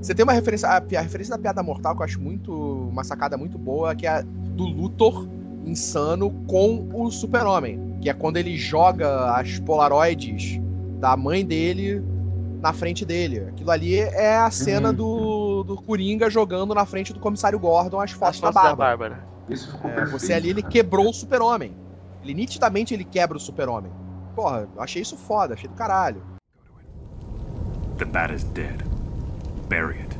Você 0.00 0.14
tem 0.14 0.22
uma 0.22 0.32
referência. 0.32 0.68
A, 0.68 0.76
a 0.78 1.00
referência 1.00 1.34
da 1.36 1.40
Piada 1.42 1.62
Mortal 1.62 1.94
que 1.96 2.02
eu 2.02 2.04
acho 2.04 2.20
muito. 2.20 2.52
Uma 2.52 3.04
sacada 3.04 3.36
muito 3.36 3.58
boa, 3.58 3.94
que 3.94 4.06
é 4.06 4.10
a 4.10 4.22
do 4.22 4.64
Luthor 4.64 5.26
insano 5.64 6.30
com 6.46 6.88
o 6.92 7.10
Super-Homem. 7.10 7.96
Que 8.00 8.10
é 8.10 8.14
quando 8.14 8.36
ele 8.36 8.56
joga 8.56 9.34
as 9.34 9.58
Polaroids 9.58 10.60
da 11.00 11.16
mãe 11.16 11.44
dele 11.44 12.02
na 12.60 12.72
frente 12.72 13.04
dele. 13.04 13.40
Aquilo 13.48 13.70
ali 13.70 13.98
é 13.98 14.36
a 14.36 14.50
cena 14.50 14.88
Uhum. 14.90 14.94
do, 14.94 15.64
do 15.64 15.76
Coringa 15.76 16.30
jogando 16.30 16.74
na 16.74 16.86
frente 16.86 17.12
do 17.12 17.20
comissário 17.20 17.58
Gordon 17.58 18.00
as 18.00 18.10
As 18.12 18.16
fotos 18.16 18.40
da 18.40 18.52
Bárbara. 18.52 18.76
Bárbara. 18.76 19.24
Isso 19.48 19.70
ficou 19.72 19.90
É, 19.90 19.94
perfeito. 19.94 20.18
você 20.18 20.32
ali, 20.32 20.50
ele 20.50 20.62
cara. 20.62 20.72
quebrou 20.72 21.08
o 21.08 21.12
super-homem. 21.12 21.72
Ele 22.22 22.32
nitidamente 22.34 22.94
ele 22.94 23.04
quebra 23.04 23.36
o 23.36 23.40
super-homem. 23.40 23.90
Porra, 24.34 24.68
eu 24.74 24.82
achei 24.82 25.02
isso 25.02 25.16
foda, 25.16 25.54
achei 25.54 25.68
do 25.68 25.74
caralho. 25.74 26.22
The 27.98 28.04
bat 28.04 28.32
is 28.34 28.42
dead. 28.44 28.82
Bury 29.68 29.98
it. 30.00 30.18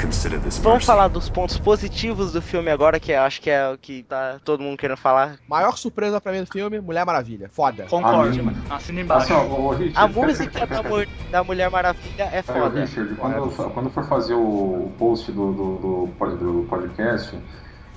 Consider 0.00 0.38
this 0.40 0.58
Vamos 0.58 0.84
falar 0.84 1.08
dos 1.08 1.28
pontos 1.28 1.58
positivos 1.58 2.32
do 2.32 2.40
filme 2.40 2.70
agora, 2.70 3.00
que 3.00 3.10
eu 3.10 3.20
acho 3.20 3.40
que 3.40 3.50
é 3.50 3.68
o 3.68 3.76
que 3.76 4.04
tá 4.04 4.38
todo 4.44 4.62
mundo 4.62 4.76
querendo 4.78 4.96
falar. 4.96 5.38
Maior 5.48 5.76
surpresa 5.76 6.20
pra 6.20 6.30
mim 6.30 6.40
do 6.44 6.46
filme, 6.46 6.78
Mulher 6.80 7.04
Maravilha. 7.04 7.48
Foda. 7.48 7.84
Concordo, 7.90 8.44
mano. 8.44 8.62
Assina 8.70 9.00
embaixo. 9.00 9.32
Assim, 9.34 9.50
ó, 9.50 9.70
Richard, 9.70 9.94
A 9.96 10.06
música 10.06 10.66
da, 10.66 10.82
Mu- 10.84 11.06
da 11.32 11.42
Mulher 11.44 11.68
Maravilha 11.68 12.28
é 12.32 12.42
foda. 12.42 12.80
Richard, 12.80 13.12
quando, 13.16 13.72
quando 13.72 13.90
for 13.90 14.04
fazer 14.04 14.34
o 14.34 14.88
post 14.98 15.32
do, 15.32 15.52
do, 15.52 15.76
do, 15.78 16.06
do 16.36 16.66
podcast, 16.68 17.36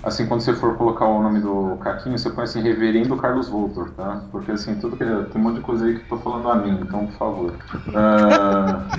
assim, 0.03 0.27
quando 0.27 0.41
você 0.41 0.53
for 0.55 0.77
colocar 0.77 1.05
o 1.05 1.21
nome 1.21 1.39
do 1.41 1.77
Caquinho, 1.77 2.17
você 2.17 2.29
põe 2.29 2.43
assim, 2.43 2.61
Reverendo 2.61 3.17
Carlos 3.17 3.49
Voltor, 3.49 3.91
tá? 3.93 4.27
Porque 4.31 4.51
assim, 4.51 4.79
tudo 4.79 4.97
que 4.97 5.05
tem 5.05 5.41
um 5.41 5.43
monte 5.43 5.55
de 5.57 5.61
coisa 5.61 5.85
aí 5.85 5.95
que 5.95 6.01
eu 6.01 6.07
tô 6.07 6.17
falando 6.19 6.49
a 6.49 6.55
mim, 6.55 6.81
então, 6.81 7.07
por 7.07 7.13
favor. 7.17 7.59
Ah, 7.93 8.91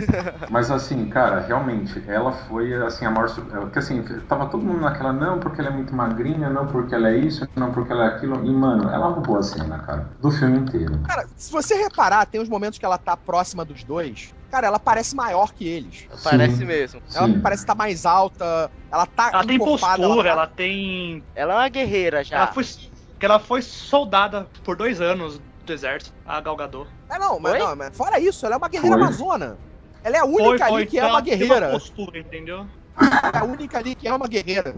mas 0.49 0.71
assim, 0.71 1.09
cara, 1.09 1.41
realmente, 1.41 2.03
ela 2.09 2.33
foi 2.33 2.75
assim, 2.83 3.05
a 3.05 3.11
maior. 3.11 3.29
sur- 3.29 3.45
Porque 3.47 3.79
assim, 3.79 4.03
tava 4.29 4.47
todo 4.49 4.65
mundo 4.65 4.81
naquela, 4.81 5.13
não, 5.13 5.41
porque 5.41 5.61
ela 5.61 5.71
é 5.71 5.73
muito 5.73 5.95
magrinha, 5.95 6.51
não, 6.51 6.67
porque 6.67 6.95
ela 6.95 7.09
é 7.09 7.17
isso, 7.19 7.45
não, 7.57 7.73
porque 7.73 7.93
ela 7.93 8.05
é 8.05 8.09
aquilo. 8.09 8.45
E, 8.45 8.53
mano, 8.53 8.89
ela 8.91 9.09
roubou 9.09 9.37
a 9.39 9.43
cena, 9.43 9.79
cara, 9.81 10.17
do 10.21 10.31
filme 10.31 10.59
inteiro. 10.59 11.01
Cara, 11.03 11.27
se 11.37 11.51
você 11.53 11.75
reparar, 11.77 12.27
tem 12.27 12.41
uns 12.41 12.49
momentos 12.49 12.79
que 12.79 12.85
ela 12.85 12.99
tá 12.99 13.17
próxima 13.17 13.65
dos 13.65 13.85
dois. 13.85 14.35
Cara, 14.53 14.67
ela 14.67 14.79
parece 14.79 15.17
maior 15.17 15.51
que 15.55 15.67
eles. 15.67 16.07
Parece 16.23 16.57
Sim. 16.59 16.67
mesmo. 16.67 17.03
Ela 17.15 17.27
Sim. 17.27 17.41
parece 17.41 17.63
estar 17.63 17.75
mais 17.75 18.05
alta. 18.05 18.71
Ela 18.93 19.07
tá 19.07 19.31
Ela 19.33 19.47
tem 19.47 19.59
postura, 19.59 20.05
ela 20.05 20.29
ela 20.29 20.47
tem. 20.47 21.25
Ela 21.35 21.55
é 21.55 21.57
uma 21.57 21.69
guerreira 21.71 22.23
já. 22.23 22.37
Ela 22.37 22.47
foi. 22.49 22.63
que 22.63 23.25
Ela 23.25 23.39
foi 23.39 23.63
soldada 23.63 24.47
por 24.63 24.77
dois 24.77 25.01
anos 25.01 25.41
do 25.65 25.73
exército, 25.73 26.13
a 26.27 26.39
Galgador. 26.39 26.87
É, 27.11 27.19
não, 27.19 27.41
mas, 27.41 27.59
não, 27.59 27.75
mas 27.75 27.97
fora 27.97 28.21
isso, 28.21 28.45
ela 28.45 28.57
é 28.57 28.59
uma 28.59 28.69
guerreira 28.69 28.97
Foi. 28.97 29.03
amazona. 29.07 29.59
Ela 30.05 30.17
é 30.17 30.21
a 30.21 30.25
Foi, 30.25 30.35
única 30.43 30.67
foi. 30.69 30.83
ali 30.83 30.87
que 30.87 30.99
é 30.99 31.01
então 31.01 31.09
uma 31.11 31.19
ela 31.19 31.23
tem 31.25 31.39
guerreira. 31.39 31.71
postura, 31.71 32.19
entendeu? 32.19 32.67
Ela 33.01 33.33
é 33.35 33.39
a 33.39 33.45
única 33.45 33.79
ali 33.79 33.95
que 33.95 34.07
é 34.07 34.13
uma 34.13 34.29
guerreira. 34.29 34.75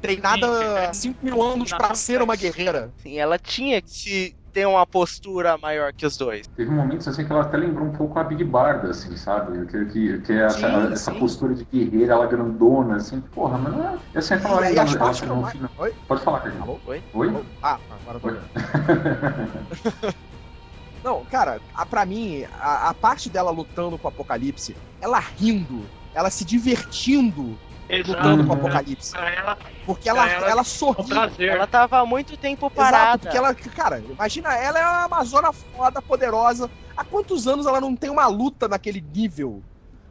Treinada 0.00 0.46
é. 0.46 0.86
há 0.88 0.92
5 0.92 1.24
mil 1.24 1.40
anos 1.40 1.70
Na 1.70 1.76
pra 1.76 1.94
ser 1.94 2.20
uma 2.22 2.34
guerreira. 2.34 2.92
Sim, 2.98 3.18
ela 3.18 3.38
tinha 3.38 3.80
que 3.80 3.90
se- 3.90 4.34
ter 4.56 4.66
uma 4.66 4.86
postura 4.86 5.58
maior 5.58 5.92
que 5.92 6.06
os 6.06 6.16
dois. 6.16 6.46
Teve 6.56 6.70
momentos 6.70 7.06
assim 7.06 7.26
que 7.26 7.30
ela 7.30 7.42
até 7.42 7.58
lembrou 7.58 7.86
um 7.88 7.92
pouco 7.92 8.18
a 8.18 8.24
Big 8.24 8.42
Barda, 8.42 8.88
assim, 8.88 9.14
sabe? 9.14 9.66
Que, 9.66 9.84
que, 9.84 10.18
que 10.22 10.32
é 10.32 10.44
essa, 10.46 10.58
Sim, 10.86 10.92
essa 10.94 11.12
sim. 11.12 11.18
postura 11.18 11.54
de 11.54 11.62
guerreira, 11.70 12.14
ela 12.14 12.26
grandona, 12.26 12.96
assim, 12.96 13.20
porra, 13.20 13.58
mas 13.58 13.74
não 13.74 13.86
é. 13.86 13.98
é 14.14 14.18
assim, 14.18 14.32
aquela 14.32 14.54
hora 14.56 14.70
E 14.70 14.72
que 14.72 14.80
as 14.80 14.94
ela, 14.96 15.04
ela 15.10 15.18
eu 15.20 15.26
no 15.36 15.42
mais- 15.42 15.52
final. 15.52 15.70
Oi? 15.76 15.94
Pode 16.08 16.22
falar, 16.22 16.40
Carlinhos. 16.40 16.62
Alô? 16.62 16.80
Oi? 16.86 17.02
Oi? 17.12 17.44
Ah, 17.62 17.78
agora 17.90 18.16
eu 18.16 18.20
tô. 18.22 20.16
Não, 21.04 21.22
cara, 21.26 21.60
a, 21.74 21.84
pra 21.84 22.06
mim, 22.06 22.44
a, 22.58 22.88
a 22.88 22.94
parte 22.94 23.28
dela 23.28 23.50
lutando 23.50 23.98
com 23.98 24.06
o 24.06 24.08
Apocalipse, 24.08 24.74
ela 25.02 25.18
rindo, 25.18 25.84
ela 26.14 26.30
se 26.30 26.46
divertindo 26.46 27.58
lutando 27.88 28.44
com 28.46 28.52
o. 28.52 28.56
Apocalipse. 28.56 29.12
Pra 29.12 29.30
ela, 29.30 29.58
Porque 29.84 30.08
ela, 30.08 30.28
ela, 30.28 30.46
ela 30.48 30.64
com 30.64 30.70
sorri. 30.70 31.08
prazer. 31.08 31.48
Ela 31.50 31.66
tava 31.66 31.98
há 31.98 32.06
muito 32.06 32.36
tempo 32.36 32.66
Exato, 32.66 32.74
parada. 32.76 33.18
porque 33.18 33.36
ela, 33.36 33.54
cara, 33.54 33.98
imagina, 34.00 34.54
ela 34.54 34.78
é 34.78 34.82
uma 34.86 35.04
amazona 35.04 35.52
foda, 35.52 36.02
poderosa. 36.02 36.70
Há 36.96 37.04
quantos 37.04 37.46
anos 37.46 37.66
ela 37.66 37.80
não 37.80 37.94
tem 37.94 38.10
uma 38.10 38.26
luta 38.26 38.66
naquele 38.68 39.00
nível? 39.00 39.62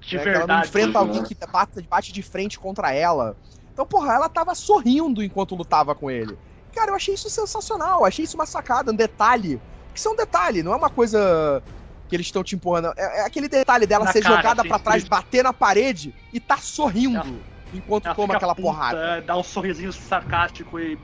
de 0.07 0.17
né, 0.17 0.23
que 0.23 0.29
ela 0.29 0.39
não 0.39 0.45
verdade. 0.47 0.67
enfrenta 0.67 0.91
né? 0.91 0.99
alguém 0.99 1.23
que 1.23 1.35
bate, 1.51 1.81
bate 1.89 2.13
de 2.13 2.21
frente 2.21 2.59
contra 2.59 2.93
ela. 2.93 3.35
Então, 3.73 3.85
porra, 3.85 4.13
ela 4.13 4.29
tava 4.29 4.53
sorrindo 4.53 5.23
enquanto 5.23 5.55
lutava 5.55 5.95
com 5.95 6.09
ele. 6.11 6.37
Cara, 6.73 6.91
eu 6.91 6.95
achei 6.95 7.13
isso 7.15 7.29
sensacional, 7.29 8.01
eu 8.01 8.05
achei 8.05 8.23
isso 8.25 8.35
uma 8.35 8.45
sacada, 8.45 8.91
um 8.91 8.95
detalhe. 8.95 9.59
Que 9.93 9.99
isso 9.99 10.07
é 10.07 10.11
um 10.11 10.15
detalhe, 10.15 10.61
não 10.61 10.73
é 10.73 10.75
uma 10.75 10.89
coisa 10.89 11.63
que 12.07 12.15
eles 12.15 12.27
estão 12.27 12.43
te 12.43 12.55
empurrando. 12.55 12.93
É, 12.97 13.21
é 13.21 13.25
aquele 13.25 13.47
detalhe 13.47 13.87
dela 13.87 14.05
Na 14.05 14.11
ser 14.11 14.21
cara, 14.21 14.35
jogada 14.35 14.63
pra 14.63 14.77
trás, 14.77 15.03
bater 15.05 15.43
na 15.43 15.51
parede 15.53 16.13
e 16.31 16.39
tá 16.39 16.57
sorrindo 16.57 17.17
Ela- 17.17 17.54
enquanto 17.77 18.05
Ela 18.05 18.15
toma 18.15 18.35
aquela 18.35 18.55
puta, 18.55 18.67
porrada. 18.67 19.21
Dá 19.21 19.37
um 19.37 19.43
sorrisinho 19.43 19.91
sarcástico 19.91 20.79
e 20.79 20.97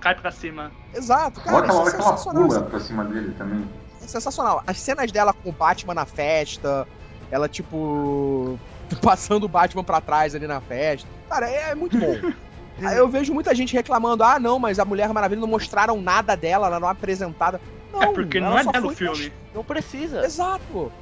cai 0.00 0.14
pra 0.14 0.30
cima. 0.30 0.72
Exato, 0.94 1.40
Olha 1.46 1.50
cara, 1.50 1.58
aquela 1.64 1.72
isso 1.72 1.80
hora 1.80 1.88
é 1.88 1.92
que 1.92 2.02
ela 2.02 2.16
sensacional. 2.16 2.48
pula 2.48 2.62
pra 2.62 2.80
cima 2.80 3.04
dele 3.04 3.34
também. 3.36 3.68
É 4.02 4.06
sensacional. 4.06 4.62
As 4.66 4.78
cenas 4.78 5.12
dela 5.12 5.32
com 5.32 5.48
o 5.50 5.52
Batman 5.52 5.94
na 5.94 6.06
festa, 6.06 6.86
ela, 7.30 7.48
tipo, 7.48 8.58
passando 9.02 9.44
o 9.44 9.48
Batman 9.48 9.84
pra 9.84 10.00
trás 10.00 10.34
ali 10.34 10.46
na 10.46 10.60
festa. 10.60 11.08
Cara, 11.28 11.48
é 11.48 11.74
muito 11.74 11.98
bom. 11.98 12.14
Aí 12.80 12.96
eu 12.96 13.08
vejo 13.08 13.34
muita 13.34 13.54
gente 13.54 13.74
reclamando: 13.74 14.22
ah, 14.22 14.38
não, 14.38 14.58
mas 14.58 14.78
a 14.78 14.84
Mulher 14.84 15.12
Maravilha 15.12 15.40
não 15.40 15.48
mostraram 15.48 16.00
nada 16.00 16.36
dela, 16.36 16.68
ela 16.68 16.78
não 16.78 16.88
é 16.88 16.92
apresentada. 16.92 17.60
Não, 17.92 18.02
é 18.02 18.12
porque 18.12 18.38
não 18.38 18.56
é 18.56 18.64
dela 18.64 18.86
o 18.86 18.90
filme. 18.94 19.32
Não 19.54 19.64
precisa. 19.64 20.24
Exato. 20.24 20.92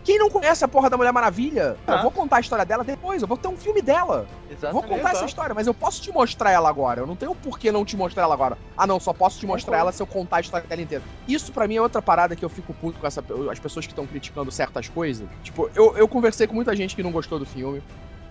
Quem 0.00 0.18
não 0.18 0.30
conhece 0.30 0.64
a 0.64 0.68
porra 0.68 0.88
da 0.90 0.96
Mulher 0.96 1.12
Maravilha, 1.12 1.76
Ah. 1.86 1.92
eu 1.96 2.02
vou 2.02 2.10
contar 2.10 2.36
a 2.36 2.40
história 2.40 2.64
dela 2.64 2.84
depois, 2.84 3.22
eu 3.22 3.28
vou 3.28 3.36
ter 3.36 3.48
um 3.48 3.56
filme 3.56 3.80
dela. 3.82 4.26
Eu 4.50 4.56
Vou 4.56 4.56
Exatamente. 4.82 4.88
contar 4.88 5.10
essa 5.12 5.24
história, 5.24 5.54
mas 5.54 5.66
eu 5.66 5.74
posso 5.74 6.00
te 6.02 6.10
mostrar 6.12 6.50
ela 6.50 6.68
agora. 6.68 7.00
Eu 7.00 7.06
não 7.06 7.16
tenho 7.16 7.34
por 7.34 7.58
que 7.58 7.70
não 7.72 7.84
te 7.84 7.96
mostrar 7.96 8.22
ela 8.24 8.34
agora. 8.34 8.56
Ah, 8.76 8.86
não, 8.86 8.98
só 9.00 9.12
posso 9.12 9.38
te 9.38 9.46
mostrar 9.46 9.78
ela 9.78 9.92
se 9.92 10.02
eu 10.02 10.06
contar 10.06 10.36
a 10.36 10.40
história 10.40 10.66
dela 10.66 10.80
inteira. 10.82 11.04
Isso 11.26 11.52
pra 11.52 11.66
mim 11.68 11.76
é 11.76 11.82
outra 11.82 12.00
parada 12.00 12.34
que 12.36 12.44
eu 12.44 12.48
fico 12.48 12.72
puto 12.74 12.98
com 13.00 13.06
essa, 13.06 13.22
as 13.50 13.58
pessoas 13.58 13.86
que 13.86 13.92
estão 13.92 14.06
criticando 14.06 14.50
certas 14.50 14.88
coisas. 14.88 15.28
Tipo, 15.42 15.70
eu, 15.74 15.96
eu 15.96 16.08
conversei 16.08 16.46
com 16.46 16.54
muita 16.54 16.74
gente 16.74 16.94
que 16.96 17.02
não 17.02 17.12
gostou 17.12 17.38
do 17.38 17.46
filme. 17.46 17.82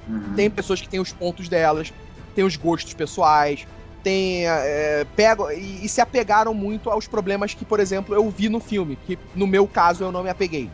Uhum. 0.08 0.34
Tem 0.36 0.49
pessoas 0.49 0.80
que 0.82 0.88
têm 0.88 0.99
os 0.99 1.12
pontos 1.12 1.49
delas, 1.49 1.91
tem 2.36 2.43
os 2.43 2.56
gostos 2.56 2.93
pessoais, 2.93 3.67
tem. 4.04 4.47
É, 4.47 5.06
pegam, 5.15 5.51
e, 5.51 5.86
e 5.86 5.89
se 5.89 5.99
apegaram 5.99 6.54
muito 6.54 6.89
aos 6.91 7.08
problemas 7.08 7.54
que, 7.54 7.65
por 7.65 7.80
exemplo, 7.80 8.13
eu 8.13 8.30
vi 8.30 8.49
no 8.49 8.60
filme, 8.60 8.97
que 9.06 9.17
no 9.34 9.47
meu 9.47 9.67
caso 9.67 10.04
eu 10.04 10.12
não 10.12 10.21
me 10.23 10.30
apeguei. 10.30 10.69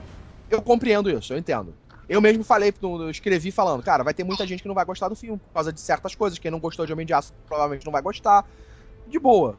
Eu 0.52 0.62
compreendo 0.62 1.10
isso, 1.10 1.34
eu 1.34 1.38
entendo. 1.38 1.74
Eu 2.10 2.20
mesmo 2.20 2.44
falei, 2.44 2.74
escrevi 3.10 3.52
falando, 3.52 3.82
cara, 3.82 4.04
vai 4.04 4.14
ter 4.14 4.26
muita 4.26 4.46
gente 4.46 4.62
que 4.62 4.68
não 4.68 4.76
vai 4.76 4.84
gostar 4.84 5.08
do 5.08 5.16
filme 5.16 5.38
por 5.38 5.54
causa 5.54 5.72
de 5.72 5.80
certas 5.80 6.14
coisas. 6.14 6.38
Quem 6.38 6.52
não 6.52 6.60
gostou 6.60 6.86
de 6.86 6.92
Homem 6.92 7.06
de 7.06 7.14
Aço 7.14 7.34
provavelmente 7.48 7.86
não 7.86 7.92
vai 7.92 8.02
gostar. 8.02 8.46
De 9.08 9.18
boa. 9.18 9.58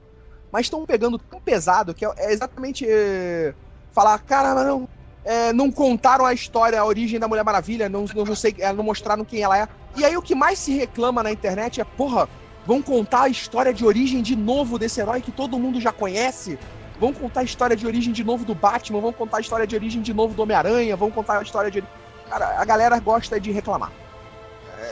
Mas 0.52 0.66
estão 0.66 0.85
pegando 0.85 1.18
tão 1.18 1.40
pesado 1.40 1.94
que 1.94 2.05
é, 2.05 2.12
é 2.18 2.33
exatamente 2.33 2.87
é, 2.87 3.55
falar, 3.90 4.18
caramba, 4.18 4.64
não. 4.64 4.87
é, 5.24 5.50
não 5.50 5.72
contaram 5.72 6.26
a 6.26 6.35
história, 6.35 6.78
a 6.78 6.85
origem 6.85 7.18
da 7.18 7.26
Mulher 7.26 7.42
Maravilha, 7.42 7.88
não, 7.88 8.05
não, 8.14 8.24
não 8.24 8.35
sei, 8.35 8.55
não 8.76 8.85
mostraram 8.85 9.24
quem 9.24 9.40
ela 9.40 9.59
é. 9.59 9.66
E 9.96 10.05
aí 10.05 10.14
o 10.14 10.20
que 10.20 10.35
mais 10.35 10.59
se 10.59 10.72
reclama 10.76 11.22
na 11.22 11.33
internet 11.33 11.81
é, 11.81 11.85
porra, 11.85 12.28
vão 12.66 12.83
contar 12.83 13.22
a 13.22 13.28
história 13.31 13.72
de 13.72 13.85
origem 13.85 14.20
de 14.20 14.37
novo 14.37 14.78
desse 14.78 15.00
herói 15.00 15.22
que 15.22 15.33
todo 15.33 15.59
mundo 15.59 15.81
já 15.81 15.90
conhece. 15.90 16.59
Vão 16.98 17.12
contar 17.12 17.40
a 17.40 17.44
história 17.44 17.74
de 17.76 17.87
origem 17.87 18.12
de 18.12 18.22
novo 18.22 18.44
do 18.44 18.55
Batman, 18.55 19.00
vão 19.00 19.12
contar 19.12 19.38
a 19.38 19.40
história 19.40 19.66
de 19.66 19.74
origem 19.74 20.00
de 20.02 20.12
novo 20.14 20.35
do 20.35 20.42
Homem-Aranha, 20.42 20.96
vão 20.96 21.11
contar 21.11 21.38
a 21.38 21.42
história 21.42 21.70
de. 21.70 21.83
Cara, 22.28 22.61
a 22.61 22.64
galera 22.64 22.98
gosta 23.00 23.40
de 23.40 23.50
reclamar. 23.50 23.90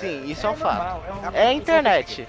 Sim, 0.01 0.25
isso 0.31 0.47
é, 0.47 0.51
um 0.51 0.57
fato. 0.57 0.75
normal, 0.77 1.05
é 1.25 1.29
um- 1.31 1.35
É 1.35 1.47
a 1.49 1.53
internet. 1.53 2.27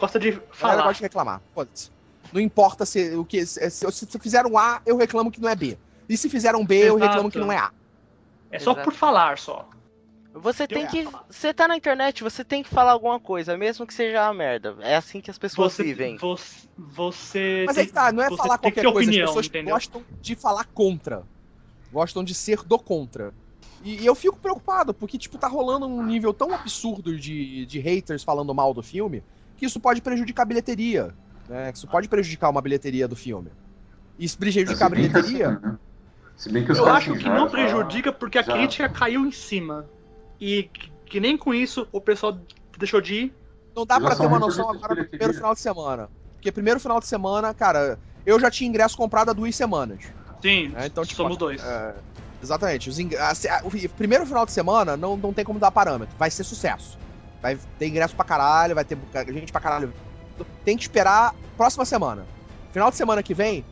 Gosta 0.00 0.18
de 0.18 0.28
A 0.28 0.32
galera 0.32 0.46
falar. 0.52 0.76
gosta 0.82 0.94
de 0.94 1.02
reclamar. 1.02 1.40
Foda-se. 1.54 1.90
Não 2.32 2.40
importa 2.40 2.84
se 2.84 3.14
o 3.16 3.24
que. 3.24 3.44
Se, 3.46 3.70
se, 3.70 3.90
se 3.90 4.18
fizeram 4.18 4.56
A, 4.58 4.80
eu 4.84 4.96
reclamo 4.96 5.30
que 5.30 5.40
não 5.40 5.48
é 5.48 5.54
B. 5.54 5.78
E 6.08 6.16
se 6.16 6.28
fizeram 6.28 6.64
B, 6.64 6.76
eu 6.76 6.96
Exato. 6.96 7.06
reclamo 7.10 7.30
que 7.30 7.38
não 7.38 7.52
é 7.52 7.56
A. 7.58 7.70
É 8.50 8.58
só 8.58 8.72
Exato. 8.72 8.84
por 8.84 8.92
falar 8.94 9.38
só. 9.38 9.68
Você 10.42 10.66
tem 10.66 10.84
É. 10.84 10.86
que. 10.86 11.06
Você 11.30 11.52
tá 11.54 11.66
na 11.68 11.76
internet, 11.76 12.22
você 12.22 12.44
tem 12.44 12.62
que 12.62 12.68
falar 12.68 12.92
alguma 12.92 13.18
coisa, 13.20 13.56
mesmo 13.56 13.86
que 13.86 13.94
seja 13.94 14.24
uma 14.26 14.34
merda. 14.34 14.76
É 14.80 14.96
assim 14.96 15.20
que 15.20 15.30
as 15.30 15.38
pessoas 15.38 15.72
Você, 15.72 15.82
vivem. 15.82 16.16
você, 16.16 16.66
você 16.76 17.64
Mas 17.66 17.74
tem, 17.76 17.82
aí 17.82 17.86
que 17.88 17.92
tá, 17.94 18.12
não 18.12 18.22
é 18.22 18.28
você 18.28 18.36
falar 18.36 18.58
tem 18.58 18.70
que 18.72 18.80
qualquer 18.80 18.92
coisa. 18.92 19.08
opinião, 19.10 19.24
As 19.24 19.30
pessoas 19.30 19.46
entendeu? 19.46 19.74
gostam 19.74 20.02
de 20.20 20.34
falar 20.34 20.64
contra. 20.66 21.22
Gostam 21.92 22.22
de 22.24 22.34
ser 22.34 22.62
do 22.64 22.78
contra. 22.78 23.32
E, 23.82 24.02
e 24.02 24.06
eu 24.06 24.14
fico 24.14 24.38
preocupado, 24.38 24.92
porque, 24.92 25.16
tipo, 25.16 25.38
tá 25.38 25.46
rolando 25.48 25.86
um 25.86 26.02
nível 26.04 26.34
tão 26.34 26.52
absurdo 26.52 27.16
de, 27.18 27.64
de 27.66 27.78
haters 27.78 28.22
falando 28.24 28.52
mal 28.54 28.74
do 28.74 28.82
filme, 28.82 29.22
que 29.56 29.66
isso 29.66 29.78
pode 29.80 30.00
prejudicar 30.02 30.42
a 30.42 30.46
bilheteria. 30.46 31.14
Né? 31.48 31.70
Isso 31.74 31.86
pode 31.86 32.08
prejudicar 32.08 32.50
uma 32.50 32.60
bilheteria 32.60 33.06
do 33.08 33.16
filme. 33.16 33.50
E 34.18 34.28
se 34.28 34.36
prejudicar 34.36 34.86
a 34.86 34.88
Se 34.88 34.94
bem 34.94 35.02
que 35.04 35.08
bilheteria. 35.08 35.60
Se 36.36 36.52
bem 36.52 36.64
que 36.64 36.72
os 36.72 36.78
Eu 36.78 36.86
acho 36.86 37.12
que 37.14 37.20
já- 37.20 37.34
não 37.34 37.48
prejudica 37.48 38.12
porque 38.12 38.38
a 38.38 38.42
já- 38.42 38.52
crítica 38.52 38.88
caiu 38.88 39.24
em 39.24 39.32
cima. 39.32 39.88
E 40.40 40.64
que, 40.64 40.90
que 41.06 41.20
nem 41.20 41.36
com 41.36 41.52
isso 41.52 41.88
o 41.92 42.00
pessoal 42.00 42.38
deixou 42.76 43.00
de 43.00 43.14
ir. 43.14 43.34
Não 43.74 43.84
dá 43.86 44.00
são 44.00 44.16
ter 44.16 44.26
uma 44.26 44.38
noção 44.38 44.70
agora 44.70 44.94
no 44.94 45.04
primeiro 45.08 45.34
final 45.34 45.54
de 45.54 45.60
semana. 45.60 46.08
Porque 46.34 46.52
primeiro 46.52 46.80
final 46.80 47.00
de 47.00 47.06
semana, 47.06 47.52
cara, 47.52 47.98
eu 48.24 48.38
já 48.38 48.50
tinha 48.50 48.68
ingresso 48.68 48.96
comprado 48.96 49.30
há 49.30 49.32
duas 49.32 49.54
semanas. 49.54 50.04
Sim, 50.40 50.68
né? 50.68 50.86
Então, 50.86 51.04
tipo, 51.04 51.16
somos 51.16 51.36
dois. 51.36 51.62
é, 51.62 51.94
exatamente. 52.42 52.88
Os 52.88 52.98
ing- 52.98 53.14
o 53.64 53.88
primeiro 53.90 54.24
final 54.24 54.46
de 54.46 54.52
semana 54.52 54.96
não, 54.96 55.16
não 55.16 55.32
tem 55.32 55.44
como 55.44 55.58
dar 55.58 55.70
parâmetro. 55.70 56.14
Vai 56.16 56.30
ser 56.30 56.44
sucesso. 56.44 56.98
Vai 57.42 57.58
ter 57.78 57.88
ingresso 57.88 58.14
pra 58.14 58.24
caralho, 58.24 58.74
vai 58.74 58.84
ter 58.84 58.96
gente 59.28 59.50
pra 59.52 59.60
caralho. 59.60 59.92
Tem 60.64 60.76
que 60.76 60.82
esperar 60.84 61.34
próxima 61.56 61.84
semana. 61.84 62.24
Final 62.72 62.90
de 62.90 62.96
semana 62.96 63.22
que 63.22 63.34
vem, 63.34 63.64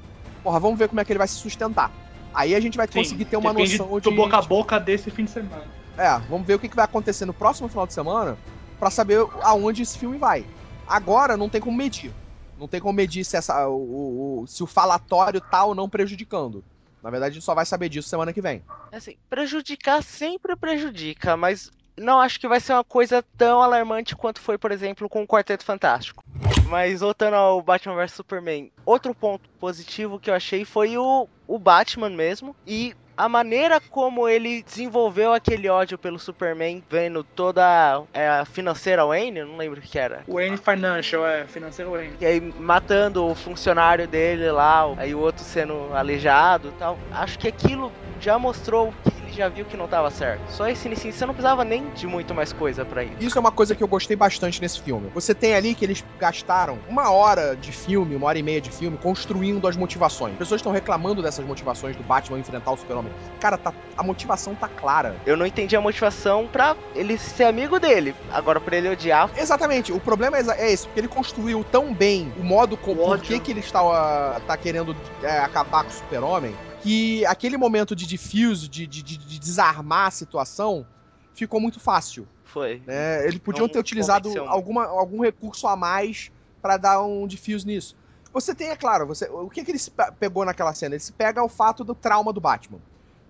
porra, 0.43 0.59
vamos 0.59 0.79
ver 0.79 0.89
como 0.89 1.01
é 1.01 1.05
que 1.05 1.13
ele 1.13 1.19
vai 1.19 1.29
se 1.29 1.35
sustentar. 1.35 1.93
Aí 2.35 2.55
a 2.55 2.61
gente 2.61 2.77
vai 2.77 2.87
Sim, 2.87 2.99
conseguir 2.99 3.25
ter 3.25 3.37
uma 3.37 3.53
noção 3.53 3.89
do 3.89 4.01
de. 4.01 4.11
boca 4.11 4.39
a 4.39 4.43
boca 4.43 4.79
desse 4.81 5.11
fim 5.11 5.25
de 5.25 5.31
semana. 5.31 5.65
É, 5.97 6.19
vamos 6.29 6.47
ver 6.47 6.55
o 6.55 6.59
que 6.59 6.69
vai 6.75 6.85
acontecer 6.85 7.25
no 7.25 7.33
próximo 7.35 7.69
final 7.69 7.87
de 7.87 7.93
semana 7.95 8.37
pra 8.79 8.91
saber 8.91 9.27
aonde 9.43 9.83
esse 9.83 9.99
filme 9.99 10.19
vai. 10.19 10.45
Agora 10.87 11.37
não 11.37 11.49
tem 11.49 11.61
como 11.61 11.77
medir. 11.77 12.13
Não 12.59 12.69
tem 12.69 12.81
como 12.81 12.93
medir 12.93 13.25
se, 13.25 13.37
essa, 13.37 13.67
o- 13.69 14.43
o- 14.43 14.47
se 14.47 14.63
o 14.63 14.67
falatório 14.67 15.41
tá 15.41 15.65
ou 15.65 15.75
não 15.75 15.89
prejudicando. 15.89 16.63
Na 17.03 17.11
verdade, 17.11 17.33
a 17.33 17.35
gente 17.35 17.45
só 17.45 17.55
vai 17.55 17.65
saber 17.67 17.89
disso 17.89 18.09
semana 18.09 18.33
que 18.33 18.41
vem. 18.41 18.63
Assim, 18.93 19.17
prejudicar 19.29 20.03
sempre 20.03 20.57
prejudica, 20.57 21.37
mas 21.37 21.71
não 21.97 22.19
acho 22.21 22.39
que 22.41 22.49
vai 22.49 22.61
ser 22.61 22.73
uma 22.73 22.85
coisa 22.85 23.25
tão 23.37 23.63
alarmante 23.63 24.17
quanto 24.17 24.41
foi, 24.41 24.59
por 24.59 24.71
exemplo, 24.73 25.09
com 25.09 25.23
o 25.23 25.27
Quarteto 25.27 25.65
Fantástico. 25.65 26.25
Mas 26.69 27.01
voltando 27.01 27.35
ao 27.35 27.63
Batman 27.63 27.95
vs 27.95 28.13
Superman, 28.13 28.73
outro 28.85 29.15
ponto 29.15 29.49
positivo 29.61 30.19
que 30.19 30.29
eu 30.31 30.35
achei 30.35 30.65
foi 30.65 30.99
o, 30.99 31.29
o 31.47 31.59
Batman 31.59 32.11
mesmo 32.11 32.57
e 32.67 32.95
a 33.17 33.29
maneira 33.29 33.81
como 33.81 34.29
ele 34.29 34.63
desenvolveu 34.63 35.33
aquele 35.33 35.69
ódio 35.69 35.97
pelo 35.97 36.19
Superman, 36.19 36.83
vendo 36.91 37.25
toda 37.25 38.03
é, 38.13 38.29
a 38.29 38.45
financeira 38.45 39.05
Wayne, 39.05 39.43
não 39.43 39.57
lembro 39.57 39.81
o 39.81 39.83
que 39.83 39.99
era. 39.99 40.23
Wayne 40.29 40.57
Financial, 40.57 41.27
é, 41.27 41.47
financeiro 41.47 41.93
Wayne. 41.93 42.15
E 42.21 42.27
aí 42.27 42.41
matando 42.41 43.27
o 43.27 43.35
funcionário 43.35 44.07
dele 44.07 44.51
lá, 44.51 44.85
aí 44.97 45.15
o 45.15 45.19
outro 45.19 45.43
sendo 45.45 45.95
aleijado 45.95 46.69
e 46.69 46.73
tal. 46.73 46.99
Acho 47.13 47.39
que 47.39 47.49
aquilo 47.49 47.93
já 48.21 48.39
mostrou 48.39 48.93
que 49.05 49.16
já 49.37 49.49
viu 49.49 49.65
que 49.65 49.77
não 49.77 49.87
tava 49.87 50.11
certo. 50.11 50.41
Só 50.49 50.67
esse 50.69 50.87
início, 50.87 51.13
você 51.13 51.27
não 51.27 51.35
precisava 51.35 51.65
nem 51.65 51.89
de 51.91 52.07
muito 52.07 52.35
mais 52.35 52.53
coisa 52.53 52.85
pra 52.85 53.05
isso. 53.05 53.15
Isso 53.21 53.39
é 53.39 53.41
uma 53.41 53.53
coisa 53.53 53.75
que 53.75 53.83
eu 53.83 53.89
gostei 53.89 54.17
bastante 54.17 54.61
nesse 54.61 54.81
filme. 54.81 55.11
Você 55.15 55.35
tem 55.35 55.55
ali 55.55 55.75
que 55.75 55.85
eles 55.85 56.05
gastaram 56.19 56.79
uma 56.89 57.11
hora 57.11 57.55
de 57.55 57.71
filme, 57.73 58.17
uma 58.17 58.27
hora 58.27 58.39
e 58.39 58.43
meia 58.43 58.61
de 58.61 58.71
filme, 58.71 58.97
construindo 58.99 59.69
as 59.69 59.77
motivações. 59.77 60.33
As 60.33 60.39
pessoas 60.39 60.61
estão 60.61 60.73
reclamando 60.73 61.23
dessas 61.23 61.45
motivações 61.45 61.95
do 61.97 62.03
Batman 62.03 62.39
enfrentar 62.39 62.73
o 62.73 62.77
Super-Homem. 62.77 63.13
Cara, 63.41 63.57
tá- 63.59 63.73
a 63.97 64.03
motivação 64.03 64.55
tá 64.55 64.69
clara. 64.69 65.17
Eu 65.27 65.37
não 65.37 65.47
entendi 65.47 65.77
a 65.77 65.81
motivação 65.81 66.49
pra 66.49 66.77
ele 66.95 67.19
ser 67.19 67.45
amigo 67.45 67.79
dele. 67.79 68.15
Agora, 68.33 68.61
pra 68.61 68.77
ele 68.77 68.89
odiar, 68.89 69.31
Exatamente, 69.37 69.93
o 69.93 70.01
problema 70.01 70.39
é 70.39 70.47
é 70.57 70.73
esse, 70.73 70.87
porque 70.87 71.01
ele 71.01 71.09
construiu 71.09 71.65
tão 71.65 71.93
bem 71.93 72.33
o 72.39 72.43
modo 72.45 72.77
com 72.77 72.93
O 72.93 72.97
por 72.97 73.19
que, 73.21 73.39
que 73.41 73.51
ele 73.51 73.61
está, 73.61 73.81
ah, 73.81 74.41
tá 74.47 74.57
querendo 74.57 74.97
é, 75.23 75.39
acabar 75.41 75.83
com 75.85 75.91
o 75.91 75.93
super-homem, 75.93 76.55
que 76.87 77.27
aquele 77.27 77.57
momento 77.57 77.95
de 77.97 78.07
diffuse, 78.07 78.69
de, 78.69 78.87
de, 78.87 79.03
de- 79.03 79.17
de 79.19 79.39
desarmar 79.39 80.07
a 80.07 80.11
situação, 80.11 80.87
ficou 81.35 81.61
muito 81.61 81.81
fácil. 81.81 82.27
foi. 82.45 82.81
Né? 82.87 83.25
Eles 83.27 83.39
podiam 83.39 83.67
Não 83.67 83.73
ter 83.73 83.79
utilizado 83.79 84.29
alguma, 84.49 84.87
algum 84.87 85.21
recurso 85.23 85.67
a 85.67 85.77
mais 85.77 86.31
para 86.63 86.77
dar 86.77 87.03
um 87.03 87.27
diffuse 87.27 87.67
nisso. 87.67 87.95
Você 88.33 88.55
tem, 88.55 88.69
é 88.69 88.77
claro, 88.77 89.07
você, 89.07 89.27
o 89.31 89.49
que, 89.49 89.65
que 89.65 89.71
ele 89.71 89.79
se 89.79 89.91
pe- 89.91 90.13
pegou 90.21 90.45
naquela 90.45 90.75
cena? 90.75 90.95
Ele 90.95 91.03
se 91.03 91.13
pega 91.13 91.43
o 91.43 91.49
fato 91.49 91.83
do 91.83 91.95
trauma 91.95 92.33
do 92.33 92.41
Batman. 92.41 92.79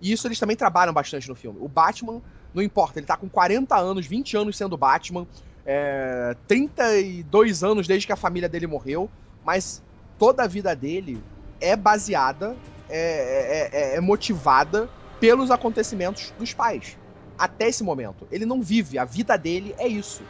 E 0.01 0.11
isso 0.11 0.27
eles 0.27 0.37
também 0.37 0.55
trabalham 0.55 0.93
bastante 0.93 1.27
no 1.27 1.35
filme. 1.35 1.57
O 1.61 1.67
Batman, 1.67 2.21
não 2.53 2.61
importa, 2.61 2.99
ele 2.99 3.07
tá 3.07 3.17
com 3.17 3.27
40 3.29 3.75
anos, 3.77 4.05
20 4.05 4.35
anos 4.37 4.55
sendo 4.57 4.77
Batman, 4.77 5.25
é, 5.65 6.35
32 6.47 7.63
anos 7.63 7.87
desde 7.87 8.05
que 8.05 8.13
a 8.13 8.17
família 8.17 8.47
dele 8.49 8.67
morreu, 8.67 9.09
mas 9.43 9.81
toda 10.19 10.43
a 10.43 10.47
vida 10.47 10.75
dele 10.75 11.21
é 11.59 11.75
baseada, 11.75 12.55
é, 12.89 13.69
é- 13.73 13.79
é- 13.93 13.95
é 13.95 14.01
motivada 14.01 14.89
pelos 15.19 15.51
acontecimentos 15.51 16.33
dos 16.37 16.53
pais. 16.53 16.97
Até 17.37 17.67
esse 17.67 17.83
momento. 17.83 18.27
Ele 18.31 18.45
não 18.45 18.61
vive, 18.61 18.97
a 18.97 19.05
vida 19.05 19.37
dele 19.37 19.75
é 19.77 19.87
isso. 19.87 20.23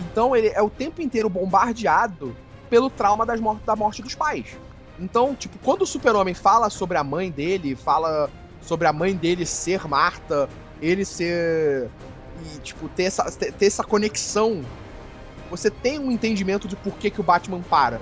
Então 0.00 0.34
ele 0.34 0.48
é 0.48 0.62
o 0.62 0.70
tempo 0.70 1.02
inteiro 1.02 1.28
bombardeado 1.28 2.36
pelo 2.70 2.88
trauma 2.88 3.26
das 3.26 3.40
mor 3.40 3.58
da 3.64 3.74
morte 3.74 4.02
dos 4.02 4.14
pais. 4.14 4.56
Então, 4.98 5.34
tipo, 5.34 5.58
quando 5.58 5.82
o 5.82 5.86
super-homem 5.86 6.34
fala 6.34 6.68
sobre 6.70 6.98
a 6.98 7.04
mãe 7.04 7.30
dele, 7.30 7.76
fala 7.76 8.28
sobre 8.60 8.86
a 8.86 8.92
mãe 8.92 9.14
dele 9.14 9.46
ser 9.46 9.86
Marta, 9.86 10.48
ele 10.80 11.04
ser. 11.04 11.88
E, 12.40 12.58
tipo, 12.60 12.88
ter 12.88 13.04
essa, 13.04 13.24
ter 13.30 13.66
essa 13.66 13.82
conexão, 13.82 14.62
você 15.50 15.70
tem 15.70 15.98
um 15.98 16.10
entendimento 16.10 16.68
de 16.68 16.76
por 16.76 16.96
que, 16.96 17.10
que 17.10 17.20
o 17.20 17.24
Batman 17.24 17.62
para. 17.62 18.00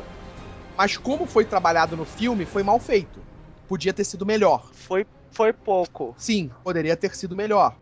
Mas 0.76 0.96
como 0.96 1.26
foi 1.26 1.44
trabalhado 1.44 1.96
no 1.96 2.04
filme, 2.04 2.44
foi 2.44 2.62
mal 2.62 2.78
feito. 2.78 3.20
Podia 3.68 3.92
ter 3.92 4.04
sido 4.04 4.24
melhor. 4.24 4.70
Foi, 4.72 5.06
foi 5.30 5.52
pouco. 5.52 6.14
Sim, 6.16 6.50
poderia 6.62 6.96
ter 6.96 7.14
sido 7.14 7.36
melhor. 7.36 7.76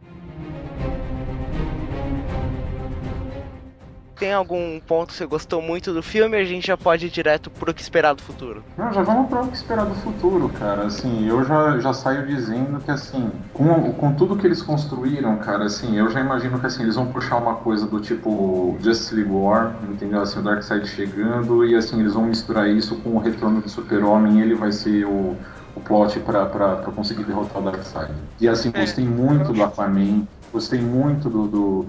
Tem 4.17 4.33
algum 4.33 4.79
ponto 4.81 5.09
que 5.09 5.15
você 5.15 5.27
gostou 5.27 5.61
muito 5.61 5.93
do 5.93 6.03
filme? 6.03 6.37
A 6.37 6.45
gente 6.45 6.69
já 6.69 6.77
pode 6.77 7.07
ir 7.07 7.11
direto 7.11 7.51
pro 7.51 7.75
que 7.75 7.83
esperar 7.83 8.15
do 8.15 8.23
futuro. 8.23 8.63
Não, 8.77 8.93
já 8.93 9.03
vamos 9.03 9.29
para 9.29 9.43
o 9.43 9.49
que 9.49 9.57
esperar 9.57 9.85
do 9.85 9.95
futuro, 9.97 10.49
cara. 10.51 10.87
Assim, 10.87 11.27
eu 11.27 11.45
já, 11.45 11.79
já 11.81 11.93
saio 11.93 12.25
dizendo 12.25 12.79
que, 12.81 12.91
assim, 12.91 13.31
com, 13.53 13.93
com 13.93 14.15
tudo 14.15 14.37
que 14.37 14.47
eles 14.47 14.63
construíram, 14.63 15.37
cara, 15.39 15.65
assim, 15.65 15.99
eu 15.99 16.09
já 16.11 16.21
imagino 16.21 16.61
que, 16.61 16.67
assim, 16.67 16.85
eles 16.85 16.95
vão 16.95 17.07
puxar 17.07 17.37
uma 17.37 17.57
coisa 17.57 17.87
do 17.87 18.01
tipo 18.01 18.77
Justice 18.81 19.15
League 19.15 19.31
War, 19.31 19.75
entendeu? 19.91 20.23
Assim, 20.23 20.39
o 20.39 20.43
Darkseid 20.43 20.87
chegando 20.87 21.65
e, 21.65 21.75
assim, 21.75 21.99
eles 21.99 22.15
vão 22.15 22.25
misturar 22.25 22.69
isso 22.69 22.97
com 22.97 23.11
o 23.11 23.19
retorno 23.19 23.61
do 23.61 23.69
Super-Homem 23.69 24.41
ele 24.41 24.55
vai 24.55 24.71
ser 24.71 25.05
o, 25.05 25.37
o 25.75 25.81
plot 25.81 26.21
pra 26.21 26.47
conseguir 26.95 27.25
derrotar 27.25 27.61
o 27.61 27.65
Darkseid. 27.65 28.13
E, 28.41 28.49
assim, 28.49 28.71
É, 28.73 28.81
gostei 28.81 29.07
muito 29.07 29.53
do 29.53 29.63
Aquaman, 29.63 30.27
gostei 30.53 30.81
muito 30.81 31.29
do... 31.29 31.49
do 31.49 31.87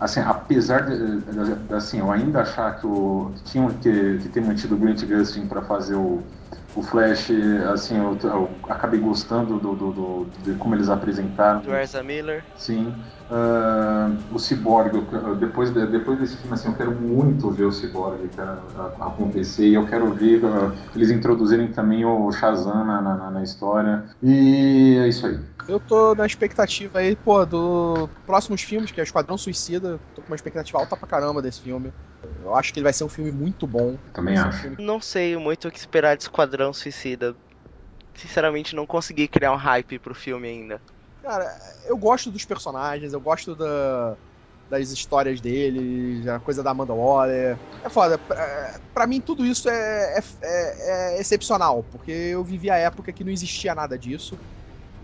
assim, 0.00 0.20
apesar 0.20 0.82
de, 0.86 1.20
de- 1.20 1.54
de- 1.66 1.74
assim, 1.74 1.98
eu 1.98 2.10
ainda 2.10 2.40
achar 2.42 2.78
que, 2.78 2.86
o, 2.86 3.32
que 3.36 3.42
tinham 3.44 3.68
que, 3.70 4.18
que 4.18 4.28
ter 4.28 4.40
mantido 4.40 4.74
o 4.74 4.78
Grant 4.78 5.02
Gustin 5.04 5.46
para 5.46 5.62
fazer 5.62 5.94
o, 5.96 6.22
o 6.74 6.82
Flash, 6.82 7.30
assim, 7.72 7.96
eu, 7.98 8.16
eu 8.22 8.47
acabei 8.68 9.00
gostando 9.00 9.58
do, 9.58 9.74
do, 9.74 9.92
do- 9.92 10.30
de 10.42 10.54
como 10.56 10.74
eles 10.74 10.88
apresentaram. 10.88 11.60
Do 11.62 11.74
Ezra 11.74 12.02
Miller. 12.02 12.44
Sim. 12.56 12.94
Ah, 13.30 14.10
o 14.30 14.38
Cyborg, 14.38 14.92
depois, 15.38 15.70
de- 15.70 15.86
depois 15.86 16.18
desse 16.18 16.36
filme, 16.38 16.54
assim, 16.54 16.68
eu 16.68 16.76
quero 16.76 16.92
muito 16.92 17.50
ver 17.50 17.64
o 17.64 17.72
Cyborg 17.72 18.28
cara, 18.30 18.62
acontecer 19.00 19.68
e 19.68 19.74
eu 19.74 19.86
quero 19.86 20.12
ver 20.14 20.44
ah, 20.44 20.72
eles 20.94 21.10
introduzirem 21.10 21.70
também 21.72 22.04
o 22.04 22.30
Shazam 22.32 22.84
na, 22.84 23.00
na, 23.00 23.30
na 23.30 23.42
história. 23.42 24.04
E 24.22 24.98
é 25.00 25.08
isso 25.08 25.26
aí. 25.26 25.38
Eu 25.66 25.78
tô 25.78 26.14
na 26.14 26.24
expectativa 26.24 26.98
aí, 26.98 27.14
pô, 27.14 27.44
do 27.44 28.08
próximos 28.24 28.62
filmes, 28.62 28.90
que 28.90 29.00
é 29.00 29.02
Esquadrão 29.04 29.36
Suicida. 29.36 30.00
Tô 30.14 30.22
com 30.22 30.32
uma 30.32 30.36
expectativa 30.36 30.78
alta 30.78 30.96
pra 30.96 31.06
caramba 31.06 31.42
desse 31.42 31.60
filme. 31.60 31.92
Eu 32.22 32.54
acho 32.54 32.72
que 32.72 32.78
ele 32.78 32.84
vai 32.84 32.92
ser 32.92 33.04
um 33.04 33.08
filme 33.08 33.30
muito 33.30 33.66
bom. 33.66 33.98
Também 34.12 34.34
ser 34.36 34.44
um 34.44 34.48
acho. 34.48 34.60
filme 34.62 34.76
Não 34.78 35.00
sei 35.00 35.36
muito 35.36 35.68
o 35.68 35.70
que 35.70 35.78
esperar 35.78 36.16
de 36.16 36.22
Esquadrão 36.22 36.72
Suicida. 36.72 37.36
Sinceramente, 38.18 38.74
não 38.74 38.86
consegui 38.86 39.28
criar 39.28 39.52
um 39.52 39.56
hype 39.56 39.98
pro 39.98 40.14
filme 40.14 40.48
ainda. 40.48 40.82
Cara, 41.22 41.46
eu 41.86 41.96
gosto 41.96 42.30
dos 42.30 42.44
personagens, 42.44 43.12
eu 43.12 43.20
gosto 43.20 43.54
da- 43.54 44.16
das 44.68 44.90
histórias 44.90 45.40
deles, 45.40 46.26
a 46.26 46.38
coisa 46.40 46.62
da 46.62 46.70
Amanda 46.70 46.92
Waller. 46.94 47.58
É 47.84 47.88
foda. 47.88 48.18
Pra, 48.18 48.80
pra 48.92 49.06
mim, 49.06 49.20
tudo 49.20 49.46
isso 49.46 49.68
é, 49.68 50.18
é- 50.18 50.22
é- 50.42 51.16
é 51.16 51.20
excepcional, 51.20 51.82
porque 51.84 52.10
eu 52.10 52.44
vivi 52.44 52.68
a 52.70 52.76
época 52.76 53.12
que 53.12 53.22
não 53.24 53.30
existia 53.32 53.74
nada 53.74 53.98
disso. 53.98 54.38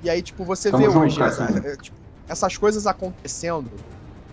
E 0.02 0.10
aí, 0.10 0.20
tipo, 0.22 0.44
você 0.44 0.70
Tamo 0.70 0.84
vê 0.84 0.90
junto, 0.92 1.04
hoje 1.06 1.22
essa- 1.22 1.46
Cassino. 1.46 1.66
é, 1.68 1.76
tipo, 1.76 1.96
essas 2.28 2.56
coisas 2.56 2.86
acontecendo. 2.86 3.80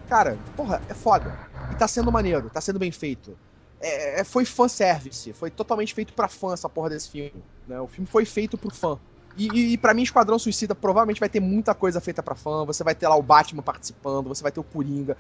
Cara, 0.08 0.40
porra, 0.56 0.82
é 0.90 0.94
foda. 0.94 1.34
E 1.70 1.76
tá 1.76 1.88
sendo 1.88 2.12
maneiro, 2.12 2.50
tá 2.50 2.60
sendo 2.60 2.80
bem 2.80 2.92
feito. 2.92 3.38
É, 3.82 4.22
é- 4.22 4.24
foi 4.24 4.46
fanservice, 4.46 5.34
foi 5.34 5.50
totalmente 5.50 5.94
feito 5.94 6.14
pra 6.14 6.28
fã 6.28 6.54
essa 6.54 6.70
porra 6.70 6.90
desse 6.90 7.10
filme. 7.10 7.44
Né? 7.68 7.80
O 7.82 7.88
filme 7.88 8.08
foi 8.08 8.26
feito 8.26 8.58
pro 8.58 8.70
fã. 8.74 9.00
E, 9.36 9.48
e, 9.48 9.74
e 9.74 9.78
pra 9.78 9.94
mim, 9.94 10.04
Esquadrão 10.04 10.38
Suicida 10.38 10.76
provavelmente 10.76 11.20
vai 11.20 11.30
ter 11.30 11.40
muita 11.40 11.74
coisa 11.74 12.02
feita 12.02 12.22
pra 12.22 12.36
fã. 12.36 12.66
Você 12.66 12.84
vai 12.84 12.94
ter 12.94 13.08
lá 13.08 13.16
o 13.16 13.24
Batman 13.24 13.64
participando, 13.64 14.28
você 14.28 14.44
vai 14.44 14.52
ter 14.52 14.60
o 14.60 14.64
Coringa. 14.64 15.18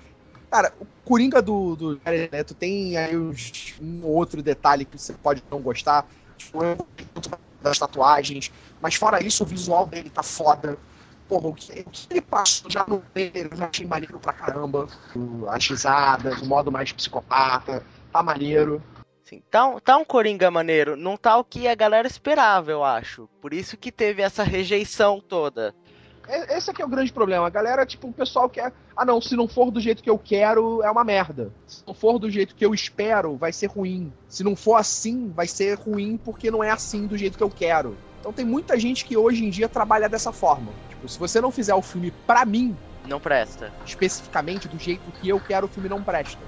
Cara, 0.49 0.73
o 0.79 0.85
Coringa 1.05 1.41
do, 1.41 1.75
do 1.75 1.99
Jared 2.05 2.29
Leto 2.31 2.53
tem 2.53 2.97
aí 2.97 3.15
uns, 3.17 3.75
um 3.81 4.03
ou 4.03 4.11
outro 4.13 4.43
detalhe 4.43 4.83
que 4.85 4.97
você 4.99 5.13
pode 5.13 5.41
não 5.49 5.61
gostar. 5.61 6.05
Tipo, 6.37 6.59
das 7.61 7.79
tatuagens. 7.79 8.51
Mas 8.81 8.95
fora 8.95 9.23
isso, 9.23 9.43
o 9.43 9.47
visual 9.47 9.85
dele 9.87 10.09
tá 10.09 10.23
foda. 10.23 10.77
porra, 11.27 11.47
o 11.47 11.53
que, 11.53 11.71
o 11.71 11.89
que 11.89 12.07
ele 12.09 12.21
passou 12.21 12.69
já 12.69 12.85
no 12.87 12.99
trailer, 13.13 13.47
eu 13.51 13.57
já 13.57 13.69
achei 13.69 13.85
maneiro 13.85 14.19
pra 14.19 14.33
caramba. 14.33 14.87
As 15.49 15.67
risadas, 15.67 16.41
o 16.41 16.45
modo 16.45 16.71
mais 16.71 16.91
psicopata, 16.91 17.85
tá 18.11 18.21
maneiro. 18.23 18.81
Assim, 19.25 19.41
tá, 19.49 19.65
um- 19.65 19.79
tá 19.79 19.97
um 19.97 20.03
Coringa 20.05 20.49
maneiro, 20.51 20.95
não 20.97 21.15
tá 21.15 21.37
o 21.37 21.43
que 21.43 21.67
a 21.67 21.75
galera 21.75 22.07
esperava, 22.07 22.71
eu 22.71 22.83
acho. 22.83 23.29
Por 23.41 23.53
isso 23.53 23.77
que 23.77 23.91
teve 23.91 24.21
essa 24.21 24.43
rejeição 24.43 25.19
toda. 25.21 25.73
É- 26.27 26.57
Esse 26.57 26.69
aqui 26.69 26.81
é 26.81 26.85
o 26.85 26.89
grande 26.89 27.11
problema. 27.11 27.47
A 27.47 27.49
galera, 27.49 27.85
tipo, 27.85 28.07
o 28.07 28.13
pessoal 28.13 28.49
quer. 28.49 28.71
Ah, 28.95 29.03
não, 29.05 29.19
se 29.21 29.35
não 29.35 29.47
for 29.47 29.71
do 29.71 29.79
jeito 29.79 30.03
que 30.03 30.09
eu 30.09 30.17
quero, 30.17 30.83
é 30.83 30.91
uma 30.91 31.03
merda. 31.03 31.51
Se 31.65 31.83
não 31.87 31.93
for 31.93 32.19
do 32.19 32.29
jeito 32.29 32.53
que 32.55 32.65
eu 32.65 32.73
espero, 32.73 33.35
vai 33.37 33.51
ser 33.51 33.67
ruim. 33.67 34.11
Se 34.27 34.43
não 34.43 34.55
for 34.55 34.75
assim, 34.75 35.29
vai 35.35 35.47
ser 35.47 35.77
ruim 35.79 36.17
porque 36.17 36.51
não 36.51 36.63
é 36.63 36.69
assim 36.69 37.07
do 37.07 37.17
jeito 37.17 37.37
que 37.37 37.43
eu 37.43 37.49
quero. 37.49 37.97
Então 38.19 38.31
tem 38.31 38.45
muita 38.45 38.77
gente 38.79 39.03
que 39.03 39.17
hoje 39.17 39.43
em 39.43 39.49
dia 39.49 39.67
trabalha 39.67 40.07
dessa 40.07 40.31
forma. 40.31 40.71
Tipo, 40.89 41.07
se 41.09 41.17
você 41.17 41.41
não 41.41 41.51
fizer 41.51 41.73
o 41.73 41.81
filme 41.81 42.11
pra 42.27 42.45
mim, 42.45 42.77
Não 43.07 43.19
presta. 43.19 43.71
especificamente 43.83 44.67
do 44.67 44.77
jeito 44.77 45.11
que 45.13 45.27
eu 45.29 45.39
quero, 45.39 45.65
o 45.65 45.69
filme 45.69 45.89
não 45.89 46.03
presta. 46.03 46.39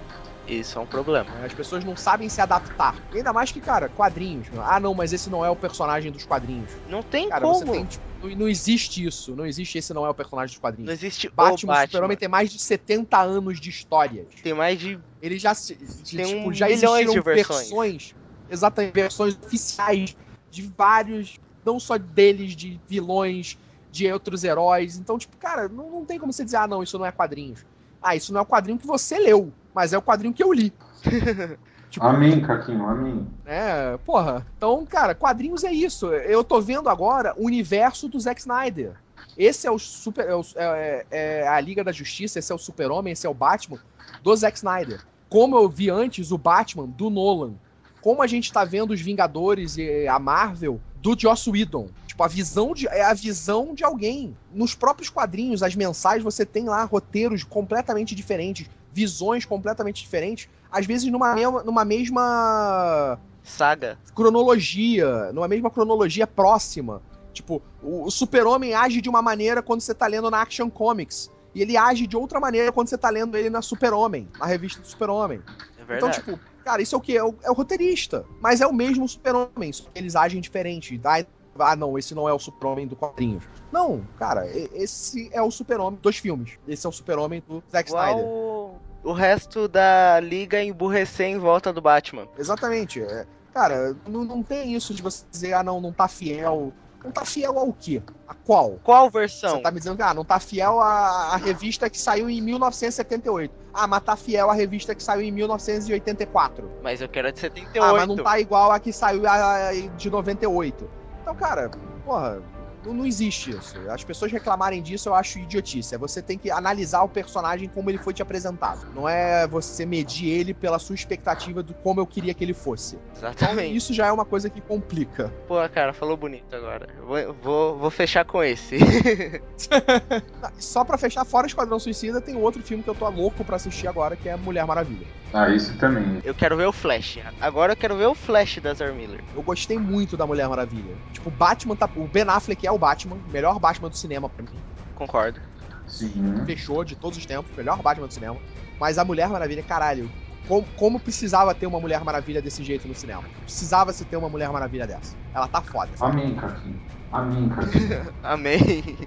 Isso 0.48 0.78
é 0.78 0.82
um 0.82 0.86
problema. 0.86 1.30
As 1.44 1.54
pessoas 1.54 1.84
não 1.86 1.96
sabem 1.96 2.28
se 2.28 2.42
adaptar. 2.42 2.96
E 3.14 3.18
ainda 3.18 3.32
mais 3.32 3.52
que, 3.52 3.62
cara, 3.62 3.88
quadrinhos. 3.88 4.48
Ah, 4.58 4.80
não, 4.80 4.94
mas 4.94 5.14
esse 5.14 5.30
não 5.30 5.44
é 5.44 5.50
o 5.50 5.56
personagem 5.56 6.12
dos 6.12 6.26
quadrinhos. 6.26 6.70
Não 6.90 7.02
tem 7.02 7.30
Cara, 7.30 7.42
como. 7.42 7.54
você 7.54 7.66
tem. 7.66 7.86
Tipo, 7.86 8.36
não, 8.36 8.48
existe 8.48 9.06
isso. 9.06 9.36
Não 9.36 9.46
existe 9.46 9.78
esse 9.78 9.94
não 9.94 10.06
é 10.06 10.10
o 10.10 10.14
personagem 10.14 10.54
dos 10.54 10.60
quadrinhos. 10.60 10.88
Não 10.88 10.94
existe 10.94 11.30
Batman, 11.30 11.46
o 11.46 11.76
Batman. 11.76 11.86
Super-Homem 11.88 12.18
tem 12.18 12.28
mais 12.28 12.52
de 12.52 12.60
70 12.60 13.22
anos 13.22 13.60
de 13.60 13.70
histórias. 13.70 14.28
Tem 14.42 14.54
mais 14.54 14.80
de. 14.80 15.00
Ele 15.22 15.40
já 15.40 15.54
se. 15.54 15.76
Tem 15.76 16.26
tipo, 16.26 16.50
um 16.50 16.54
já 16.54 16.70
existiram 16.70 17.14
de 17.14 17.22
versões. 17.22 18.16
Exatamente, 18.50 18.94
versões 18.94 19.38
oficiais 19.42 20.16
de 20.52 20.62
vários, 20.78 21.40
não 21.66 21.80
só 21.80 21.98
deles, 21.98 22.56
de 22.56 22.80
vilões, 22.88 23.58
de 23.90 24.12
outros 24.12 24.44
heróis. 24.44 24.98
Então, 24.98 25.18
tipo, 25.18 25.38
cara, 25.38 25.70
não, 25.70 25.90
não 25.90 26.06
tem 26.06 26.20
como 26.20 26.34
você 26.34 26.44
dizer, 26.44 26.58
ah, 26.58 26.68
não, 26.68 26.84
isso 26.84 27.00
não 27.00 27.06
é 27.06 27.12
quadrinhos. 27.12 27.66
Ah, 28.02 28.16
isso 28.16 28.34
não 28.34 28.40
é 28.40 28.44
o 28.44 28.46
quadrinho 28.46 28.78
que 28.78 28.86
você 28.86 29.18
leu, 29.18 29.52
mas 29.74 29.94
é 29.94 29.98
o 29.98 30.02
quadrinho 30.02 30.34
que 30.34 30.44
eu 30.44 30.52
li. 30.54 30.74
Tipo, 31.94 32.08
Amém, 32.08 32.42
Caquinho, 32.42 32.88
amém. 32.88 33.28
é, 33.46 33.98
porra. 34.04 34.48
Então, 34.58 34.84
cara, 34.84 35.14
quadrinhos 35.14 35.64
é 35.64 35.72
isso. 35.72 36.08
Eu 36.12 36.44
tô 36.44 36.60
vendo 36.60 36.90
agora 36.90 37.36
o 37.38 37.46
universo 37.46 38.10
do 38.10 38.20
Zack 38.20 38.40
Snyder. 38.42 38.94
Esse 39.38 39.68
é 39.68 39.72
o 39.72 39.78
super. 39.78 40.28
É, 40.28 40.34
o- 40.36 40.42
é- 40.56 41.06
é 41.12 41.48
a 41.48 41.60
Liga 41.60 41.84
da 41.84 41.92
Justiça, 41.92 42.40
esse 42.40 42.52
é 42.52 42.56
o 42.56 42.58
Super-Homem, 42.58 43.14
esse 43.14 43.28
é 43.28 43.30
o 43.30 43.34
Batman 43.36 43.78
do 44.24 44.36
Zack 44.36 44.58
Snyder. 44.58 45.02
Como 45.30 45.56
eu 45.56 45.70
vi 45.70 45.92
antes 45.92 46.32
o 46.32 46.38
Batman 46.38 46.88
do 46.88 47.12
Nolan. 47.12 47.54
Como 48.02 48.24
a 48.24 48.28
gente 48.28 48.52
tá 48.52 48.66
vendo 48.66 48.90
os 48.90 49.00
Vingadores 49.00 49.78
e 49.78 50.08
a 50.08 50.18
Marvel 50.18 50.82
do 50.96 51.16
Joss 51.16 51.48
Whedon. 51.48 51.90
Tipo, 52.08 52.24
a 52.24 52.28
visão 52.28 52.74
de. 52.74 52.88
É 52.88 53.04
a 53.04 53.14
visão 53.14 53.76
de 53.76 53.84
alguém. 53.84 54.36
Nos 54.52 54.74
próprios 54.74 55.12
quadrinhos, 55.12 55.62
as 55.62 55.76
mensais, 55.76 56.24
você 56.24 56.44
tem 56.44 56.66
lá 56.66 56.84
roteiros 56.86 57.44
completamente 57.44 58.16
diferentes, 58.16 58.68
visões 58.94 59.44
completamente 59.46 60.02
diferentes, 60.02 60.48
às 60.72 60.86
vezes 60.86 61.12
numa 61.12 61.34
mesma, 61.34 61.64
numa 61.64 61.84
mesma 61.84 63.20
Saga. 63.44 63.98
cronologia, 64.14 65.32
numa 65.34 65.48
mesma 65.48 65.70
cronologia 65.70 66.28
próxima. 66.28 67.02
Tipo, 67.34 67.62
o, 67.82 68.04
o 68.06 68.12
Super-Homem 68.12 68.74
age 68.74 69.02
de 69.02 69.10
uma 69.10 69.22
maneira 69.22 69.62
quando 69.62 69.82
você 69.82 69.94
tá 69.94 70.06
lendo 70.06 70.30
na 70.30 70.42
Action 70.42 70.70
Comics. 70.70 71.32
E 71.56 71.62
ele 71.62 71.78
age 71.78 72.08
de 72.08 72.16
outra 72.16 72.40
maneira 72.40 72.72
quando 72.72 72.88
você 72.88 72.98
tá 72.98 73.10
lendo 73.10 73.36
ele 73.38 73.50
na 73.50 73.62
Super-Homem, 73.62 74.28
na 74.40 74.46
revista 74.46 74.82
do 74.82 74.88
Super-Homem. 74.88 75.40
É 75.78 75.82
Então, 75.82 75.88
verdade. 76.10 76.14
tipo, 76.20 76.40
cara, 76.64 76.82
isso 76.82 76.96
é 76.96 76.98
o 76.98 77.02
quê? 77.02 77.14
É 77.14 77.24
o, 77.24 77.36
é 77.44 77.52
o 77.52 77.54
roteirista. 77.54 78.26
Mas 78.40 78.62
é 78.62 78.68
o 78.68 78.74
mesmo 78.74 79.08
Super-Homem, 79.08 79.72
só 79.74 79.84
que 79.84 80.00
eles 80.00 80.16
agem 80.16 80.42
diferente. 80.42 81.00
Ah, 81.04 81.26
ah, 81.60 81.76
não, 81.76 81.98
esse 81.98 82.14
não 82.16 82.28
é 82.28 82.34
o 82.34 82.40
Super-Homem 82.40 82.88
do 82.88 82.96
quadrinhos. 82.96 83.44
Não, 83.72 84.02
cara, 84.18 84.48
esse 84.48 85.30
é 85.34 85.42
o 85.42 85.50
Super-Homem 85.52 86.00
dos 86.02 86.18
filmes. 86.18 86.58
Esse 86.68 86.86
é 86.86 86.90
o 86.90 86.92
Super-Homem 86.92 87.44
do 87.48 87.64
Zack 87.72 87.90
Igual 87.90 88.06
Snyder. 88.10 88.26
o... 88.30 88.76
o 89.04 89.14
resto 89.14 89.68
da 89.68 90.20
liga 90.20 90.64
emburrecer 90.64 91.28
em 91.28 91.38
volta 91.38 91.72
do 91.74 91.82
Batman. 91.82 92.28
Exatamente. 92.38 93.02
é. 93.02 93.26
cara, 93.54 93.96
não, 94.08 94.24
não 94.24 94.42
tem 94.44 94.74
isso 94.74 94.94
de 94.94 95.02
você 95.02 95.24
dizer, 95.32 95.54
ah, 95.54 95.64
não, 95.64 95.80
não 95.82 95.92
tá 95.92 96.08
fiel. 96.08 96.74
Não 97.04 97.12
tá 97.12 97.26
fiel 97.26 97.60
ao 97.60 97.74
quê? 97.74 98.02
A 98.26 98.34
qual? 98.34 98.80
Qual 98.82 99.10
versão? 99.10 99.58
Você 99.58 99.62
tá 99.62 99.70
me 99.72 99.78
dizendo 99.78 99.98
que 99.98 100.02
ah, 100.04 100.14
não 100.14 100.24
tá 100.24 100.40
fiel 100.40 100.80
à, 100.80 101.34
à 101.34 101.36
revista 101.36 101.90
que 101.90 101.98
saiu 102.00 102.30
em 102.30 102.40
1978. 102.42 103.54
Ah, 103.74 103.86
mas 103.88 104.04
tá 104.04 104.16
fiel 104.16 104.50
à 104.50 104.54
revista 104.54 104.96
que 104.96 105.04
saiu 105.04 105.22
em 105.22 105.30
1984. 105.30 106.70
Mas 106.82 107.02
eu 107.02 107.10
quero 107.10 107.28
a 107.28 107.32
de 107.32 107.40
78. 107.42 107.84
Ah, 107.84 107.92
mas 107.94 108.08
não 108.08 108.16
tá 108.24 108.40
igual 108.40 108.72
a 108.72 108.80
que 108.80 108.94
saiu 108.94 109.28
a- 109.28 109.68
a- 109.70 109.74
de 109.74 110.10
98. 110.10 110.90
Então, 111.24 111.34
cara, 111.36 111.72
porra, 112.04 112.42
não, 112.86 112.94
não 112.94 113.06
existe 113.06 113.52
isso. 113.52 113.76
As 113.90 114.04
pessoas 114.04 114.32
reclamarem 114.32 114.82
disso 114.82 115.10
eu 115.10 115.16
acho 115.16 115.40
idiotice. 115.40 115.96
É 115.96 115.98
você 115.98 116.22
tem 116.22 116.38
que 116.38 116.52
analisar 116.52 117.04
o 117.04 117.10
personagem 117.10 117.70
como 117.70 117.90
ele 117.90 117.98
foi 117.98 118.14
te 118.14 118.22
apresentado. 118.22 118.88
Não 118.94 119.08
é 119.08 119.48
você 119.48 119.86
medir 119.86 120.30
ele 120.30 120.54
pela 120.54 120.80
sua 120.80 120.96
expectativa 120.96 121.64
do 121.64 121.74
como 121.74 122.00
eu 122.00 122.06
queria 122.06 122.34
que 122.34 122.44
ele 122.44 122.54
fosse. 122.54 122.98
Então, 123.18 123.30
Exatamente. 123.30 123.76
isso 123.76 123.94
já 123.94 124.08
é 124.08 124.12
uma 124.12 124.26
coisa 124.26 124.50
que 124.50 124.62
complica. 124.62 125.32
Pô, 125.48 125.56
cara, 125.70 125.94
falou 125.94 126.18
bonito 126.18 126.56
agora. 126.56 126.88
Vou, 127.06 127.34
vou, 127.42 127.78
vou 127.78 127.92
fechar 127.92 128.26
com 128.26 128.44
esse. 128.44 128.78
Só 130.60 130.84
pra 130.84 130.98
fechar, 130.98 131.26
fora 131.26 131.48
Esquadrão 131.48 131.80
Suicida, 131.80 132.22
tem 132.22 132.36
outro 132.36 132.62
filme 132.62 132.84
que 132.84 132.90
eu 132.90 132.96
tô 132.96 133.10
louco 133.10 133.44
pra 133.44 133.56
assistir 133.56 133.88
agora, 133.88 134.16
que 134.16 134.30
é 134.30 134.36
Mulher 134.36 134.66
Maravilha. 134.66 135.06
Ah, 135.34 135.50
esse 135.50 135.74
também. 135.78 136.22
eu 136.24 136.36
quero 136.36 136.56
ver 136.56 136.68
o 136.68 136.72
Flash. 136.72 137.18
Agora 137.42 137.74
eu 137.74 137.76
quero 137.76 137.98
ver 137.98 138.06
o 138.06 138.14
Flash 138.14 138.60
da 138.60 138.70
Ezra 138.72 138.92
Miller. 138.94 139.24
Eu 139.36 139.42
gostei 139.42 139.80
muito 139.80 140.16
da 140.16 140.28
Mulher 140.28 140.48
Maravilha. 140.48 140.96
Tipo, 141.12 141.30
o 141.30 141.32
Batman 141.32 141.76
tá. 141.76 141.90
O 141.96 142.08
Ben 142.08 142.24
Affleck 142.28 142.68
é 142.68 142.72
o 142.74 142.78
Batman, 142.78 143.18
melhor 143.32 143.60
Batman 143.60 143.90
do 143.90 143.96
cinema 143.96 144.30
pra 144.30 144.44
mim. 144.44 144.50
Concordo. 144.96 145.40
Sim. 145.88 146.44
Fechou 146.46 146.84
de 146.84 146.96
todos 146.96 147.18
os 147.18 147.26
tempos, 147.26 147.52
melhor 147.56 147.82
Batman 147.82 148.08
do 148.08 148.14
cinema. 148.14 148.38
Mas 148.80 148.98
a 148.98 149.06
Mulher 149.06 149.30
Maravilha, 149.30 149.64
caralho. 149.64 150.10
Como, 150.48 150.66
como 150.76 151.00
precisava 151.00 151.54
ter 151.56 151.68
uma 151.68 151.80
Mulher 151.80 152.04
Maravilha 152.04 152.42
desse 152.42 152.64
jeito 152.64 152.88
no 152.88 152.94
cinema? 152.96 153.24
Precisava 153.44 153.94
se 153.94 154.04
ter 154.04 154.18
uma 154.18 154.28
Mulher 154.30 154.50
Maravilha 154.52 154.86
dessa. 154.86 155.16
Ela 155.34 155.48
tá 155.48 155.62
foda. 155.62 155.90
sabe? 155.96 156.22
Amém, 156.22 156.36
Caquinho. 156.36 156.82
Amém, 157.12 157.50
Caquinho. 157.50 158.14
Amém. 158.24 158.98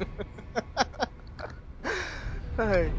Ai. 2.58 2.90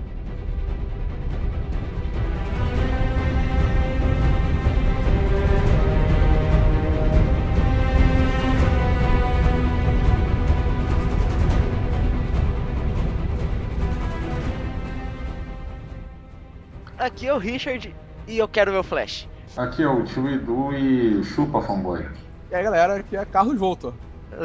Aqui 16.98 17.28
é 17.28 17.34
o 17.34 17.38
Richard 17.38 17.96
e 18.28 18.38
eu 18.38 18.48
quero 18.48 18.78
o 18.78 18.84
Flash. 18.84 19.28
Aqui 19.56 19.82
é 19.84 19.88
o 19.88 20.04
tio 20.04 20.28
Edu 20.30 20.74
e 20.74 21.24
chupa, 21.24 21.62
fanboy. 21.62 22.06
E 22.50 22.56
aí, 22.56 22.64
galera, 22.64 22.96
aqui 23.00 23.16
é 23.16 23.26
Carlos 23.26 23.58
Voltor. 23.60 23.98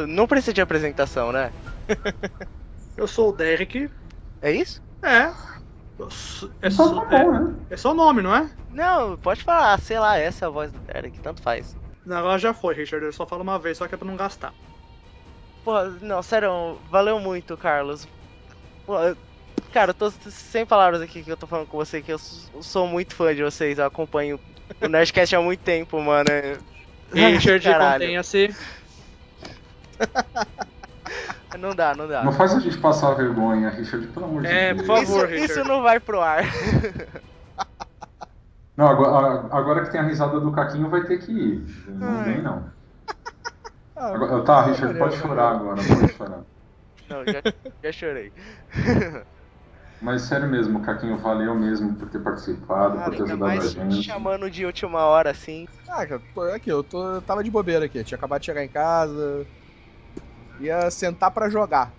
Não 0.09 0.26
precisa 0.26 0.53
de 0.53 0.61
apresentação, 0.61 1.32
né? 1.32 1.53
Eu 2.96 3.07
sou 3.07 3.30
o 3.30 3.32
Derek. 3.36 3.90
É 4.40 4.53
isso? 4.53 4.80
É. 5.05 5.32
Sou- 6.11 6.53
É 6.61 6.70
Só 6.70 6.84
só, 6.88 7.00
tá 7.07 7.16
é, 7.16 7.22
bom, 7.24 7.32
né? 7.32 7.66
é 7.70 7.76
só 7.76 7.92
o 7.92 7.94
nome, 7.94 8.22
não 8.22 8.34
é? 8.34 8.50
Não, 8.68 9.16
pode 9.18 9.42
falar, 9.42 9.80
sei 9.80 9.98
lá, 9.98 10.16
essa 10.18 10.44
é 10.44 10.48
a 10.48 10.50
voz 10.50 10.72
do 10.72 10.80
Derek, 10.80 11.20
tanto 11.20 11.40
faz. 11.42 11.76
Não, 12.05 12.16
agora 12.16 12.38
já 12.38 12.55
foi, 12.55 12.74
Richard. 12.74 13.05
Eu 13.05 13.12
só 13.12 13.26
falo 13.26 13.42
uma 13.42 13.59
vez, 13.59 13.78
só 13.78 13.88
que 13.88 13.94
é 13.94 13.98
pra 13.98 14.07
não 14.07 14.16
gastar. 14.16 14.55
Pô, 15.64 15.72
não, 16.00 16.22
sério, 16.22 16.80
valeu 16.88 17.18
muito, 17.20 17.57
Carlos. 17.57 18.07
Pô, 18.86 18.94
cara, 19.72 19.90
eu 19.90 19.94
tô 19.94 20.10
sem 20.10 20.66
palavras 20.66 21.00
aqui 21.00 21.22
que 21.24 21.32
eu 21.32 21.36
tô 21.36 21.46
falando 21.46 21.66
com 21.66 21.78
você, 21.78 22.02
que 22.02 22.12
eu 22.12 22.18
sou 22.18 22.86
muito 22.86 23.14
fã 23.14 23.34
de 23.34 23.42
vocês, 23.42 23.78
eu 23.78 23.86
acompanho 23.86 24.38
o 24.80 24.88
Nerdcast 24.88 25.34
há 25.34 25.40
muito 25.40 25.60
tempo, 25.60 26.00
mano. 26.00 26.28
Richard, 27.12 27.66
contenha-se. 27.66 28.54
Não 31.58 31.74
dá, 31.74 31.94
não 31.94 32.08
dá. 32.08 32.24
Não 32.24 32.32
faz 32.32 32.54
a 32.54 32.60
gente 32.60 32.78
passar 32.78 33.12
vergonha, 33.12 33.68
Richard, 33.68 34.06
pelo 34.08 34.24
amor 34.24 34.40
de 34.42 34.48
É, 34.48 34.72
Deus. 34.72 34.86
por 34.86 34.96
favor. 34.96 35.24
Isso, 35.24 35.26
Richard. 35.26 35.52
isso 35.60 35.64
não 35.68 35.82
vai 35.82 36.00
pro 36.00 36.20
ar. 36.20 36.42
Não, 38.74 38.88
agora, 38.88 39.54
agora 39.54 39.84
que 39.84 39.92
tem 39.92 40.00
a 40.00 40.04
risada 40.04 40.40
do 40.40 40.50
Caquinho 40.50 40.88
vai 40.88 41.04
ter 41.04 41.18
que 41.18 41.30
ir. 41.30 41.62
Não 41.88 42.24
vem, 42.24 42.40
não. 42.40 42.72
Ah, 43.94 44.14
Agora- 44.14 44.42
tá, 44.42 44.62
Richard, 44.62 44.98
pode 44.98 45.16
chorar 45.18 45.50
agora, 45.56 45.76
pode 45.76 46.12
chorar. 46.14 46.40
Não, 47.10 47.22
já, 47.26 47.42
já 47.84 47.92
chorei. 47.92 48.32
Mas 50.03 50.22
sério 50.22 50.48
mesmo, 50.48 50.82
Caquinho, 50.82 51.16
valeu 51.18 51.55
mesmo 51.55 51.94
por 51.94 52.11
ter 52.11 52.22
participado, 52.22 52.98
Cara, 52.98 53.11
por 53.11 53.16
ter 53.16 53.22
ajudado 53.22 53.61
a 53.61 53.68
gente. 53.68 54.03
chamando 54.03 54.50
de 54.50 54.66
última 54.66 55.05
hora, 55.07 55.30
assim. 55.30 55.66
Ah, 55.88 56.03
aqui, 56.55 56.70
eu 56.70 56.82
tô, 56.82 57.14
eu 57.16 57.22
tava 57.22 57.44
de 57.44 57.50
bobeira 57.50 57.84
aqui. 57.86 58.03
Tinha 58.05 58.16
acabado 58.16 58.40
de 58.40 58.46
chegar 58.46 58.64
em 58.64 58.68
casa. 58.68 59.46
Ia 60.61 60.90
sentar 60.90 61.30
pra 61.32 61.48
jogar. 61.48 61.94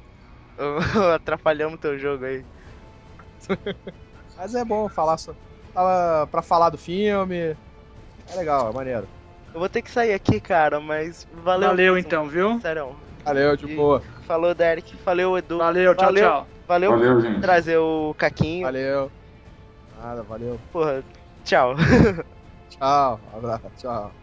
Atrapalhamos 1.16 1.80
teu 1.80 1.98
jogo 1.98 2.26
aí. 2.26 2.46
Mas 4.38 4.56
é 4.56 4.66
bom 4.66 4.90
falar 4.90 5.18
só. 5.18 5.36
Tava 5.74 6.28
pra 6.28 6.42
falar 6.42 6.70
do 6.70 6.78
filme. 6.78 7.58
É 8.30 8.36
legal, 8.36 8.70
é 8.70 8.74
maneiro. 8.74 9.08
Eu 9.54 9.60
vou 9.60 9.70
ter 9.70 9.82
que 9.82 9.92
sair 9.92 10.14
aqui, 10.14 10.42
cara, 10.42 10.80
mas 10.80 11.26
valeu. 11.32 11.70
Valeu 11.70 11.94
mesmo. 11.96 12.10
então, 12.10 12.28
viu? 12.28 12.60
Sério. 12.60 13.00
Valeu, 13.24 13.56
de 13.56 13.68
boa. 13.68 14.02
Falou, 14.28 14.56
Derek. 14.56 14.98
Valeu, 15.06 15.38
Edu. 15.38 15.60
Valeu, 15.60 15.96
tchau, 15.96 16.08
Valeu. 16.08 16.26
tchau. 16.26 16.53
Valeu, 16.68 16.92
Valeu, 16.92 17.14
por 17.16 17.22
gente. 17.22 17.42
trazer 17.42 17.78
o 17.78 18.14
Caquinho. 18.18 18.66
Valeu. 18.66 19.12
Nada, 20.02 20.24
valeu. 20.24 20.60
Porra, 20.72 21.04
tchau. 21.44 21.76
Tchau. 22.70 23.20
Abraço, 23.34 23.72
tchau. 23.78 24.23